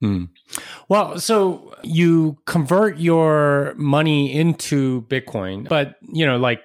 Hmm. 0.00 0.24
Well, 0.90 1.18
so 1.18 1.74
you 1.82 2.36
convert 2.44 2.98
your 2.98 3.74
money 3.76 4.30
into 4.32 5.06
Bitcoin, 5.08 5.66
but 5.66 5.96
you 6.02 6.26
know, 6.26 6.36
like 6.36 6.62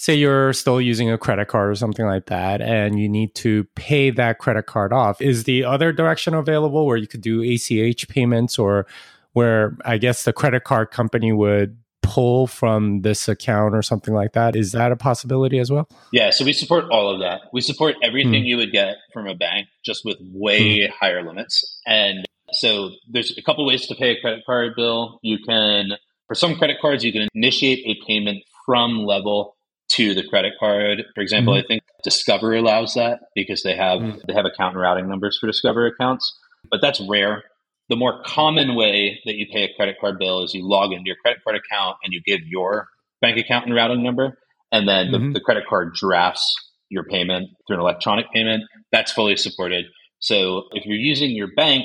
say 0.00 0.14
you're 0.14 0.54
still 0.54 0.80
using 0.80 1.10
a 1.10 1.18
credit 1.18 1.46
card 1.46 1.68
or 1.70 1.74
something 1.74 2.06
like 2.06 2.24
that 2.24 2.62
and 2.62 2.98
you 2.98 3.06
need 3.06 3.34
to 3.34 3.64
pay 3.74 4.08
that 4.08 4.38
credit 4.38 4.64
card 4.64 4.94
off 4.94 5.20
is 5.20 5.44
the 5.44 5.62
other 5.62 5.92
direction 5.92 6.32
available 6.32 6.86
where 6.86 6.96
you 6.96 7.06
could 7.06 7.20
do 7.20 7.42
ach 7.42 8.08
payments 8.08 8.58
or 8.58 8.86
where 9.34 9.76
i 9.84 9.98
guess 9.98 10.24
the 10.24 10.32
credit 10.32 10.64
card 10.64 10.90
company 10.90 11.32
would 11.32 11.76
pull 12.00 12.46
from 12.46 13.02
this 13.02 13.28
account 13.28 13.74
or 13.74 13.82
something 13.82 14.14
like 14.14 14.32
that? 14.32 14.56
Is 14.56 14.72
that 14.72 14.90
a 14.90 14.96
possibility 14.96 15.58
as 15.58 15.70
well? 15.70 15.86
Yeah 16.12 16.30
so 16.30 16.44
we 16.44 16.52
support 16.52 16.86
all 16.90 17.12
of 17.12 17.20
that. 17.20 17.42
We 17.52 17.60
support 17.60 17.94
everything 18.02 18.42
mm. 18.42 18.46
you 18.46 18.56
would 18.56 18.72
get 18.72 18.96
from 19.12 19.28
a 19.28 19.34
bank 19.34 19.68
just 19.84 20.04
with 20.04 20.16
way 20.20 20.80
mm. 20.80 20.90
higher 20.90 21.22
limits. 21.22 21.78
And 21.86 22.24
so 22.52 22.90
there's 23.08 23.36
a 23.38 23.42
couple 23.42 23.64
ways 23.66 23.86
to 23.86 23.94
pay 23.94 24.16
a 24.16 24.20
credit 24.20 24.44
card 24.46 24.72
bill. 24.74 25.20
You 25.22 25.38
can 25.46 25.92
for 26.26 26.34
some 26.34 26.56
credit 26.56 26.78
cards 26.80 27.04
you 27.04 27.12
can 27.12 27.28
initiate 27.34 27.86
a 27.86 28.04
payment 28.06 28.42
from 28.66 29.04
level 29.04 29.56
to 29.92 30.14
the 30.14 30.26
credit 30.28 30.52
card. 30.58 31.04
For 31.14 31.20
example, 31.20 31.54
mm-hmm. 31.54 31.64
I 31.64 31.66
think 31.66 31.82
Discover 32.02 32.54
allows 32.54 32.94
that 32.94 33.20
because 33.34 33.62
they 33.62 33.76
have 33.76 34.00
mm-hmm. 34.00 34.18
they 34.26 34.34
have 34.34 34.46
account 34.46 34.74
and 34.74 34.82
routing 34.82 35.08
numbers 35.08 35.38
for 35.40 35.46
Discover 35.46 35.86
accounts, 35.86 36.32
but 36.70 36.80
that's 36.80 37.00
rare. 37.08 37.44
The 37.88 37.96
more 37.96 38.22
common 38.24 38.76
way 38.76 39.20
that 39.24 39.34
you 39.34 39.46
pay 39.52 39.64
a 39.64 39.74
credit 39.74 39.96
card 40.00 40.18
bill 40.18 40.44
is 40.44 40.54
you 40.54 40.66
log 40.66 40.92
into 40.92 41.06
your 41.06 41.16
credit 41.22 41.42
card 41.42 41.56
account 41.56 41.96
and 42.04 42.12
you 42.12 42.20
give 42.24 42.40
your 42.46 42.88
bank 43.20 43.36
account 43.36 43.66
and 43.66 43.74
routing 43.74 44.02
number, 44.02 44.38
and 44.70 44.88
then 44.88 45.08
mm-hmm. 45.08 45.32
the, 45.32 45.40
the 45.40 45.44
credit 45.44 45.64
card 45.68 45.94
drafts 45.94 46.54
your 46.88 47.04
payment 47.04 47.48
through 47.66 47.76
an 47.76 47.82
electronic 47.82 48.26
payment. 48.32 48.64
That's 48.92 49.12
fully 49.12 49.36
supported. 49.36 49.86
So 50.20 50.64
if 50.72 50.84
you're 50.86 50.96
using 50.96 51.30
your 51.30 51.48
bank 51.56 51.84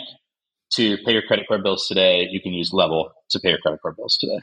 to 0.74 0.98
pay 1.06 1.14
your 1.14 1.22
credit 1.22 1.48
card 1.48 1.64
bills 1.64 1.88
today, 1.88 2.28
you 2.30 2.42
can 2.42 2.54
use 2.54 2.72
Level 2.74 3.12
to 3.32 3.40
pay 3.40 3.50
your 3.50 3.60
credit 3.60 3.82
card 3.82 3.96
bills 3.98 4.18
today. 4.20 4.40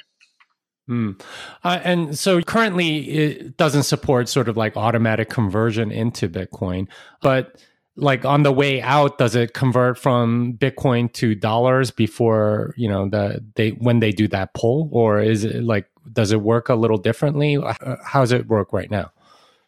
Mm. 0.92 1.18
Uh, 1.64 1.80
and 1.84 2.18
so 2.18 2.42
currently 2.42 3.08
it 3.08 3.56
doesn't 3.56 3.84
support 3.84 4.28
sort 4.28 4.48
of 4.48 4.58
like 4.58 4.76
automatic 4.76 5.30
conversion 5.30 5.90
into 5.90 6.28
Bitcoin, 6.28 6.86
but 7.22 7.62
like 7.96 8.26
on 8.26 8.42
the 8.42 8.52
way 8.52 8.82
out, 8.82 9.16
does 9.16 9.34
it 9.34 9.54
convert 9.54 9.98
from 9.98 10.54
Bitcoin 10.58 11.10
to 11.14 11.34
dollars 11.34 11.90
before 11.90 12.74
you 12.76 12.88
know 12.88 13.08
the 13.08 13.42
they 13.54 13.70
when 13.70 14.00
they 14.00 14.12
do 14.12 14.28
that 14.28 14.52
pull, 14.54 14.90
or 14.92 15.20
is 15.20 15.44
it 15.44 15.62
like 15.62 15.88
does 16.12 16.30
it 16.30 16.42
work 16.42 16.68
a 16.68 16.74
little 16.74 16.98
differently? 16.98 17.56
Uh, 17.56 17.96
how 18.04 18.20
does 18.20 18.32
it 18.32 18.48
work 18.48 18.72
right 18.72 18.90
now? 18.90 19.10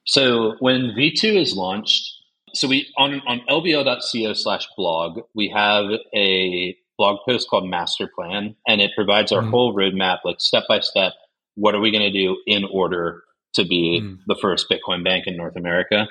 So 0.04 0.56
when 0.60 0.92
V2 0.96 1.40
is 1.40 1.54
launched, 1.54 2.12
so 2.52 2.68
we 2.68 2.86
on 2.98 3.22
on 3.26 3.40
lvl.co 3.48 4.32
slash 4.34 4.66
blog 4.76 5.20
we 5.34 5.48
have 5.48 5.86
a 6.14 6.76
blog 6.98 7.18
post 7.26 7.48
called 7.48 7.68
Master 7.68 8.08
Plan, 8.14 8.56
and 8.66 8.80
it 8.80 8.92
provides 8.94 9.32
our 9.32 9.42
mm. 9.42 9.50
whole 9.50 9.74
roadmap, 9.74 10.18
like 10.24 10.40
step 10.40 10.64
by 10.68 10.80
step. 10.80 11.12
What 11.56 11.74
are 11.74 11.80
we 11.80 11.90
going 11.90 12.04
to 12.04 12.12
do 12.12 12.36
in 12.46 12.64
order 12.64 13.22
to 13.54 13.64
be 13.64 14.00
mm. 14.02 14.18
the 14.26 14.36
first 14.40 14.66
Bitcoin 14.70 15.04
bank 15.04 15.24
in 15.26 15.36
North 15.36 15.56
America? 15.56 16.06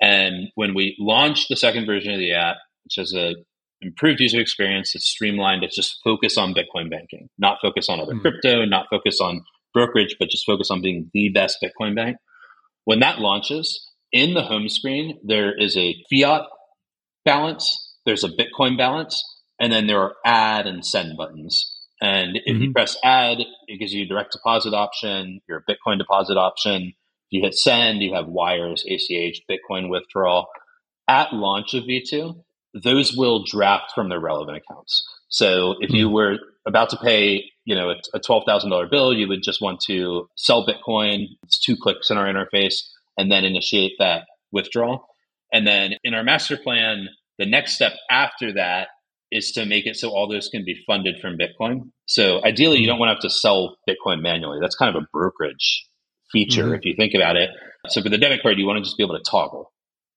And 0.00 0.48
when 0.54 0.74
we 0.74 0.96
launched 0.98 1.48
the 1.48 1.56
second 1.56 1.86
version 1.86 2.12
of 2.12 2.18
the 2.18 2.32
app, 2.32 2.56
which 2.84 2.94
has 2.96 3.14
a 3.14 3.34
improved 3.80 4.20
user 4.20 4.40
experience, 4.40 4.94
it's 4.94 5.08
streamlined, 5.08 5.62
it's 5.62 5.76
just 5.76 6.00
focus 6.02 6.36
on 6.36 6.54
Bitcoin 6.54 6.90
banking, 6.90 7.28
not 7.38 7.58
focus 7.62 7.88
on 7.88 8.00
other 8.00 8.14
mm. 8.14 8.20
crypto, 8.20 8.64
not 8.64 8.86
focus 8.90 9.20
on 9.20 9.44
brokerage, 9.72 10.16
but 10.18 10.30
just 10.30 10.46
focus 10.46 10.70
on 10.70 10.82
being 10.82 11.10
the 11.12 11.28
best 11.30 11.58
Bitcoin 11.62 11.94
bank. 11.94 12.16
When 12.84 13.00
that 13.00 13.18
launches, 13.18 13.86
in 14.12 14.34
the 14.34 14.42
home 14.42 14.68
screen, 14.68 15.18
there 15.22 15.56
is 15.56 15.76
a 15.76 15.94
fiat 16.10 16.42
balance, 17.24 17.94
there's 18.06 18.24
a 18.24 18.30
Bitcoin 18.30 18.78
balance, 18.78 19.22
and 19.60 19.72
then 19.72 19.86
there 19.86 20.00
are 20.00 20.14
add 20.24 20.66
and 20.66 20.84
send 20.84 21.16
buttons. 21.16 21.74
And 22.00 22.36
if 22.36 22.54
mm-hmm. 22.54 22.62
you 22.64 22.72
press 22.72 22.96
add, 23.02 23.38
it 23.66 23.78
gives 23.78 23.92
you 23.92 24.06
direct 24.06 24.32
deposit 24.32 24.72
option, 24.72 25.40
your 25.48 25.64
Bitcoin 25.68 25.98
deposit 25.98 26.36
option. 26.36 26.82
If 26.82 26.92
you 27.30 27.42
hit 27.42 27.54
send, 27.54 28.02
you 28.02 28.14
have 28.14 28.28
wires, 28.28 28.84
ACH, 28.88 29.42
Bitcoin 29.50 29.88
withdrawal. 29.88 30.46
At 31.08 31.32
launch 31.32 31.74
of 31.74 31.84
V2, 31.84 32.40
those 32.74 33.16
will 33.16 33.44
draft 33.44 33.92
from 33.94 34.08
their 34.08 34.20
relevant 34.20 34.58
accounts. 34.58 35.02
So 35.28 35.74
if 35.80 35.90
you 35.90 36.06
mm-hmm. 36.06 36.14
were 36.14 36.36
about 36.66 36.90
to 36.90 36.96
pay, 36.98 37.44
you 37.64 37.74
know, 37.74 37.94
a, 38.14 38.20
$12,000 38.20 38.90
bill, 38.90 39.12
you 39.12 39.26
would 39.28 39.42
just 39.42 39.60
want 39.60 39.80
to 39.88 40.28
sell 40.36 40.66
Bitcoin. 40.66 41.26
It's 41.42 41.58
two 41.58 41.76
clicks 41.76 42.10
in 42.10 42.18
our 42.18 42.26
interface 42.26 42.82
and 43.16 43.32
then 43.32 43.44
initiate 43.44 43.92
that 43.98 44.26
withdrawal. 44.52 45.06
And 45.52 45.66
then 45.66 45.94
in 46.04 46.14
our 46.14 46.22
master 46.22 46.56
plan, 46.56 47.08
the 47.38 47.46
next 47.46 47.74
step 47.74 47.94
after 48.10 48.52
that 48.54 48.88
is 49.30 49.52
to 49.52 49.66
make 49.66 49.86
it 49.86 49.96
so 49.96 50.10
all 50.10 50.28
those 50.28 50.48
can 50.48 50.64
be 50.64 50.82
funded 50.86 51.16
from 51.20 51.36
Bitcoin. 51.36 51.90
So 52.06 52.42
ideally, 52.44 52.78
you 52.78 52.86
don't 52.86 52.98
want 52.98 53.10
to 53.10 53.14
have 53.14 53.22
to 53.22 53.30
sell 53.30 53.76
Bitcoin 53.88 54.22
manually. 54.22 54.58
That's 54.60 54.76
kind 54.76 54.94
of 54.94 55.02
a 55.02 55.06
brokerage 55.12 55.86
feature 56.32 56.64
mm-hmm. 56.64 56.74
if 56.74 56.84
you 56.84 56.94
think 56.96 57.14
about 57.14 57.36
it. 57.36 57.50
So 57.88 58.02
for 58.02 58.08
the 58.08 58.18
debit 58.18 58.42
card, 58.42 58.58
you 58.58 58.66
want 58.66 58.78
to 58.78 58.84
just 58.84 58.96
be 58.96 59.04
able 59.04 59.18
to 59.18 59.30
toggle. 59.30 59.72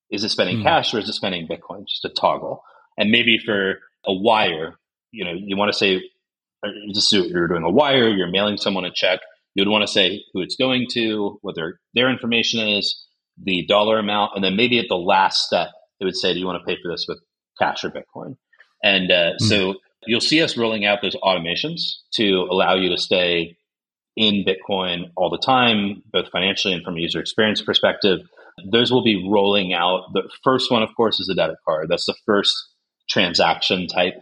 Is 0.09 0.23
it 0.23 0.29
spending 0.29 0.57
mm-hmm. 0.57 0.67
cash 0.67 0.93
or 0.93 0.99
is 0.99 1.09
it 1.09 1.13
spending 1.13 1.47
Bitcoin? 1.47 1.85
Just 1.87 2.05
a 2.05 2.09
toggle. 2.09 2.63
And 2.97 3.11
maybe 3.11 3.37
for 3.43 3.79
a 4.05 4.13
wire, 4.13 4.75
you 5.11 5.25
know, 5.25 5.33
you 5.33 5.57
want 5.57 5.71
to 5.71 5.77
say, 5.77 6.01
just 6.93 7.11
you're 7.11 7.47
doing 7.47 7.63
a 7.63 7.71
wire, 7.71 8.09
you're 8.09 8.29
mailing 8.29 8.57
someone 8.57 8.85
a 8.85 8.91
check. 8.93 9.19
You 9.55 9.61
would 9.61 9.71
want 9.71 9.81
to 9.81 9.91
say 9.91 10.23
who 10.33 10.41
it's 10.41 10.55
going 10.55 10.87
to, 10.91 11.37
what 11.41 11.55
their, 11.55 11.79
their 11.93 12.09
information 12.09 12.65
is, 12.65 13.07
the 13.41 13.65
dollar 13.67 13.99
amount, 13.99 14.31
and 14.35 14.43
then 14.43 14.55
maybe 14.55 14.79
at 14.79 14.85
the 14.87 14.95
last 14.95 15.45
step, 15.45 15.69
it 15.99 16.05
would 16.05 16.15
say, 16.15 16.33
do 16.33 16.39
you 16.39 16.45
want 16.45 16.61
to 16.61 16.65
pay 16.65 16.77
for 16.81 16.91
this 16.91 17.05
with 17.07 17.19
cash 17.59 17.83
or 17.83 17.89
Bitcoin? 17.89 18.35
And 18.83 19.11
uh, 19.11 19.15
mm-hmm. 19.15 19.45
so 19.45 19.75
you'll 20.05 20.21
see 20.21 20.41
us 20.41 20.57
rolling 20.57 20.85
out 20.85 21.01
those 21.01 21.15
automations 21.23 21.79
to 22.13 22.47
allow 22.49 22.75
you 22.75 22.89
to 22.89 22.97
stay 22.97 23.57
in 24.15 24.43
Bitcoin 24.45 25.11
all 25.15 25.29
the 25.29 25.37
time, 25.37 26.03
both 26.11 26.29
financially 26.29 26.73
and 26.73 26.83
from 26.83 26.97
a 26.97 26.99
user 26.99 27.19
experience 27.19 27.61
perspective. 27.61 28.19
Those 28.71 28.91
will 28.91 29.03
be 29.03 29.27
rolling 29.29 29.73
out. 29.73 30.13
The 30.13 30.29
first 30.43 30.71
one, 30.71 30.83
of 30.83 30.89
course, 30.95 31.19
is 31.19 31.27
the 31.27 31.35
debit 31.35 31.57
card. 31.65 31.87
That's 31.89 32.05
the 32.05 32.15
first 32.25 32.53
transaction 33.09 33.87
type 33.87 34.15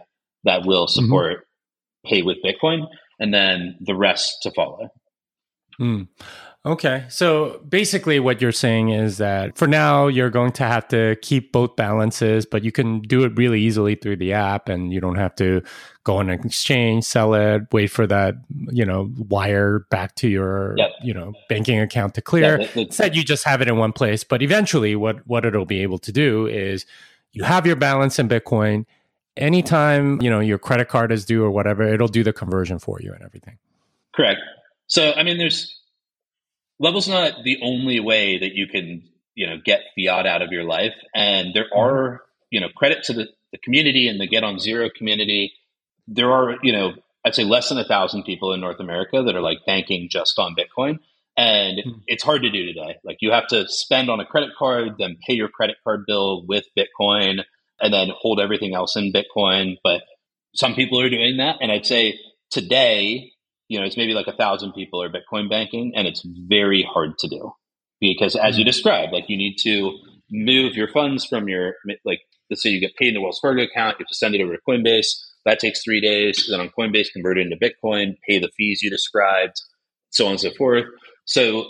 that 0.44 0.64
will 0.64 0.86
mm-hmm. 0.86 1.04
support 1.04 1.38
mm-hmm. 1.38 2.08
pay 2.08 2.22
with 2.22 2.38
Bitcoin, 2.44 2.86
and 3.18 3.34
then 3.34 3.76
the 3.80 3.94
rest 3.94 4.38
to 4.42 4.50
follow. 4.52 4.90
Mm. 5.80 6.08
Okay. 6.66 7.06
So 7.08 7.62
basically, 7.66 8.20
what 8.20 8.42
you're 8.42 8.52
saying 8.52 8.90
is 8.90 9.16
that 9.16 9.56
for 9.56 9.66
now, 9.66 10.08
you're 10.08 10.28
going 10.28 10.52
to 10.52 10.64
have 10.64 10.86
to 10.88 11.16
keep 11.22 11.52
both 11.52 11.74
balances, 11.74 12.44
but 12.44 12.64
you 12.64 12.70
can 12.70 13.00
do 13.00 13.24
it 13.24 13.32
really 13.36 13.62
easily 13.62 13.94
through 13.94 14.16
the 14.16 14.34
app 14.34 14.68
and 14.68 14.92
you 14.92 15.00
don't 15.00 15.14
have 15.14 15.34
to 15.36 15.62
go 16.04 16.18
on 16.18 16.28
an 16.28 16.38
exchange, 16.44 17.04
sell 17.04 17.32
it, 17.32 17.62
wait 17.72 17.86
for 17.86 18.06
that, 18.06 18.34
you 18.70 18.84
know, 18.84 19.10
wire 19.16 19.86
back 19.90 20.14
to 20.16 20.28
your, 20.28 20.74
yep. 20.76 20.90
you 21.02 21.14
know, 21.14 21.32
banking 21.48 21.80
account 21.80 22.14
to 22.14 22.20
clear. 22.20 22.60
Yeah, 22.60 22.68
Instead, 22.74 23.16
you 23.16 23.24
just 23.24 23.44
have 23.44 23.62
it 23.62 23.68
in 23.68 23.78
one 23.78 23.94
place. 23.94 24.22
But 24.22 24.42
eventually, 24.42 24.94
what, 24.96 25.26
what 25.26 25.46
it'll 25.46 25.64
be 25.64 25.80
able 25.80 25.98
to 26.00 26.12
do 26.12 26.46
is 26.46 26.84
you 27.32 27.42
have 27.42 27.66
your 27.66 27.76
balance 27.76 28.18
in 28.18 28.28
Bitcoin. 28.28 28.84
Anytime, 29.34 30.20
you 30.20 30.28
know, 30.28 30.40
your 30.40 30.58
credit 30.58 30.88
card 30.88 31.10
is 31.10 31.24
due 31.24 31.42
or 31.42 31.50
whatever, 31.50 31.84
it'll 31.84 32.08
do 32.08 32.22
the 32.22 32.34
conversion 32.34 32.78
for 32.78 33.00
you 33.00 33.14
and 33.14 33.22
everything. 33.22 33.56
Correct. 34.14 34.40
So, 34.88 35.14
I 35.14 35.22
mean, 35.22 35.38
there's 35.38 35.79
level's 36.80 37.08
not 37.08 37.44
the 37.44 37.58
only 37.62 38.00
way 38.00 38.38
that 38.38 38.54
you 38.54 38.66
can, 38.66 39.04
you 39.34 39.46
know, 39.46 39.56
get 39.64 39.84
fiat 39.96 40.26
out 40.26 40.42
of 40.42 40.50
your 40.50 40.64
life. 40.64 40.94
And 41.14 41.54
there 41.54 41.64
mm-hmm. 41.64 41.78
are, 41.78 42.22
you 42.50 42.60
know, 42.60 42.68
credit 42.74 43.04
to 43.04 43.12
the, 43.12 43.28
the 43.52 43.58
community 43.58 44.08
and 44.08 44.20
the 44.20 44.26
Get 44.26 44.42
on 44.42 44.58
Zero 44.58 44.90
community. 44.94 45.52
There 46.08 46.32
are, 46.32 46.56
you 46.62 46.72
know, 46.72 46.94
I'd 47.24 47.34
say 47.34 47.44
less 47.44 47.68
than 47.68 47.78
a 47.78 47.84
thousand 47.84 48.24
people 48.24 48.52
in 48.52 48.60
North 48.60 48.80
America 48.80 49.22
that 49.22 49.36
are 49.36 49.42
like 49.42 49.58
banking 49.66 50.08
just 50.10 50.38
on 50.38 50.56
Bitcoin. 50.56 50.98
And 51.36 51.78
mm-hmm. 51.78 51.98
it's 52.06 52.24
hard 52.24 52.42
to 52.42 52.50
do 52.50 52.66
today. 52.66 52.96
Like 53.04 53.18
you 53.20 53.30
have 53.30 53.46
to 53.48 53.68
spend 53.68 54.10
on 54.10 54.20
a 54.20 54.26
credit 54.26 54.50
card, 54.58 54.96
then 54.98 55.18
pay 55.24 55.34
your 55.34 55.48
credit 55.48 55.76
card 55.84 56.04
bill 56.06 56.44
with 56.46 56.64
Bitcoin, 56.76 57.44
and 57.80 57.94
then 57.94 58.08
hold 58.18 58.40
everything 58.40 58.74
else 58.74 58.96
in 58.96 59.12
Bitcoin. 59.12 59.76
But 59.84 60.02
some 60.54 60.74
people 60.74 61.00
are 61.00 61.10
doing 61.10 61.36
that. 61.36 61.56
And 61.60 61.70
I'd 61.70 61.86
say 61.86 62.18
today, 62.50 63.32
you 63.70 63.78
know, 63.78 63.86
it's 63.86 63.96
maybe 63.96 64.14
like 64.14 64.26
a 64.26 64.36
thousand 64.36 64.72
people 64.72 65.00
are 65.00 65.08
Bitcoin 65.08 65.48
banking, 65.48 65.92
and 65.94 66.08
it's 66.08 66.26
very 66.26 66.82
hard 66.82 67.16
to 67.18 67.28
do 67.28 67.52
because, 68.00 68.34
as 68.34 68.58
you 68.58 68.62
mm-hmm. 68.62 68.70
described, 68.70 69.12
like 69.12 69.28
you 69.28 69.36
need 69.36 69.58
to 69.62 69.96
move 70.28 70.74
your 70.74 70.88
funds 70.88 71.24
from 71.24 71.48
your 71.48 71.74
like 72.04 72.18
let's 72.50 72.64
say 72.64 72.70
you 72.70 72.80
get 72.80 72.96
paid 72.96 73.08
in 73.08 73.14
the 73.14 73.20
Wells 73.20 73.38
Fargo 73.40 73.62
account, 73.62 73.96
you 73.98 74.04
have 74.04 74.08
to 74.08 74.14
send 74.14 74.34
it 74.34 74.42
over 74.42 74.56
to 74.56 74.62
Coinbase. 74.68 75.06
That 75.46 75.60
takes 75.60 75.84
three 75.84 76.00
days. 76.00 76.48
Then 76.50 76.58
on 76.58 76.70
Coinbase, 76.76 77.12
convert 77.12 77.38
it 77.38 77.46
into 77.46 77.56
Bitcoin, 77.56 78.16
pay 78.28 78.40
the 78.40 78.50
fees 78.56 78.82
you 78.82 78.90
described, 78.90 79.62
so 80.10 80.26
on 80.26 80.32
and 80.32 80.40
so 80.40 80.50
forth. 80.58 80.86
So, 81.24 81.66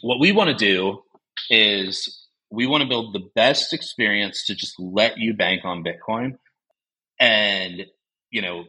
what 0.00 0.18
we 0.18 0.32
want 0.32 0.50
to 0.50 0.56
do 0.56 1.02
is 1.50 2.26
we 2.50 2.66
want 2.66 2.82
to 2.82 2.88
build 2.88 3.14
the 3.14 3.28
best 3.36 3.72
experience 3.72 4.44
to 4.46 4.56
just 4.56 4.74
let 4.80 5.18
you 5.18 5.34
bank 5.34 5.64
on 5.64 5.84
Bitcoin. 5.84 6.32
And, 7.20 7.86
you 8.30 8.42
know, 8.42 8.64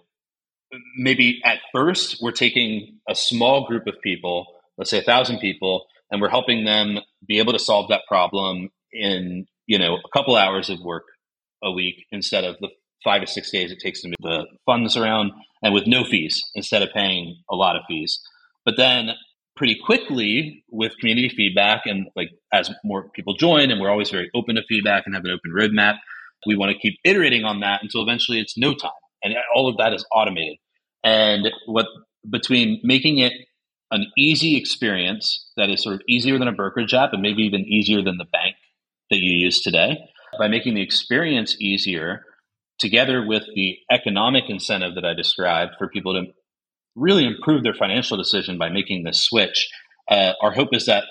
maybe 0.98 1.42
at 1.44 1.60
first 1.72 2.18
we're 2.22 2.32
taking 2.32 3.00
a 3.08 3.16
small 3.16 3.68
group 3.68 3.88
of 3.88 3.96
people, 4.04 4.46
let's 4.78 4.90
say 4.90 5.00
a 5.00 5.04
thousand 5.04 5.40
people, 5.40 5.86
and 6.12 6.22
we're 6.22 6.30
helping 6.30 6.66
them 6.66 7.00
be 7.28 7.40
able 7.40 7.54
to 7.54 7.60
solve 7.60 7.90
that 7.90 8.02
problem 8.08 8.70
in, 8.92 9.46
you 9.66 9.80
know, 9.80 9.96
a 9.96 10.10
couple 10.18 10.36
hours 10.36 10.70
of 10.70 10.80
work 10.84 11.04
a 11.64 11.72
week 11.72 12.06
instead 12.12 12.44
of 12.44 12.56
the 12.60 12.70
five 13.04 13.22
or 13.22 13.26
six 13.26 13.52
days 13.52 13.72
it 13.72 13.80
takes 13.80 14.02
to 14.02 14.08
move 14.08 14.16
the 14.22 14.46
funds 14.66 14.96
around 14.96 15.32
and 15.62 15.74
with 15.74 15.88
no 15.88 16.04
fees 16.04 16.42
instead 16.56 16.82
of 16.82 16.90
paying 16.94 17.38
a 17.50 17.56
lot 17.56 17.76
of 17.76 17.82
fees. 17.88 18.20
But 18.66 18.76
then 18.78 19.10
pretty 19.56 19.78
quickly 19.84 20.64
with 20.72 20.98
community 21.00 21.30
feedback 21.30 21.82
and 21.86 22.08
like 22.16 22.30
as 22.52 22.72
more 22.84 23.10
people 23.10 23.36
join 23.36 23.72
and 23.72 23.80
we're 23.80 23.90
always 23.90 24.10
very 24.10 24.30
open 24.34 24.56
to 24.56 24.64
feedback 24.68 25.04
and 25.06 25.16
have 25.16 25.24
an 25.26 25.32
open 25.32 25.52
roadmap 25.52 25.98
we 26.46 26.56
want 26.56 26.72
to 26.72 26.78
keep 26.78 26.98
iterating 27.06 27.44
on 27.44 27.60
that 27.60 27.82
until 27.84 28.02
eventually 28.02 28.40
it's 28.40 28.58
no 28.58 28.74
time 28.74 28.92
and 29.24 29.36
all 29.56 29.70
of 29.70 29.78
that 29.78 29.94
is 29.94 30.04
automated 30.14 30.58
and 31.04 31.50
what 31.66 31.88
between 32.30 32.80
making 32.84 33.20
it 33.20 33.34
an 33.92 34.06
easy 34.18 34.58
experience 34.58 35.52
that 35.58 35.70
is 35.70 35.84
sort 35.84 35.96
of 35.96 36.02
easier 36.08 36.40
than 36.40 36.48
a 36.48 36.54
brokerage 36.54 36.94
app 36.94 37.14
and 37.14 37.22
maybe 37.22 37.44
even 37.44 37.62
easier 37.62 38.02
than 38.02 38.18
the 38.18 38.26
bank 38.26 38.56
that 39.10 39.18
you 39.18 39.32
use 39.38 39.62
today 39.62 39.98
by 40.40 40.48
making 40.48 40.74
the 40.74 40.82
experience 40.82 41.56
easier 41.60 42.24
together 42.80 43.26
with 43.26 43.44
the 43.56 43.78
economic 43.92 44.46
incentive 44.48 44.96
that 44.96 45.06
i 45.06 45.14
described 45.14 45.74
for 45.78 45.88
people 45.88 46.14
to 46.14 46.32
really 46.96 47.26
improve 47.26 47.64
their 47.64 47.74
financial 47.74 48.18
decision 48.18 48.58
by 48.58 48.70
making 48.70 49.04
this 49.04 49.22
switch. 49.22 49.70
Uh, 50.10 50.34
our 50.42 50.52
hope 50.52 50.70
is 50.74 50.86
that 50.86 51.04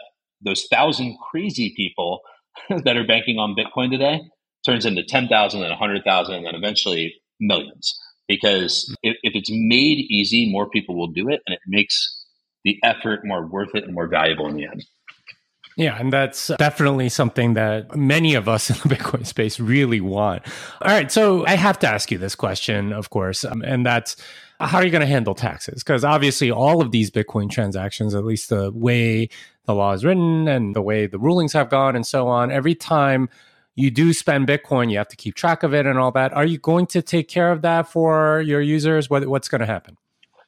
those 0.45 0.67
thousand 0.71 1.17
crazy 1.31 1.73
people 1.77 2.21
that 2.85 2.97
are 2.97 3.07
banking 3.07 3.39
on 3.39 3.57
Bitcoin 3.57 3.91
today 3.91 4.21
turns 4.65 4.85
into 4.85 5.03
10,000 5.03 5.61
and 5.61 5.71
100,000 5.71 6.35
and 6.35 6.47
then 6.47 6.55
eventually 6.55 7.15
millions. 7.41 7.99
Because 8.29 8.95
if, 9.03 9.17
if 9.23 9.35
it's 9.35 9.51
made 9.51 9.99
easy, 10.11 10.51
more 10.51 10.69
people 10.69 10.97
will 10.97 11.09
do 11.09 11.29
it 11.29 11.41
and 11.47 11.55
it 11.55 11.61
makes 11.67 12.25
the 12.65 12.79
effort 12.85 13.21
more 13.25 13.47
worth 13.47 13.75
it 13.75 13.85
and 13.85 13.95
more 13.95 14.07
valuable 14.07 14.47
in 14.47 14.57
the 14.57 14.65
end. 14.65 14.85
Yeah, 15.77 15.99
and 15.99 16.13
that's 16.13 16.49
definitely 16.59 17.09
something 17.09 17.55
that 17.55 17.97
many 17.97 18.35
of 18.35 18.49
us 18.49 18.71
in 18.85 18.89
the 18.89 18.95
Bitcoin 18.95 19.27
space 19.27 19.59
really 19.59 20.01
want. 20.01 20.43
All 20.83 20.93
right, 20.93 21.11
so 21.11 21.47
I 21.47 21.57
have 21.57 21.79
to 21.81 21.89
ask 21.89 22.11
you 22.11 22.19
this 22.19 22.35
question, 22.35 22.93
of 22.93 23.11
course, 23.11 23.45
um, 23.45 23.63
and 23.63 23.85
that's 23.85 24.17
how 24.61 24.79
are 24.79 24.85
you 24.85 24.91
going 24.91 25.01
to 25.01 25.07
handle 25.07 25.35
taxes? 25.35 25.83
Because 25.83 26.05
obviously, 26.05 26.51
all 26.51 26.83
of 26.83 26.93
these 26.93 27.11
Bitcoin 27.11 27.51
transactions, 27.51 28.15
at 28.15 28.25
least 28.25 28.49
the 28.49 28.71
way 28.73 29.29
the 29.65 29.75
law 29.75 29.93
is 29.93 30.05
written 30.05 30.47
and 30.47 30.77
the 30.77 30.83
way 30.83 31.07
the 31.07 31.19
rulings 31.19 31.53
have 31.53 31.71
gone 31.71 31.97
and 31.97 32.07
so 32.07 32.29
on, 32.29 32.51
every 32.51 32.75
time 32.75 33.29
you 33.75 33.91
do 33.91 34.13
spend 34.13 34.47
Bitcoin, 34.47 34.91
you 34.91 34.99
have 34.99 35.09
to 35.09 35.17
keep 35.17 35.35
track 35.35 35.63
of 35.63 35.73
it 35.73 35.87
and 35.87 35.99
all 35.99 36.13
that. 36.13 36.33
Are 36.33 36.45
you 36.45 36.59
going 36.59 36.87
to 36.89 37.03
take 37.03 37.29
care 37.29 37.51
of 37.51 37.63
that 37.63 37.89
for 37.89 38.41
your 38.41 38.61
users? 38.61 39.09
What, 39.09 39.27
what's 39.29 39.49
going 39.49 39.61
to 39.61 39.67
happen? 39.67 39.97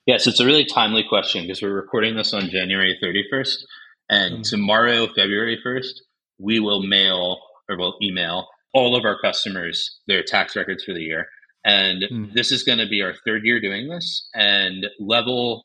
Yes, 0.07 0.27
it's 0.27 0.41
a 0.41 0.47
really 0.47 0.67
timely 0.67 1.03
question 1.09 1.43
because 1.43 1.63
we're 1.63 1.73
recording 1.73 2.17
this 2.17 2.35
on 2.35 2.51
January 2.51 2.99
31st. 3.03 3.55
And 4.11 4.35
mm-hmm. 4.35 4.43
tomorrow, 4.43 5.07
February 5.07 5.59
1st, 5.65 6.01
we 6.39 6.61
will 6.61 6.83
mail 6.83 7.39
or 7.69 7.79
we'll 7.79 7.97
email 8.03 8.49
all 8.75 8.97
of 8.97 9.05
our 9.05 9.19
customers 9.19 9.99
their 10.07 10.23
tax 10.23 10.57
records 10.57 10.85
for 10.85 10.93
the 10.93 11.01
year. 11.01 11.27
And 11.65 12.03
mm. 12.03 12.33
this 12.35 12.53
is 12.53 12.63
going 12.63 12.79
to 12.79 12.87
be 12.87 13.01
our 13.01 13.15
third 13.25 13.43
year 13.45 13.61
doing 13.61 13.89
this. 13.89 14.29
And 14.35 14.87
level, 15.01 15.63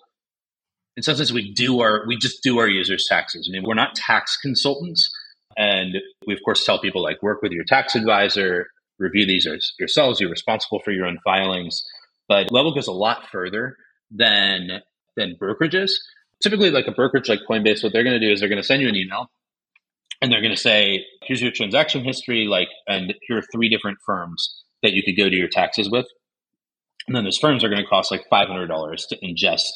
in 0.95 1.03
some 1.03 1.17
sense, 1.17 1.33
we 1.33 1.53
do 1.53 1.81
our, 1.81 2.05
we 2.07 2.15
just 2.15 2.41
do 2.41 2.59
our 2.59 2.69
users' 2.69 3.05
taxes. 3.09 3.49
I 3.49 3.51
mean, 3.51 3.67
we're 3.67 3.73
not 3.73 3.95
tax 3.95 4.37
consultants. 4.37 5.11
And 5.57 5.97
we, 6.27 6.33
of 6.33 6.39
course, 6.45 6.65
tell 6.65 6.79
people 6.79 7.03
like 7.03 7.21
work 7.23 7.41
with 7.41 7.51
your 7.51 7.65
tax 7.65 7.95
advisor, 7.95 8.67
review 8.99 9.25
these 9.25 9.47
yourselves. 9.79 10.19
You're 10.19 10.29
responsible 10.29 10.79
for 10.83 10.91
your 10.91 11.05
own 11.05 11.19
filings. 11.23 11.83
But 12.27 12.51
level 12.51 12.73
goes 12.73 12.87
a 12.87 12.93
lot 12.93 13.27
further 13.31 13.75
than 14.11 14.81
than 15.17 15.35
brokerages. 15.41 15.91
Typically, 16.41 16.71
like 16.71 16.87
a 16.87 16.91
brokerage 16.91 17.29
like 17.29 17.39
Coinbase, 17.49 17.83
what 17.83 17.93
they're 17.93 18.03
going 18.03 18.19
to 18.19 18.25
do 18.25 18.31
is 18.31 18.39
they're 18.39 18.49
going 18.49 18.61
to 18.61 18.67
send 18.67 18.81
you 18.81 18.87
an 18.89 18.95
email 18.95 19.27
and 20.21 20.31
they're 20.31 20.41
going 20.41 20.55
to 20.55 20.61
say, 20.61 21.05
here's 21.23 21.41
your 21.41 21.51
transaction 21.51 22.03
history, 22.03 22.45
like, 22.45 22.69
and 22.87 23.15
here 23.23 23.39
are 23.39 23.43
three 23.53 23.69
different 23.69 23.99
firms 24.05 24.63
that 24.83 24.93
you 24.93 25.03
could 25.03 25.17
go 25.17 25.29
do 25.29 25.37
your 25.37 25.49
taxes 25.49 25.89
with. 25.89 26.07
And 27.07 27.15
then 27.15 27.23
those 27.23 27.37
firms 27.37 27.63
are 27.63 27.69
going 27.69 27.81
to 27.81 27.87
cost 27.87 28.11
like 28.11 28.25
$500 28.31 29.07
to 29.09 29.17
ingest 29.23 29.69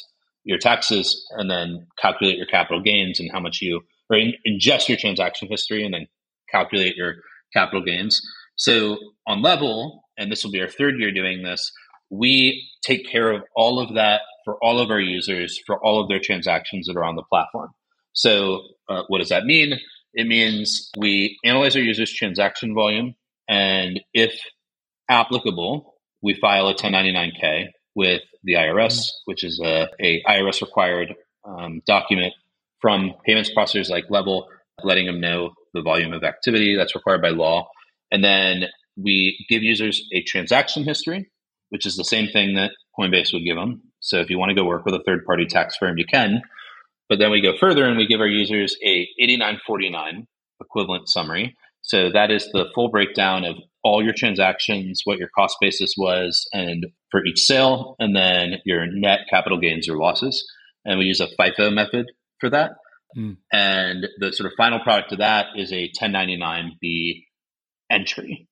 your 0.43 0.57
taxes 0.57 1.26
and 1.32 1.49
then 1.49 1.88
calculate 1.99 2.38
your 2.38 2.47
capital 2.47 2.82
gains 2.82 3.19
and 3.19 3.32
how 3.32 3.39
much 3.39 3.61
you, 3.61 3.82
or 4.10 4.18
in, 4.18 4.34
ingest 4.47 4.88
your 4.88 4.97
transaction 4.97 5.47
history 5.49 5.84
and 5.84 5.93
then 5.93 6.08
calculate 6.51 6.95
your 6.95 7.16
capital 7.54 7.84
gains. 7.84 8.22
So 8.56 8.97
on 9.28 9.41
level, 9.41 10.04
and 10.18 10.32
this 10.32 10.43
will 10.43 10.51
be 10.51 10.62
our 10.62 10.70
third 10.70 10.95
year 10.99 11.12
doing 11.12 11.43
this, 11.43 11.72
we 12.10 12.70
take 12.84 13.10
care 13.10 13.32
of 13.32 13.43
all 13.56 13.80
of 13.80 13.95
that 13.95 14.22
for 14.45 14.58
all 14.62 14.80
of 14.80 14.91
our 14.91 14.99
users 14.99 15.60
for 15.66 15.84
all 15.84 16.01
of 16.01 16.10
their 16.10 16.20
transactions 16.20 16.88
that 16.88 16.97
are 16.97 17.04
on 17.04 17.16
the 17.16 17.24
platform. 17.24 17.72
So, 18.14 18.62
uh, 18.88 19.04
what 19.08 19.20
does 19.20 19.30
that 19.30 19.45
mean? 19.45 19.80
It 20.14 20.28
means 20.28 20.91
we 20.97 21.39
analyze 21.43 21.76
our 21.76 21.82
users' 21.82 22.14
transaction 22.14 22.76
volume, 22.76 23.16
and 23.49 23.99
if 24.14 24.39
applicable, 25.10 25.95
we 26.22 26.36
file 26.36 26.68
a 26.68 26.76
1099K 26.76 27.70
with 27.95 28.22
the 28.43 28.54
IRS, 28.54 28.99
mm-hmm. 28.99 29.22
which 29.26 29.43
is 29.43 29.60
a, 29.64 29.88
a 29.99 30.22
IRS 30.24 30.62
required 30.62 31.16
um, 31.45 31.82
document 31.88 32.34
from 32.84 33.14
payments 33.26 33.50
processors 33.58 33.90
like 33.90 34.04
Level, 34.10 34.50
letting 34.84 35.06
them 35.06 35.22
know 35.22 35.52
the 35.74 35.82
volume 35.82 36.12
of 36.12 36.24
activity 36.24 36.76
that's 36.76 36.94
required 36.94 37.22
by 37.22 37.30
law. 37.30 37.66
And 38.12 38.24
then 38.24 38.66
we 38.98 39.44
give 39.50 39.64
users 39.64 40.04
a 40.14 40.22
transaction 40.24 40.84
history, 40.84 41.32
which 41.70 41.86
is 41.86 41.96
the 41.96 42.04
same 42.04 42.28
thing 42.28 42.56
that 42.56 42.72
Coinbase 43.00 43.32
would 43.34 43.46
give 43.46 43.56
them. 43.56 43.82
So 44.02 44.20
if 44.20 44.30
you 44.30 44.38
want 44.38 44.50
to 44.50 44.56
go 44.56 44.66
work 44.66 44.86
with 44.86 44.96
a 44.96 45.04
third 45.08 45.24
party 45.26 45.46
tax 45.46 45.78
firm, 45.78 45.98
you 45.98 46.06
can. 46.06 46.42
But 47.08 47.20
then 47.20 47.32
we 47.32 47.42
go 47.42 47.58
further 47.58 47.86
and 47.86 47.98
we 47.98 48.06
give 48.06 48.20
our 48.20 48.28
users 48.28 48.76
a 48.84 49.08
8949 49.18 50.28
equivalent 50.62 51.08
summary. 51.08 51.56
So 51.84 52.10
that 52.12 52.32
is 52.32 52.50
the 52.52 52.66
full 52.76 52.90
breakdown 52.90 53.46
of 53.46 53.56
all 53.82 54.04
your 54.04 54.14
transactions, 54.14 55.02
what 55.06 55.20
your 55.20 55.30
cost 55.38 55.56
basis 55.62 55.96
was, 55.98 56.48
and 56.54 56.88
for 57.12 57.26
each 57.26 57.42
sale, 57.42 57.96
and 58.00 58.14
then 58.14 58.56
your 58.66 58.86
net 58.88 59.22
capital 59.30 59.60
gains 59.60 59.88
or 59.88 59.98
losses. 59.98 60.46
And 60.86 61.00
we 61.00 61.06
use 61.06 61.22
a 61.22 61.28
FIFO 61.40 61.74
method 61.74 62.08
for 62.44 62.50
that. 62.50 62.72
Mm. 63.18 63.38
And 63.54 64.08
the 64.20 64.34
sort 64.34 64.52
of 64.52 64.54
final 64.58 64.80
product 64.80 65.14
of 65.14 65.20
that 65.20 65.48
is 65.56 65.72
a 65.72 65.89
1099B 66.02 67.24
entry. 67.89 68.48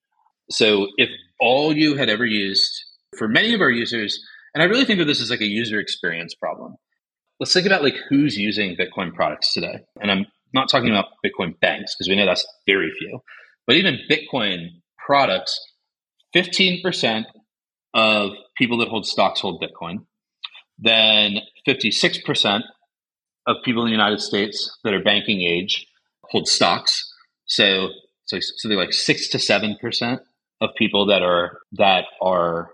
So 0.49 0.87
if 0.97 1.09
all 1.39 1.75
you 1.75 1.97
had 1.97 2.09
ever 2.09 2.25
used 2.25 2.71
for 3.17 3.27
many 3.27 3.53
of 3.53 3.59
our 3.59 3.69
users, 3.69 4.17
and 4.53 4.63
I 4.63 4.67
really 4.67 4.85
think 4.85 5.01
of 5.01 5.07
this 5.07 5.21
as 5.21 5.29
like 5.29 5.41
a 5.41 5.45
user 5.45 5.79
experience 5.79 6.33
problem. 6.35 6.75
Let's 7.39 7.53
think 7.53 7.65
about 7.65 7.83
like 7.83 7.95
who's 8.09 8.37
using 8.37 8.77
Bitcoin 8.77 9.13
products 9.13 9.53
today. 9.53 9.79
And 9.99 10.11
I'm 10.11 10.25
not 10.53 10.69
talking 10.69 10.89
about 10.89 11.05
Bitcoin 11.25 11.59
banks 11.59 11.95
because 11.95 12.07
we 12.07 12.15
know 12.15 12.25
that's 12.25 12.45
very 12.65 12.91
few, 12.97 13.19
but 13.67 13.75
even 13.75 13.99
Bitcoin 14.09 14.67
products, 15.05 15.59
15% 16.35 17.25
of 17.93 18.31
people 18.57 18.77
that 18.77 18.87
hold 18.87 19.05
stocks 19.05 19.41
hold 19.41 19.61
Bitcoin. 19.61 20.05
Then 20.77 21.37
56% 21.67 22.61
of 23.47 23.57
people 23.63 23.83
in 23.83 23.87
the 23.87 23.91
United 23.91 24.21
States 24.21 24.77
that 24.83 24.93
are 24.93 25.03
banking 25.03 25.41
age 25.41 25.87
hold 26.31 26.47
stocks. 26.47 27.13
So, 27.45 27.89
so 28.25 28.37
something 28.57 28.77
like 28.77 28.93
six 28.93 29.29
to 29.29 29.39
seven 29.39 29.77
percent 29.79 30.21
of 30.61 30.69
people 30.77 31.07
that 31.07 31.21
are 31.21 31.59
that 31.73 32.05
are 32.21 32.71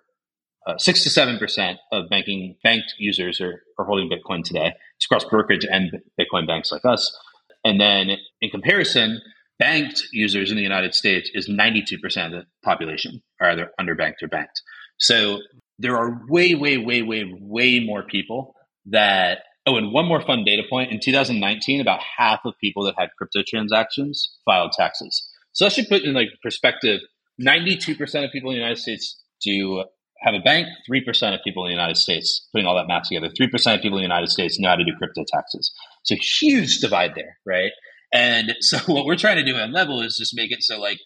uh, 0.68 0.78
six 0.78 1.04
to 1.04 1.10
seven 1.10 1.38
percent 1.40 1.80
of 1.92 2.10
banking 2.10 2.56
banked 2.64 2.94
users 3.00 3.42
are, 3.42 3.64
are 3.80 3.86
holding 3.86 4.10
Bitcoin 4.10 4.44
today. 4.44 4.74
It's 4.98 5.06
across 5.06 5.24
brokerage 5.26 5.66
and 5.66 5.92
Bitcoin 6.20 6.46
banks 6.46 6.72
like 6.72 6.86
us. 6.86 7.18
And 7.64 7.82
then 7.82 8.18
in 8.42 8.50
comparison, 8.50 9.20
banked 9.60 10.04
users 10.12 10.52
in 10.52 10.58
the 10.58 10.64
United 10.64 10.94
States 10.94 11.32
is 11.34 11.50
92% 11.50 11.96
of 12.26 12.32
the 12.32 12.46
population 12.64 13.22
are 13.42 13.50
either 13.50 13.72
underbanked 13.80 14.22
or 14.22 14.28
banked. 14.28 14.62
So 15.00 15.40
there 15.80 15.98
are 15.98 16.22
way, 16.28 16.54
way, 16.56 16.78
way, 16.78 17.02
way, 17.02 17.32
way 17.40 17.80
more 17.80 18.04
people 18.04 18.56
that. 18.86 19.40
Oh, 19.68 19.76
and 19.76 19.92
one 19.92 20.06
more 20.06 20.22
fun 20.22 20.46
data 20.46 20.64
point. 20.70 20.92
In 20.92 21.00
2019, 21.02 21.82
about 21.82 22.00
half 22.18 22.40
of 22.46 22.54
people 22.60 22.86
that 22.86 22.96
had 22.98 23.10
crypto 23.18 23.44
transactions 23.46 24.38
filed 24.46 24.72
taxes. 24.72 25.30
So 25.52 25.66
that 25.66 25.74
should 25.74 25.90
put 25.90 26.04
in 26.04 26.14
like 26.14 26.30
perspective 26.42 27.02
92% 27.42 28.00
of 28.26 28.32
people 28.32 28.50
in 28.50 28.56
the 28.56 28.62
United 28.62 28.80
States 28.80 29.22
do 29.44 29.84
have 30.22 30.34
a 30.34 30.40
bank, 30.40 30.68
3% 30.90 31.36
of 31.36 31.42
people 31.44 31.66
in 31.66 31.70
the 31.70 31.76
United 31.76 31.98
States, 31.98 32.48
putting 32.52 32.66
all 32.66 32.76
that 32.76 32.88
math 32.88 33.04
together, 33.04 33.30
3% 33.30 33.76
of 33.76 33.82
people 33.82 33.98
in 33.98 34.04
the 34.04 34.08
United 34.08 34.30
States 34.30 34.60
know 34.60 34.70
how 34.70 34.76
to 34.76 34.86
do 34.86 34.96
crypto 34.98 35.24
taxes. 35.32 35.72
A 36.10 36.16
huge 36.16 36.80
divide 36.80 37.14
there, 37.16 37.38
right? 37.46 37.72
And 38.14 38.56
so 38.62 38.78
what 38.92 39.06
we're 39.06 39.18
trying 39.18 39.36
to 39.36 39.44
do 39.44 39.58
on 39.58 39.74
level 39.74 40.02
is 40.02 40.18
just 40.18 40.36
make 40.36 40.52
it 40.52 40.64
so 40.64 40.80
like 40.80 41.00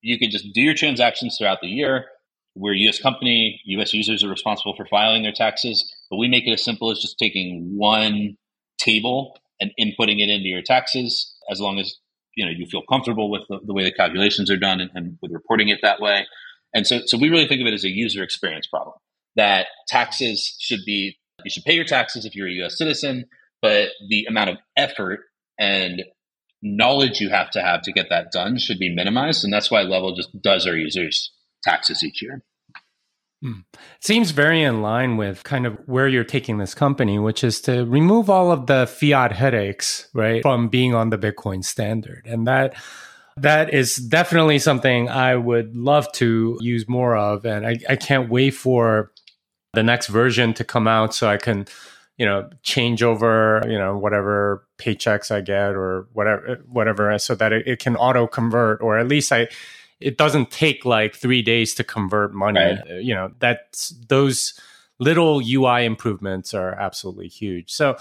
you 0.00 0.18
can 0.18 0.30
just 0.30 0.46
do 0.54 0.62
your 0.62 0.74
transactions 0.74 1.36
throughout 1.38 1.58
the 1.60 1.68
year. 1.68 2.06
We're 2.56 2.72
a 2.72 2.88
US 2.88 2.98
company, 2.98 3.60
US 3.66 3.92
users 3.92 4.24
are 4.24 4.30
responsible 4.30 4.74
for 4.74 4.86
filing 4.86 5.22
their 5.22 5.32
taxes, 5.32 5.94
but 6.10 6.16
we 6.16 6.28
make 6.28 6.46
it 6.46 6.52
as 6.52 6.64
simple 6.64 6.90
as 6.90 6.98
just 6.98 7.18
taking 7.18 7.74
one 7.76 8.36
table 8.78 9.38
and 9.60 9.70
inputting 9.78 10.20
it 10.20 10.28
into 10.28 10.48
your 10.48 10.62
taxes 10.62 11.34
as 11.50 11.60
long 11.60 11.78
as 11.78 11.96
you 12.34 12.44
know 12.44 12.50
you 12.50 12.66
feel 12.66 12.82
comfortable 12.88 13.30
with 13.30 13.42
the, 13.48 13.60
the 13.64 13.72
way 13.72 13.84
the 13.84 13.92
calculations 13.92 14.50
are 14.50 14.56
done 14.56 14.80
and, 14.80 14.90
and 14.94 15.18
with 15.22 15.32
reporting 15.32 15.68
it 15.68 15.80
that 15.82 16.00
way. 16.00 16.26
And 16.74 16.86
so, 16.86 17.00
so 17.04 17.18
we 17.18 17.28
really 17.28 17.48
think 17.48 17.60
of 17.60 17.66
it 17.66 17.74
as 17.74 17.84
a 17.84 17.88
user 17.88 18.22
experience 18.22 18.66
problem 18.66 18.94
that 19.36 19.66
taxes 19.88 20.56
should 20.60 20.80
be, 20.84 21.18
you 21.44 21.50
should 21.50 21.64
pay 21.64 21.74
your 21.74 21.84
taxes 21.84 22.24
if 22.24 22.34
you're 22.34 22.48
a 22.48 22.64
US 22.64 22.78
citizen, 22.78 23.26
but 23.62 23.88
the 24.08 24.26
amount 24.26 24.50
of 24.50 24.56
effort 24.76 25.20
and 25.58 26.02
knowledge 26.62 27.20
you 27.20 27.30
have 27.30 27.50
to 27.50 27.62
have 27.62 27.82
to 27.82 27.92
get 27.92 28.08
that 28.10 28.32
done 28.32 28.58
should 28.58 28.78
be 28.78 28.94
minimized. 28.94 29.44
And 29.44 29.52
that's 29.52 29.70
why 29.70 29.82
Level 29.82 30.14
just 30.14 30.30
does 30.42 30.66
our 30.66 30.76
users 30.76 31.32
taxes 31.62 32.02
each 32.02 32.22
year. 32.22 32.42
Hmm. 33.42 33.60
Seems 34.00 34.32
very 34.32 34.62
in 34.62 34.82
line 34.82 35.16
with 35.16 35.44
kind 35.44 35.66
of 35.66 35.78
where 35.86 36.06
you're 36.06 36.24
taking 36.24 36.58
this 36.58 36.74
company, 36.74 37.18
which 37.18 37.42
is 37.42 37.60
to 37.62 37.84
remove 37.86 38.28
all 38.28 38.52
of 38.52 38.66
the 38.66 38.86
fiat 38.86 39.32
headaches, 39.32 40.08
right, 40.12 40.42
from 40.42 40.68
being 40.68 40.94
on 40.94 41.08
the 41.08 41.16
Bitcoin 41.16 41.64
standard. 41.64 42.26
And 42.26 42.46
that 42.46 42.74
that 43.38 43.72
is 43.72 43.96
definitely 43.96 44.58
something 44.58 45.08
I 45.08 45.36
would 45.36 45.74
love 45.74 46.12
to 46.12 46.58
use 46.60 46.86
more 46.86 47.16
of. 47.16 47.46
And 47.46 47.66
I, 47.66 47.78
I 47.88 47.96
can't 47.96 48.28
wait 48.28 48.50
for 48.50 49.12
the 49.72 49.82
next 49.82 50.08
version 50.08 50.52
to 50.54 50.64
come 50.64 50.86
out 50.86 51.14
so 51.14 51.28
I 51.28 51.38
can, 51.38 51.66
you 52.18 52.26
know, 52.26 52.50
change 52.62 53.02
over, 53.02 53.62
you 53.66 53.78
know, 53.78 53.96
whatever 53.96 54.66
paychecks 54.78 55.30
I 55.30 55.40
get 55.40 55.74
or 55.74 56.08
whatever, 56.12 56.60
whatever, 56.66 57.18
so 57.18 57.34
that 57.36 57.52
it, 57.52 57.66
it 57.66 57.78
can 57.78 57.96
auto 57.96 58.26
convert, 58.26 58.82
or 58.82 58.98
at 58.98 59.08
least 59.08 59.32
I, 59.32 59.48
it 60.00 60.16
doesn't 60.16 60.50
take 60.50 60.84
like 60.84 61.14
three 61.14 61.42
days 61.42 61.74
to 61.74 61.84
convert 61.84 62.32
money. 62.32 62.60
Right. 62.60 63.02
You 63.02 63.14
know, 63.14 63.32
that's 63.38 63.90
those 64.08 64.58
little 64.98 65.40
UI 65.44 65.84
improvements 65.84 66.54
are 66.54 66.72
absolutely 66.72 67.28
huge. 67.28 67.70
So 67.72 67.96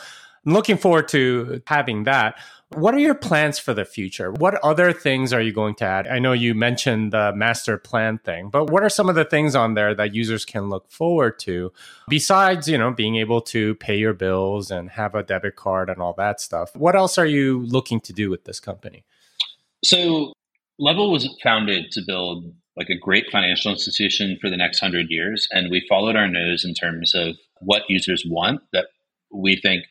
I'm 0.45 0.53
looking 0.53 0.77
forward 0.77 1.07
to 1.09 1.61
having 1.67 2.03
that. 2.03 2.39
What 2.75 2.93
are 2.93 2.99
your 2.99 3.15
plans 3.15 3.57
for 3.57 3.73
the 3.73 3.83
future? 3.83 4.31
What 4.31 4.55
other 4.63 4.93
things 4.93 5.33
are 5.33 5.41
you 5.41 5.51
going 5.51 5.73
to 5.75 5.85
add? 5.85 6.07
I 6.07 6.19
know 6.19 6.33
you 6.33 6.53
mentioned 6.53 7.13
the 7.13 7.33
master 7.35 7.79
plan 7.79 8.19
thing, 8.19 8.49
but 8.49 8.69
what 8.69 8.83
are 8.83 8.89
some 8.89 9.09
of 9.09 9.15
the 9.15 9.25
things 9.25 9.55
on 9.55 9.73
there 9.73 9.95
that 9.95 10.13
users 10.13 10.45
can 10.45 10.69
look 10.69 10.91
forward 10.91 11.39
to 11.39 11.73
besides, 12.07 12.67
you 12.69 12.77
know, 12.77 12.91
being 12.91 13.15
able 13.15 13.41
to 13.41 13.73
pay 13.75 13.97
your 13.97 14.13
bills 14.13 14.69
and 14.69 14.91
have 14.91 15.15
a 15.15 15.23
debit 15.23 15.55
card 15.55 15.89
and 15.89 15.99
all 15.99 16.13
that 16.13 16.39
stuff? 16.39 16.75
What 16.75 16.95
else 16.95 17.17
are 17.17 17.25
you 17.25 17.65
looking 17.65 17.99
to 18.01 18.13
do 18.13 18.29
with 18.29 18.43
this 18.43 18.59
company? 18.59 19.03
So, 19.83 20.33
Level 20.79 21.11
was 21.11 21.29
founded 21.43 21.91
to 21.91 22.01
build 22.05 22.53
like 22.77 22.89
a 22.89 22.97
great 22.97 23.25
financial 23.31 23.71
institution 23.71 24.37
for 24.39 24.49
the 24.49 24.57
next 24.57 24.81
100 24.81 25.07
years 25.09 25.47
and 25.51 25.69
we 25.69 25.85
followed 25.89 26.15
our 26.15 26.27
nose 26.29 26.63
in 26.63 26.73
terms 26.73 27.13
of 27.13 27.35
what 27.59 27.83
users 27.89 28.23
want 28.25 28.61
that 28.71 28.87
we 29.31 29.57
think 29.57 29.83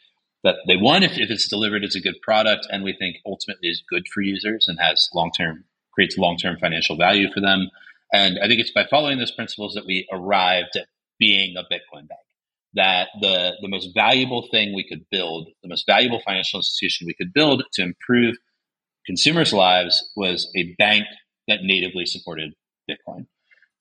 that 0.45 0.57
they 0.67 0.77
want 0.77 1.05
if, 1.05 1.13
if 1.19 1.31
it's 1.31 1.49
delivered 1.49 1.85
as 1.85 1.95
a 1.95 2.01
good 2.01 2.21
product 2.23 2.67
and 2.71 2.83
we 2.83 2.97
think 2.99 3.17
ultimately 3.27 3.69
is 3.69 3.83
good 3.91 4.07
for 4.13 4.23
users 4.23 4.67
and 4.69 4.79
has 4.81 5.09
long 5.15 5.31
term 5.37 5.65
creates 5.99 6.17
long 6.17 6.37
term 6.37 6.57
financial 6.61 6.97
value 6.97 7.29
for 7.33 7.41
them. 7.41 7.71
And 8.13 8.39
I 8.39 8.47
think 8.47 8.61
it's 8.61 8.71
by 8.71 8.87
following 8.89 9.19
those 9.19 9.33
principles 9.33 9.75
that 9.75 9.85
we 9.85 10.07
arrived 10.13 10.77
at 10.77 10.87
being 11.19 11.57
a 11.57 11.63
Bitcoin 11.63 12.09
bank. 12.09 12.21
That 12.75 13.09
the 13.21 13.57
the 13.61 13.69
most 13.69 13.89
valuable 13.95 14.47
thing 14.51 14.75
we 14.75 14.87
could 14.87 15.07
build, 15.11 15.49
the 15.63 15.69
most 15.69 15.87
valuable 15.87 16.21
financial 16.25 16.61
institution 16.61 17.07
we 17.07 17.15
could 17.15 17.33
build 17.33 17.65
to 17.73 17.83
improve 17.83 18.37
consumers' 19.09 19.55
lives 19.55 20.13
was 20.15 20.53
a 20.55 20.75
bank 20.79 21.07
that 21.49 21.61
natively 21.63 22.05
supported 22.05 22.53
Bitcoin. 22.89 23.27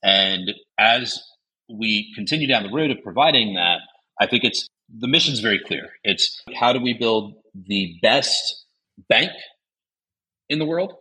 And 0.02 0.54
as 0.80 1.22
we 1.70 2.14
continue 2.16 2.48
down 2.48 2.64
the 2.64 2.72
road 2.72 2.92
of 2.92 3.04
providing 3.04 3.56
that, 3.56 3.80
I 4.22 4.26
think 4.26 4.46
it's 4.46 4.70
the 4.90 5.10
mission's 5.10 5.42
very 5.42 5.60
clear. 5.60 5.90
It's 6.06 6.42
how 6.56 6.72
do 6.72 6.80
we 6.80 6.94
build 6.94 7.34
the 7.54 7.98
best 8.02 8.66
bank 9.10 9.32
in 10.48 10.60
the 10.60 10.66
world? 10.66 10.94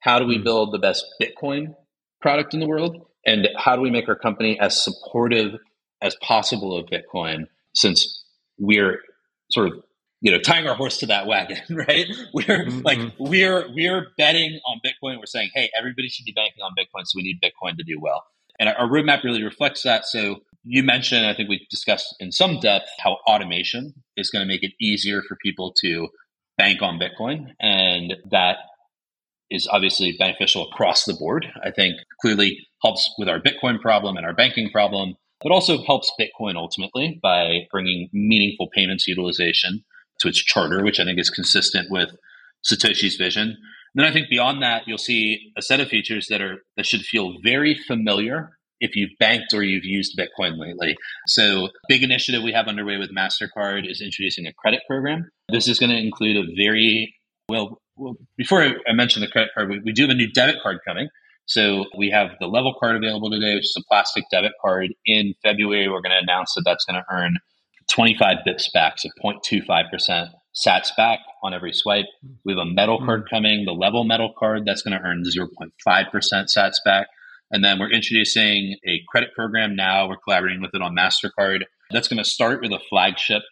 How 0.00 0.18
do 0.18 0.24
we 0.24 0.38
hmm. 0.38 0.44
build 0.44 0.72
the 0.72 0.78
best 0.78 1.04
Bitcoin 1.20 1.74
product 2.22 2.54
in 2.54 2.60
the 2.60 2.66
world? 2.66 2.96
And 3.26 3.48
how 3.58 3.76
do 3.76 3.82
we 3.82 3.90
make 3.90 4.08
our 4.08 4.16
company 4.16 4.58
as 4.58 4.82
supportive 4.82 5.60
as 6.00 6.16
possible 6.22 6.74
of 6.74 6.86
Bitcoin 6.86 7.48
since 7.74 8.24
we're 8.58 9.00
sort 9.50 9.68
of 9.68 9.74
you 10.20 10.30
know 10.30 10.38
tying 10.38 10.66
our 10.66 10.74
horse 10.74 10.98
to 10.98 11.06
that 11.06 11.26
wagon 11.26 11.58
right 11.70 12.06
we're 12.34 12.44
mm-hmm. 12.44 12.80
like 12.80 12.98
we're 13.18 13.66
we're 13.72 14.08
betting 14.16 14.58
on 14.66 14.80
bitcoin 14.84 15.18
we're 15.18 15.26
saying 15.26 15.50
hey 15.54 15.70
everybody 15.78 16.08
should 16.08 16.24
be 16.24 16.32
banking 16.32 16.62
on 16.62 16.72
bitcoin 16.78 17.04
so 17.04 17.16
we 17.16 17.22
need 17.22 17.40
bitcoin 17.40 17.76
to 17.76 17.84
do 17.84 17.98
well 18.00 18.24
and 18.58 18.68
our 18.68 18.88
roadmap 18.88 19.22
really 19.22 19.44
reflects 19.44 19.82
that 19.82 20.04
so 20.04 20.40
you 20.70 20.82
mentioned, 20.82 21.24
I 21.24 21.34
think 21.34 21.48
we 21.48 21.66
discussed 21.70 22.14
in 22.20 22.30
some 22.30 22.60
depth 22.60 22.88
how 22.98 23.18
automation 23.26 23.94
is 24.16 24.30
going 24.30 24.46
to 24.46 24.48
make 24.48 24.62
it 24.62 24.72
easier 24.80 25.22
for 25.22 25.36
people 25.42 25.72
to 25.80 26.08
bank 26.58 26.82
on 26.82 26.98
Bitcoin. 26.98 27.52
And 27.58 28.14
that 28.30 28.58
is 29.50 29.66
obviously 29.66 30.14
beneficial 30.18 30.68
across 30.68 31.04
the 31.04 31.14
board. 31.14 31.46
I 31.64 31.70
think 31.70 31.96
clearly 32.20 32.58
helps 32.82 33.10
with 33.18 33.30
our 33.30 33.40
Bitcoin 33.40 33.80
problem 33.80 34.16
and 34.16 34.26
our 34.26 34.34
banking 34.34 34.70
problem, 34.70 35.14
but 35.40 35.52
also 35.52 35.82
helps 35.84 36.12
Bitcoin 36.20 36.56
ultimately 36.56 37.18
by 37.22 37.60
bringing 37.70 38.10
meaningful 38.12 38.68
payments 38.74 39.08
utilization 39.08 39.84
to 40.20 40.28
its 40.28 40.38
charter, 40.38 40.82
which 40.82 41.00
I 41.00 41.04
think 41.04 41.18
is 41.18 41.30
consistent 41.30 41.90
with 41.90 42.10
Satoshi's 42.64 43.16
vision. 43.16 43.56
And 43.94 44.04
then 44.04 44.06
I 44.06 44.12
think 44.12 44.28
beyond 44.28 44.62
that, 44.62 44.82
you'll 44.86 44.98
see 44.98 45.52
a 45.56 45.62
set 45.62 45.80
of 45.80 45.88
features 45.88 46.26
that 46.28 46.42
are 46.42 46.62
that 46.76 46.86
should 46.86 47.02
feel 47.02 47.34
very 47.42 47.74
familiar 47.74 48.50
if 48.80 48.94
you've 48.94 49.10
banked 49.18 49.52
or 49.54 49.62
you've 49.62 49.84
used 49.84 50.18
Bitcoin 50.18 50.58
lately. 50.58 50.96
So, 51.26 51.68
big 51.88 52.02
initiative 52.02 52.42
we 52.42 52.52
have 52.52 52.68
underway 52.68 52.96
with 52.96 53.10
MasterCard 53.14 53.90
is 53.90 54.00
introducing 54.00 54.46
a 54.46 54.52
credit 54.52 54.80
program. 54.88 55.30
This 55.48 55.68
is 55.68 55.78
going 55.78 55.90
to 55.90 55.98
include 55.98 56.36
a 56.36 56.54
very 56.56 57.14
well, 57.48 57.80
well 57.96 58.16
before 58.36 58.62
I 58.62 58.92
mention 58.92 59.22
the 59.22 59.28
credit 59.28 59.50
card, 59.54 59.70
we, 59.70 59.80
we 59.84 59.92
do 59.92 60.02
have 60.02 60.10
a 60.10 60.14
new 60.14 60.30
debit 60.30 60.56
card 60.62 60.78
coming. 60.86 61.08
So, 61.46 61.86
we 61.96 62.10
have 62.10 62.30
the 62.40 62.46
level 62.46 62.74
card 62.78 62.96
available 62.96 63.30
today, 63.30 63.54
which 63.54 63.64
is 63.64 63.76
a 63.78 63.88
plastic 63.88 64.24
debit 64.30 64.52
card. 64.62 64.94
In 65.06 65.34
February, 65.42 65.88
we're 65.88 66.02
going 66.02 66.16
to 66.16 66.22
announce 66.22 66.54
that 66.54 66.62
that's 66.64 66.84
going 66.84 67.00
to 67.00 67.06
earn 67.10 67.38
25 67.88 68.38
bips 68.46 68.72
back, 68.72 68.98
so 68.98 69.08
0.25% 69.24 70.28
sats 70.66 70.90
back 70.96 71.20
on 71.42 71.54
every 71.54 71.72
swipe. 71.72 72.06
We 72.44 72.52
have 72.52 72.58
a 72.58 72.70
metal 72.70 72.98
card 73.04 73.24
hmm. 73.28 73.34
coming, 73.34 73.64
the 73.64 73.72
level 73.72 74.04
metal 74.04 74.32
card 74.38 74.64
that's 74.66 74.82
going 74.82 74.98
to 74.98 75.04
earn 75.04 75.22
0.5% 75.24 75.70
sats 76.56 76.76
back. 76.84 77.08
And 77.50 77.64
then 77.64 77.78
we're 77.78 77.90
introducing 77.90 78.76
a 78.86 79.00
credit 79.08 79.30
program 79.34 79.74
now. 79.74 80.08
We're 80.08 80.18
collaborating 80.18 80.60
with 80.60 80.74
it 80.74 80.82
on 80.82 80.94
MasterCard. 80.94 81.62
That's 81.90 82.08
going 82.08 82.22
to 82.22 82.28
start 82.28 82.60
with 82.60 82.72
a 82.72 82.80
flagship 82.90 83.42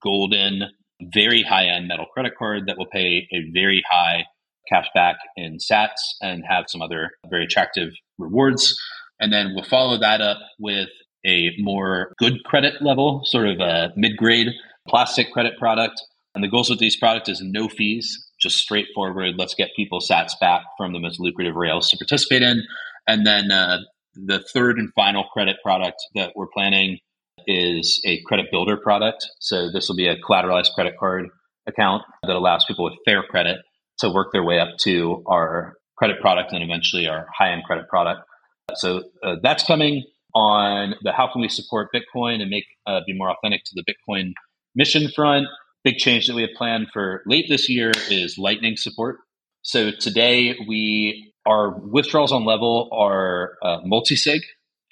golden, 0.00 0.70
very 1.02 1.42
high 1.42 1.66
end 1.66 1.88
metal 1.88 2.06
credit 2.06 2.32
card 2.38 2.64
that 2.66 2.78
will 2.78 2.86
pay 2.86 3.28
a 3.32 3.50
very 3.52 3.82
high 3.90 4.24
cash 4.66 4.86
back 4.94 5.16
in 5.36 5.58
sats 5.58 6.00
and 6.22 6.42
have 6.48 6.64
some 6.68 6.80
other 6.80 7.10
very 7.28 7.44
attractive 7.44 7.90
rewards. 8.18 8.74
And 9.20 9.30
then 9.30 9.52
we'll 9.54 9.64
follow 9.64 9.98
that 9.98 10.22
up 10.22 10.38
with 10.58 10.88
a 11.26 11.50
more 11.58 12.12
good 12.18 12.44
credit 12.44 12.74
level, 12.80 13.22
sort 13.24 13.48
of 13.48 13.60
a 13.60 13.92
mid 13.96 14.16
grade 14.16 14.48
plastic 14.88 15.32
credit 15.32 15.58
product. 15.58 16.02
And 16.34 16.42
the 16.42 16.48
goals 16.48 16.68
with 16.68 16.78
these 16.78 16.96
products 16.96 17.28
is 17.28 17.40
no 17.42 17.68
fees, 17.68 18.26
just 18.40 18.56
straightforward. 18.56 19.34
Let's 19.38 19.54
get 19.54 19.70
people 19.76 20.00
sats 20.00 20.38
back 20.40 20.62
from 20.76 20.92
the 20.92 20.98
most 20.98 21.20
lucrative 21.20 21.54
rails 21.54 21.88
to 21.90 21.96
participate 21.96 22.42
in. 22.42 22.62
And 23.06 23.26
then 23.26 23.50
uh, 23.50 23.78
the 24.14 24.44
third 24.52 24.78
and 24.78 24.90
final 24.94 25.24
credit 25.32 25.56
product 25.62 25.96
that 26.14 26.32
we're 26.34 26.48
planning 26.52 26.98
is 27.46 28.00
a 28.04 28.20
credit 28.22 28.46
builder 28.50 28.76
product. 28.76 29.28
So 29.40 29.70
this 29.70 29.88
will 29.88 29.96
be 29.96 30.08
a 30.08 30.16
collateralized 30.16 30.72
credit 30.74 30.94
card 30.98 31.26
account 31.66 32.02
that 32.22 32.34
allows 32.34 32.64
people 32.64 32.84
with 32.84 32.94
fair 33.04 33.22
credit 33.22 33.58
to 33.98 34.10
work 34.10 34.28
their 34.32 34.42
way 34.42 34.58
up 34.58 34.76
to 34.82 35.22
our 35.26 35.74
credit 35.96 36.20
product 36.20 36.52
and 36.52 36.62
eventually 36.62 37.06
our 37.06 37.26
high 37.36 37.52
end 37.52 37.64
credit 37.64 37.88
product. 37.88 38.22
So 38.74 39.04
uh, 39.22 39.36
that's 39.42 39.64
coming 39.64 40.04
on 40.34 40.94
the 41.02 41.12
how 41.12 41.30
can 41.32 41.40
we 41.40 41.48
support 41.48 41.90
Bitcoin 41.94 42.40
and 42.40 42.50
make 42.50 42.64
uh, 42.86 43.00
be 43.06 43.12
more 43.12 43.30
authentic 43.30 43.64
to 43.64 43.72
the 43.74 43.84
Bitcoin 43.84 44.32
mission 44.74 45.08
front. 45.14 45.46
Big 45.84 45.96
change 45.96 46.26
that 46.26 46.34
we 46.34 46.42
have 46.42 46.52
planned 46.56 46.88
for 46.92 47.22
late 47.26 47.46
this 47.48 47.68
year 47.68 47.92
is 48.10 48.38
Lightning 48.38 48.76
support. 48.76 49.18
So 49.62 49.90
today 49.90 50.56
we 50.66 51.32
our 51.46 51.78
withdrawals 51.78 52.32
on 52.32 52.44
level 52.44 52.88
are 52.92 53.56
uh, 53.62 53.78
multi-sig 53.84 54.42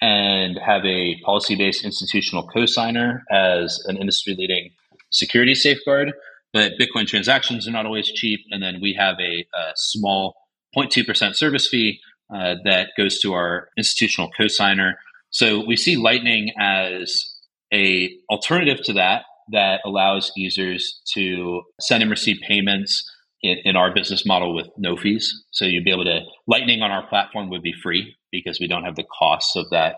and 0.01 0.57
have 0.63 0.85
a 0.85 1.19
policy-based 1.21 1.83
institutional 1.83 2.47
cosigner 2.47 3.21
as 3.31 3.79
an 3.85 3.97
industry-leading 3.97 4.69
security 5.11 5.55
safeguard. 5.55 6.11
But 6.51 6.73
Bitcoin 6.79 7.07
transactions 7.07 7.67
are 7.67 7.71
not 7.71 7.85
always 7.85 8.07
cheap, 8.07 8.41
and 8.51 8.61
then 8.61 8.79
we 8.81 8.93
have 8.99 9.15
a, 9.19 9.45
a 9.57 9.71
small 9.75 10.35
0.2% 10.77 11.35
service 11.35 11.67
fee 11.67 11.99
uh, 12.33 12.55
that 12.63 12.89
goes 12.97 13.19
to 13.19 13.33
our 13.33 13.69
institutional 13.77 14.29
cosigner. 14.39 14.93
So 15.33 15.65
we 15.65 15.75
see 15.75 15.97
Lightning 15.97 16.51
as 16.59 17.25
a 17.73 18.11
alternative 18.29 18.81
to 18.83 18.93
that 18.93 19.23
that 19.51 19.81
allows 19.83 20.31
users 20.35 21.01
to 21.13 21.63
send 21.81 22.03
and 22.03 22.11
receive 22.11 22.37
payments 22.47 23.03
in, 23.41 23.57
in, 23.65 23.75
our 23.75 23.93
business 23.93 24.25
model 24.25 24.55
with 24.55 24.67
no 24.77 24.95
fees. 24.95 25.43
So 25.51 25.65
you'd 25.65 25.83
be 25.83 25.91
able 25.91 26.05
to 26.05 26.21
Lightning 26.47 26.81
on 26.81 26.91
our 26.91 27.05
platform 27.07 27.49
would 27.49 27.63
be 27.63 27.73
free 27.73 28.15
because 28.31 28.59
we 28.59 28.67
don't 28.67 28.85
have 28.85 28.95
the 28.95 29.03
costs 29.19 29.55
of 29.55 29.65
that 29.71 29.95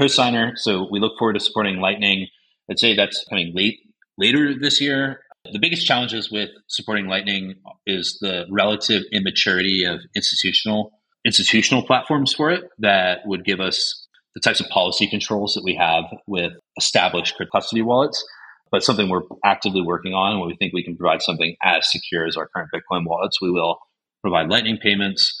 cosigner. 0.00 0.52
So 0.56 0.88
we 0.90 1.00
look 1.00 1.18
forward 1.18 1.34
to 1.34 1.40
supporting 1.40 1.80
Lightning. 1.80 2.28
I'd 2.70 2.78
say 2.78 2.94
that's 2.94 3.24
coming 3.28 3.52
late 3.54 3.80
later 4.16 4.54
this 4.58 4.80
year. 4.80 5.20
The 5.52 5.58
biggest 5.58 5.86
challenges 5.86 6.30
with 6.30 6.50
supporting 6.68 7.06
Lightning 7.06 7.56
is 7.86 8.18
the 8.20 8.46
relative 8.50 9.02
immaturity 9.12 9.84
of 9.84 10.00
institutional 10.14 10.92
institutional 11.26 11.84
platforms 11.84 12.32
for 12.32 12.50
it 12.50 12.62
that 12.78 13.18
would 13.24 13.44
give 13.44 13.58
us 13.58 14.05
the 14.36 14.40
types 14.40 14.60
of 14.60 14.68
policy 14.68 15.08
controls 15.08 15.54
that 15.54 15.64
we 15.64 15.74
have 15.74 16.04
with 16.28 16.52
established 16.78 17.34
custody 17.52 17.82
wallets 17.82 18.24
but 18.70 18.82
something 18.82 19.08
we're 19.08 19.22
actively 19.44 19.82
working 19.82 20.12
on. 20.12 20.32
And 20.32 20.40
when 20.40 20.48
we 20.48 20.56
think 20.56 20.72
we 20.72 20.84
can 20.84 20.96
provide 20.96 21.22
something 21.22 21.56
as 21.62 21.90
secure 21.90 22.26
as 22.26 22.36
our 22.36 22.48
current 22.48 22.70
Bitcoin 22.74 23.06
wallets, 23.06 23.40
we 23.40 23.50
will 23.50 23.78
provide 24.22 24.48
Lightning 24.48 24.78
payments. 24.82 25.32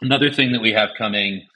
Another 0.00 0.30
thing 0.30 0.52
that 0.52 0.62
we 0.62 0.72
have 0.72 0.90
coming, 0.96 1.46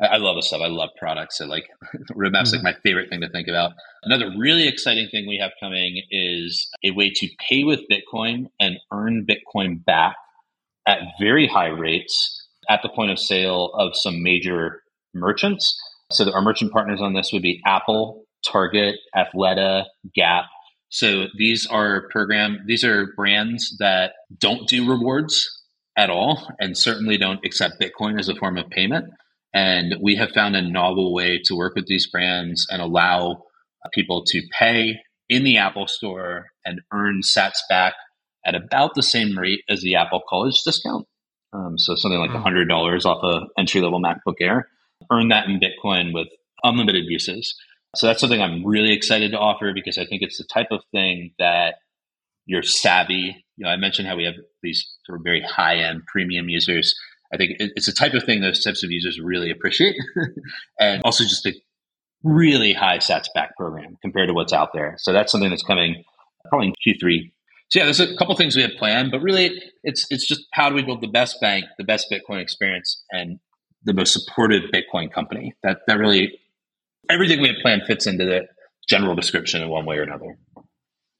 I 0.00 0.18
love 0.18 0.36
this 0.36 0.48
stuff. 0.48 0.60
I 0.62 0.68
love 0.68 0.90
products. 0.98 1.38
So 1.38 1.46
like 1.46 1.64
roadmaps 2.12 2.52
mm-hmm. 2.52 2.64
like 2.64 2.74
my 2.74 2.80
favorite 2.82 3.08
thing 3.08 3.20
to 3.22 3.30
think 3.30 3.48
about. 3.48 3.72
Another 4.02 4.30
really 4.38 4.68
exciting 4.68 5.08
thing 5.10 5.26
we 5.26 5.38
have 5.38 5.52
coming 5.58 6.02
is 6.10 6.68
a 6.84 6.90
way 6.90 7.10
to 7.10 7.28
pay 7.48 7.64
with 7.64 7.80
Bitcoin 7.90 8.46
and 8.60 8.76
earn 8.92 9.26
Bitcoin 9.26 9.84
back 9.84 10.16
at 10.86 10.98
very 11.18 11.46
high 11.46 11.68
rates 11.68 12.46
at 12.68 12.82
the 12.82 12.88
point 12.88 13.10
of 13.10 13.18
sale 13.18 13.72
of 13.74 13.96
some 13.96 14.22
major 14.22 14.82
merchants. 15.14 15.76
So 16.10 16.30
our 16.32 16.42
merchant 16.42 16.72
partners 16.72 17.00
on 17.00 17.14
this 17.14 17.30
would 17.32 17.42
be 17.42 17.60
Apple, 17.66 18.24
Target, 18.46 18.96
Athleta, 19.14 19.84
Gap. 20.14 20.44
So 20.88 21.26
these 21.36 21.66
are 21.66 22.08
program 22.10 22.60
these 22.66 22.84
are 22.84 23.12
brands 23.16 23.76
that 23.78 24.12
don't 24.38 24.68
do 24.68 24.88
rewards 24.88 25.48
at 25.96 26.10
all 26.10 26.48
and 26.60 26.76
certainly 26.78 27.16
don't 27.16 27.44
accept 27.44 27.80
Bitcoin 27.80 28.18
as 28.18 28.28
a 28.28 28.36
form 28.36 28.56
of 28.56 28.70
payment. 28.70 29.06
And 29.52 29.96
we 30.02 30.16
have 30.16 30.30
found 30.30 30.54
a 30.54 30.62
novel 30.62 31.14
way 31.14 31.40
to 31.44 31.56
work 31.56 31.74
with 31.74 31.86
these 31.86 32.08
brands 32.08 32.66
and 32.70 32.82
allow 32.82 33.42
people 33.92 34.22
to 34.26 34.42
pay 34.58 34.96
in 35.28 35.44
the 35.44 35.56
Apple 35.56 35.86
store 35.86 36.46
and 36.64 36.80
earn 36.92 37.20
sats 37.22 37.58
back 37.68 37.94
at 38.44 38.54
about 38.54 38.94
the 38.94 39.02
same 39.02 39.36
rate 39.36 39.62
as 39.68 39.82
the 39.82 39.96
Apple 39.96 40.22
College 40.28 40.62
discount. 40.64 41.06
Um, 41.52 41.78
so 41.78 41.94
something 41.96 42.20
like 42.20 42.30
$100 42.30 42.66
hmm. 42.66 43.08
off 43.08 43.24
a 43.24 43.60
entry 43.60 43.80
level 43.80 44.00
MacBook 44.00 44.34
Air. 44.40 44.68
Earn 45.10 45.28
that 45.28 45.48
in 45.48 45.60
Bitcoin 45.60 46.12
with 46.12 46.28
unlimited 46.62 47.04
uses. 47.06 47.54
So 47.94 48.06
that's 48.06 48.20
something 48.20 48.42
I'm 48.42 48.64
really 48.64 48.92
excited 48.92 49.30
to 49.32 49.38
offer 49.38 49.72
because 49.72 49.98
I 49.98 50.04
think 50.04 50.22
it's 50.22 50.38
the 50.38 50.44
type 50.44 50.68
of 50.70 50.82
thing 50.92 51.32
that 51.38 51.76
you're 52.44 52.62
savvy. 52.62 53.44
You 53.56 53.64
know, 53.64 53.70
I 53.70 53.76
mentioned 53.76 54.08
how 54.08 54.16
we 54.16 54.24
have 54.24 54.34
these 54.62 54.86
sort 55.04 55.18
of 55.18 55.24
very 55.24 55.42
high 55.42 55.76
end 55.76 56.02
premium 56.06 56.48
users. 56.48 56.94
I 57.32 57.36
think 57.36 57.52
it's 57.58 57.86
the 57.86 57.92
type 57.92 58.14
of 58.14 58.22
thing 58.22 58.40
those 58.40 58.62
types 58.62 58.84
of 58.84 58.90
users 58.90 59.18
really 59.20 59.50
appreciate, 59.50 59.96
and 60.80 61.02
also 61.04 61.24
just 61.24 61.44
a 61.46 61.54
really 62.22 62.72
high 62.72 62.98
sats 62.98 63.26
back 63.34 63.56
program 63.56 63.96
compared 64.02 64.28
to 64.28 64.34
what's 64.34 64.52
out 64.52 64.70
there. 64.72 64.94
So 64.98 65.12
that's 65.12 65.32
something 65.32 65.50
that's 65.50 65.62
coming 65.62 66.04
probably 66.48 66.68
in 66.68 66.94
Q3. 66.94 67.32
So 67.68 67.80
yeah, 67.80 67.84
there's 67.84 68.00
a 68.00 68.16
couple 68.16 68.36
things 68.36 68.54
we 68.54 68.62
have 68.62 68.76
planned, 68.78 69.10
but 69.10 69.20
really 69.22 69.60
it's 69.82 70.06
it's 70.10 70.26
just 70.26 70.42
how 70.52 70.68
do 70.68 70.76
we 70.76 70.82
build 70.82 71.00
the 71.00 71.08
best 71.08 71.40
bank, 71.40 71.64
the 71.78 71.84
best 71.84 72.06
Bitcoin 72.12 72.40
experience, 72.40 73.02
and 73.10 73.40
the 73.86 73.94
most 73.94 74.12
supportive 74.12 74.70
Bitcoin 74.70 75.10
company. 75.10 75.54
That 75.62 75.78
that 75.86 75.98
really 75.98 76.38
everything 77.08 77.40
we 77.40 77.48
have 77.48 77.56
planned 77.62 77.82
fits 77.86 78.06
into 78.06 78.24
the 78.24 78.42
general 78.88 79.14
description 79.14 79.62
in 79.62 79.68
one 79.68 79.86
way 79.86 79.96
or 79.96 80.02
another. 80.02 80.36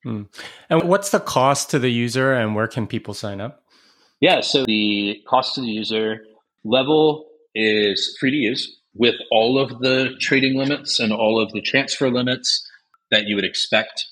Hmm. 0.04 0.22
And 0.68 0.82
what's 0.82 1.10
the 1.10 1.20
cost 1.20 1.70
to 1.70 1.78
the 1.78 1.90
user 1.90 2.32
and 2.32 2.54
where 2.54 2.68
can 2.68 2.86
people 2.86 3.14
sign 3.14 3.40
up? 3.40 3.62
Yeah, 4.20 4.40
so 4.40 4.64
the 4.64 5.20
cost 5.28 5.54
to 5.54 5.60
the 5.60 5.68
user 5.68 6.20
level 6.64 7.26
is 7.54 8.16
free 8.20 8.30
to 8.30 8.36
use 8.36 8.80
with 8.94 9.16
all 9.30 9.58
of 9.58 9.80
the 9.80 10.14
trading 10.20 10.56
limits 10.56 11.00
and 11.00 11.12
all 11.12 11.40
of 11.40 11.52
the 11.52 11.60
transfer 11.60 12.10
limits 12.10 12.66
that 13.10 13.24
you 13.26 13.34
would 13.34 13.44
expect 13.44 14.06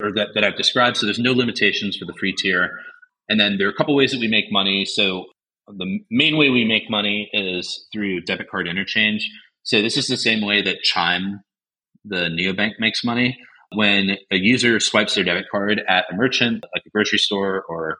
or 0.00 0.12
that, 0.14 0.28
that 0.34 0.44
I've 0.44 0.56
described. 0.56 0.96
So 0.96 1.06
there's 1.06 1.18
no 1.18 1.32
limitations 1.32 1.96
for 1.96 2.04
the 2.04 2.14
free 2.14 2.34
tier. 2.36 2.78
And 3.28 3.40
then 3.40 3.56
there 3.58 3.66
are 3.66 3.70
a 3.70 3.74
couple 3.74 3.94
ways 3.94 4.12
that 4.12 4.20
we 4.20 4.28
make 4.28 4.52
money. 4.52 4.84
So 4.84 5.26
the 5.76 5.98
main 6.10 6.36
way 6.36 6.50
we 6.50 6.64
make 6.64 6.90
money 6.90 7.30
is 7.32 7.86
through 7.92 8.22
debit 8.22 8.50
card 8.50 8.68
interchange. 8.68 9.28
So 9.62 9.82
this 9.82 9.96
is 9.96 10.06
the 10.06 10.16
same 10.16 10.44
way 10.44 10.62
that 10.62 10.82
Chime, 10.82 11.40
the 12.04 12.28
neobank, 12.28 12.72
makes 12.78 13.04
money. 13.04 13.38
When 13.74 14.16
a 14.30 14.36
user 14.36 14.80
swipes 14.80 15.14
their 15.14 15.24
debit 15.24 15.46
card 15.50 15.82
at 15.88 16.06
a 16.10 16.16
merchant, 16.16 16.64
like 16.74 16.84
a 16.86 16.90
grocery 16.90 17.18
store, 17.18 17.64
or 17.68 17.98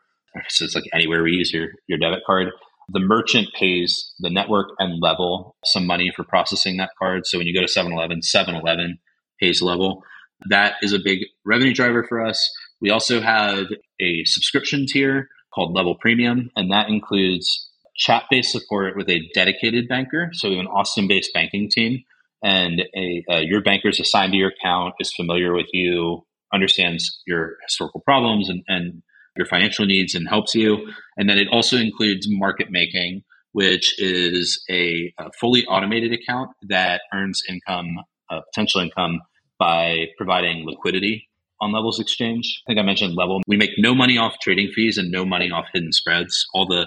so 0.48 0.64
it's 0.64 0.74
like 0.74 0.84
anywhere 0.94 1.22
we 1.22 1.32
use 1.32 1.52
your, 1.52 1.68
your 1.86 1.98
debit 1.98 2.20
card, 2.26 2.48
the 2.90 3.00
merchant 3.00 3.48
pays 3.54 4.14
the 4.18 4.30
network 4.30 4.68
and 4.78 5.02
level 5.02 5.56
some 5.64 5.86
money 5.86 6.10
for 6.14 6.24
processing 6.24 6.78
that 6.78 6.90
card. 6.98 7.26
So 7.26 7.36
when 7.36 7.46
you 7.46 7.54
go 7.54 7.60
to 7.60 7.68
7 7.68 7.92
Eleven, 7.92 8.22
7 8.22 8.54
Eleven 8.54 8.98
pays 9.40 9.62
level. 9.62 10.02
That 10.48 10.74
is 10.82 10.92
a 10.92 10.98
big 10.98 11.20
revenue 11.44 11.74
driver 11.74 12.04
for 12.08 12.24
us. 12.24 12.50
We 12.80 12.90
also 12.90 13.20
have 13.20 13.66
a 14.00 14.24
subscription 14.24 14.86
tier 14.86 15.28
called 15.58 15.74
Level 15.74 15.96
Premium, 15.96 16.50
and 16.54 16.70
that 16.70 16.88
includes 16.88 17.68
chat 17.96 18.24
based 18.30 18.52
support 18.52 18.96
with 18.96 19.08
a 19.08 19.28
dedicated 19.34 19.88
banker. 19.88 20.30
So 20.32 20.48
we 20.48 20.56
have 20.56 20.64
an 20.64 20.70
Austin 20.70 21.08
based 21.08 21.34
banking 21.34 21.68
team, 21.68 22.04
and 22.44 22.82
a, 22.96 23.24
uh, 23.28 23.38
your 23.38 23.60
banker 23.60 23.88
is 23.88 23.98
assigned 23.98 24.32
to 24.32 24.38
your 24.38 24.50
account, 24.50 24.94
is 25.00 25.12
familiar 25.12 25.52
with 25.52 25.66
you, 25.72 26.24
understands 26.54 27.20
your 27.26 27.56
historical 27.64 28.00
problems 28.00 28.48
and, 28.48 28.62
and 28.68 29.02
your 29.36 29.46
financial 29.46 29.84
needs, 29.84 30.14
and 30.14 30.28
helps 30.28 30.54
you. 30.54 30.86
And 31.16 31.28
then 31.28 31.38
it 31.38 31.48
also 31.50 31.76
includes 31.76 32.28
market 32.28 32.68
making, 32.70 33.24
which 33.50 34.00
is 34.00 34.62
a, 34.70 35.12
a 35.18 35.32
fully 35.40 35.66
automated 35.66 36.12
account 36.12 36.50
that 36.68 37.00
earns 37.12 37.42
income, 37.48 37.96
uh, 38.30 38.42
potential 38.52 38.80
income, 38.80 39.20
by 39.58 40.06
providing 40.16 40.64
liquidity 40.64 41.28
on 41.60 41.72
Levels 41.72 42.00
Exchange. 42.00 42.62
I 42.66 42.70
think 42.70 42.78
I 42.78 42.82
mentioned 42.82 43.14
Level. 43.14 43.40
We 43.46 43.56
make 43.56 43.70
no 43.78 43.94
money 43.94 44.18
off 44.18 44.38
trading 44.40 44.70
fees 44.74 44.98
and 44.98 45.10
no 45.10 45.24
money 45.24 45.50
off 45.50 45.66
hidden 45.72 45.92
spreads. 45.92 46.46
All 46.54 46.66
the 46.66 46.86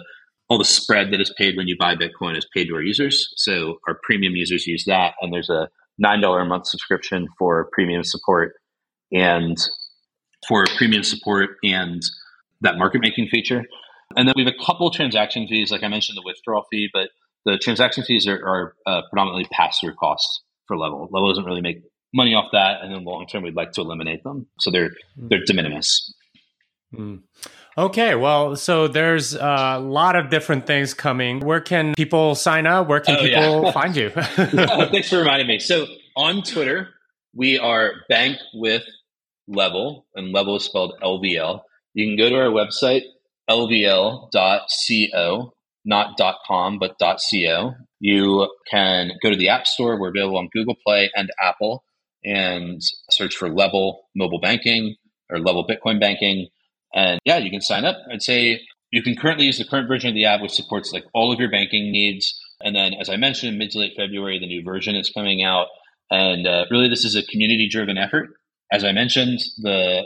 all 0.50 0.58
the 0.58 0.66
spread 0.66 1.12
that 1.12 1.22
is 1.22 1.34
paid 1.38 1.56
when 1.56 1.68
you 1.68 1.78
buy 1.78 1.96
Bitcoin 1.96 2.38
is 2.38 2.46
paid 2.54 2.68
to 2.68 2.76
our 2.76 2.82
users. 2.82 3.34
So 3.38 3.78
our 3.88 3.98
premium 4.04 4.36
users 4.36 4.68
use 4.68 4.84
that, 4.86 5.14
and 5.22 5.34
there's 5.34 5.50
a 5.50 5.70
nine 5.98 6.20
dollar 6.22 6.42
a 6.42 6.46
month 6.46 6.68
subscription 6.68 7.28
for 7.38 7.70
premium 7.72 8.04
support 8.04 8.54
and 9.12 9.58
for 10.48 10.66
premium 10.78 11.04
support 11.04 11.52
and 11.64 12.02
that 12.62 12.78
market 12.78 13.02
making 13.02 13.28
feature. 13.28 13.64
And 14.16 14.28
then 14.28 14.34
we 14.36 14.44
have 14.44 14.54
a 14.54 14.66
couple 14.66 14.90
transaction 14.92 15.48
fees, 15.48 15.72
like 15.72 15.84
I 15.84 15.88
mentioned, 15.88 16.18
the 16.18 16.24
withdrawal 16.26 16.66
fee, 16.70 16.90
but 16.92 17.10
the 17.46 17.58
transaction 17.58 18.04
fees 18.04 18.28
are, 18.28 18.36
are 18.46 18.76
uh, 18.86 19.02
predominantly 19.10 19.48
pass 19.52 19.80
through 19.80 19.96
costs 19.96 20.44
for 20.68 20.78
Level. 20.78 21.08
Level 21.12 21.30
doesn't 21.30 21.46
really 21.46 21.62
make 21.62 21.82
money 22.14 22.34
off 22.34 22.50
that, 22.54 22.82
and 22.82 22.94
in 22.94 23.04
the 23.04 23.10
long 23.10 23.28
term, 23.28 23.44
we'd 23.44 23.56
like 23.56 23.72
to 23.74 23.82
eliminate 23.82 24.24
them. 24.24 24.48
So 24.60 24.72
they're 24.72 24.92
they're 25.18 25.44
de 25.46 25.54
minimis. 25.54 26.14
Mm. 26.94 27.22
Okay, 27.78 28.16
well, 28.16 28.58
so 28.58 28.90
there's 28.90 29.34
a 29.34 29.80
lot 29.80 30.18
of 30.18 30.30
different 30.30 30.68
things 30.68 30.94
coming. 30.94 31.40
Where 31.40 31.62
can 31.62 31.94
people 31.96 32.36
sign 32.36 32.68
up? 32.68 32.88
Where 32.88 33.00
can 33.00 33.16
oh, 33.16 33.22
people 33.22 33.64
yeah. 33.64 33.72
find 33.74 33.96
you? 33.96 34.12
yeah, 34.16 34.86
thanks 34.92 35.10
for 35.10 35.20
reminding 35.20 35.48
me. 35.48 35.60
So 35.60 35.88
on 36.18 36.44
Twitter, 36.44 36.90
we 37.34 37.58
are 37.58 37.94
Bank 38.10 38.40
with 38.54 38.84
Level, 39.48 40.06
and 40.16 40.34
Level 40.34 40.58
is 40.58 40.66
spelled 40.66 40.96
LVL. 41.02 41.62
You 41.94 42.08
can 42.08 42.18
go 42.18 42.28
to 42.30 42.36
our 42.36 42.50
website, 42.50 43.04
lvl.co, 43.50 45.54
not 45.86 46.20
.com, 46.48 46.78
but 46.78 46.98
.co. 47.00 47.74
You 48.00 48.50
can 48.70 49.12
go 49.24 49.30
to 49.30 49.38
the 49.38 49.50
App 49.50 49.66
Store. 49.66 49.98
We're 50.00 50.10
available 50.10 50.38
on 50.38 50.50
Google 50.52 50.76
Play 50.86 51.10
and 51.16 51.30
Apple, 51.42 51.86
and 52.24 52.82
search 53.10 53.36
for 53.36 53.50
Level 53.50 54.04
Mobile 54.16 54.40
Banking 54.40 54.96
or 55.30 55.40
Level 55.40 55.68
Bitcoin 55.68 56.00
Banking 56.00 56.48
and 56.94 57.20
yeah, 57.26 57.38
you 57.38 57.50
can 57.50 57.62
sign 57.62 57.86
up. 57.86 57.98
I'd 58.12 58.22
say 58.22 58.62
you 58.92 59.02
can 59.02 59.16
currently 59.16 59.46
use 59.46 59.58
the 59.58 59.66
current 59.66 59.88
version 59.88 60.10
of 60.10 60.16
the 60.16 60.26
app, 60.26 60.42
which 60.42 60.52
supports 60.52 60.92
like 60.92 61.06
all 61.14 61.32
of 61.32 61.40
your 61.40 61.50
banking 61.50 61.92
needs. 61.92 62.38
And 62.62 62.76
then, 62.76 62.94
as 62.94 63.10
I 63.10 63.16
mentioned, 63.16 63.58
mid 63.58 63.72
to 63.72 63.80
late 63.80 63.94
February, 63.96 64.40
the 64.40 64.48
new 64.48 64.64
version 64.64 64.96
is 64.96 65.10
coming 65.10 65.44
out. 65.44 65.68
And 66.10 66.46
uh, 66.46 66.66
really, 66.70 66.90
this 66.90 67.06
is 67.06 67.16
a 67.16 67.24
community 67.24 67.70
driven 67.70 67.98
effort. 67.98 68.30
As 68.72 68.84
I 68.84 68.92
mentioned, 68.92 69.40
the 69.58 70.04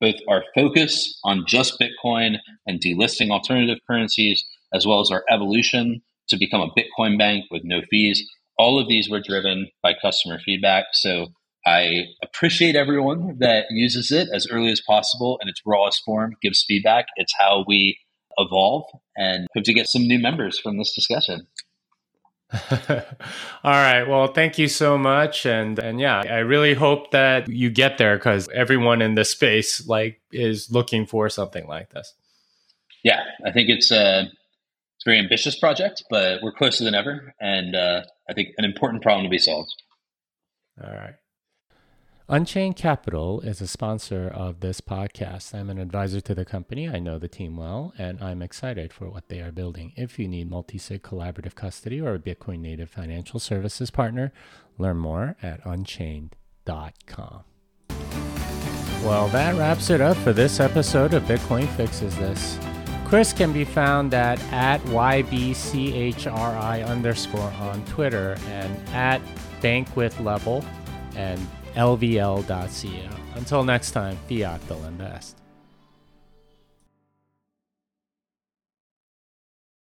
both 0.00 0.14
our 0.28 0.44
focus 0.54 1.18
on 1.24 1.44
just 1.46 1.80
Bitcoin 1.80 2.36
and 2.66 2.80
delisting 2.80 3.30
alternative 3.30 3.78
currencies, 3.88 4.44
as 4.72 4.86
well 4.86 5.00
as 5.00 5.10
our 5.10 5.24
evolution 5.28 6.02
to 6.28 6.36
become 6.36 6.60
a 6.60 6.70
Bitcoin 6.78 7.18
bank 7.18 7.46
with 7.50 7.62
no 7.64 7.80
fees, 7.90 8.22
all 8.56 8.78
of 8.78 8.86
these 8.86 9.10
were 9.10 9.20
driven 9.20 9.68
by 9.82 9.94
customer 10.00 10.38
feedback. 10.44 10.84
So 10.92 11.28
I 11.68 12.06
appreciate 12.22 12.76
everyone 12.76 13.36
that 13.40 13.66
uses 13.70 14.10
it 14.10 14.28
as 14.32 14.46
early 14.50 14.70
as 14.72 14.80
possible 14.80 15.38
in 15.42 15.48
its 15.48 15.60
rawest 15.66 16.02
form, 16.04 16.34
gives 16.40 16.64
feedback. 16.66 17.06
It's 17.16 17.32
how 17.38 17.64
we 17.66 17.98
evolve 18.38 18.84
and 19.16 19.46
hope 19.54 19.64
to 19.64 19.74
get 19.74 19.88
some 19.88 20.02
new 20.02 20.18
members 20.18 20.58
from 20.58 20.78
this 20.78 20.94
discussion. 20.94 21.46
All 22.70 23.04
right. 23.64 24.04
Well, 24.04 24.28
thank 24.28 24.58
you 24.58 24.68
so 24.68 24.96
much, 24.96 25.44
and 25.44 25.78
and 25.78 26.00
yeah, 26.00 26.20
I 26.20 26.38
really 26.38 26.72
hope 26.72 27.10
that 27.10 27.46
you 27.46 27.68
get 27.68 27.98
there 27.98 28.16
because 28.16 28.48
everyone 28.54 29.02
in 29.02 29.14
this 29.14 29.30
space 29.30 29.86
like 29.86 30.22
is 30.32 30.70
looking 30.70 31.04
for 31.04 31.28
something 31.28 31.66
like 31.66 31.90
this. 31.90 32.14
Yeah, 33.04 33.22
I 33.44 33.52
think 33.52 33.68
it's 33.68 33.90
a 33.90 34.22
it's 34.22 35.06
a 35.06 35.10
very 35.10 35.18
ambitious 35.18 35.58
project, 35.58 36.04
but 36.08 36.42
we're 36.42 36.52
closer 36.52 36.84
than 36.84 36.94
ever, 36.94 37.34
and 37.38 37.76
uh, 37.76 38.04
I 38.30 38.32
think 38.32 38.48
an 38.56 38.64
important 38.64 39.02
problem 39.02 39.24
to 39.24 39.30
be 39.30 39.38
solved. 39.38 39.74
All 40.82 40.90
right. 40.90 41.14
Unchained 42.30 42.76
Capital 42.76 43.40
is 43.40 43.62
a 43.62 43.66
sponsor 43.66 44.28
of 44.28 44.60
this 44.60 44.82
podcast. 44.82 45.54
I'm 45.54 45.70
an 45.70 45.78
advisor 45.78 46.20
to 46.20 46.34
the 46.34 46.44
company. 46.44 46.86
I 46.86 46.98
know 46.98 47.18
the 47.18 47.26
team 47.26 47.56
well, 47.56 47.94
and 47.96 48.22
I'm 48.22 48.42
excited 48.42 48.92
for 48.92 49.08
what 49.08 49.30
they 49.30 49.40
are 49.40 49.50
building. 49.50 49.94
If 49.96 50.18
you 50.18 50.28
need 50.28 50.50
multi 50.50 50.76
sig 50.76 51.02
collaborative 51.02 51.54
custody 51.54 52.02
or 52.02 52.12
a 52.12 52.18
Bitcoin 52.18 52.58
native 52.58 52.90
financial 52.90 53.40
services 53.40 53.90
partner, 53.90 54.30
learn 54.76 54.98
more 54.98 55.36
at 55.42 55.64
unchained.com. 55.64 57.44
Well, 59.02 59.28
that 59.28 59.54
wraps 59.54 59.88
it 59.88 60.02
up 60.02 60.18
for 60.18 60.34
this 60.34 60.60
episode 60.60 61.14
of 61.14 61.22
Bitcoin 61.22 61.66
Fixes 61.78 62.14
This. 62.18 62.58
Chris 63.06 63.32
can 63.32 63.54
be 63.54 63.64
found 63.64 64.12
at, 64.12 64.38
at 64.52 64.82
YBCHRI 64.82 66.86
underscore 66.86 67.52
on 67.52 67.82
Twitter 67.86 68.36
and 68.48 68.88
at 68.90 69.22
bankwith 69.62 70.22
level 70.22 70.62
and 71.16 71.40
lvl.co. 71.78 73.08
Until 73.36 73.64
next 73.64 73.92
time, 73.92 74.16
fiat 74.28 74.60
delenda 74.68 75.08
est. 75.18 75.47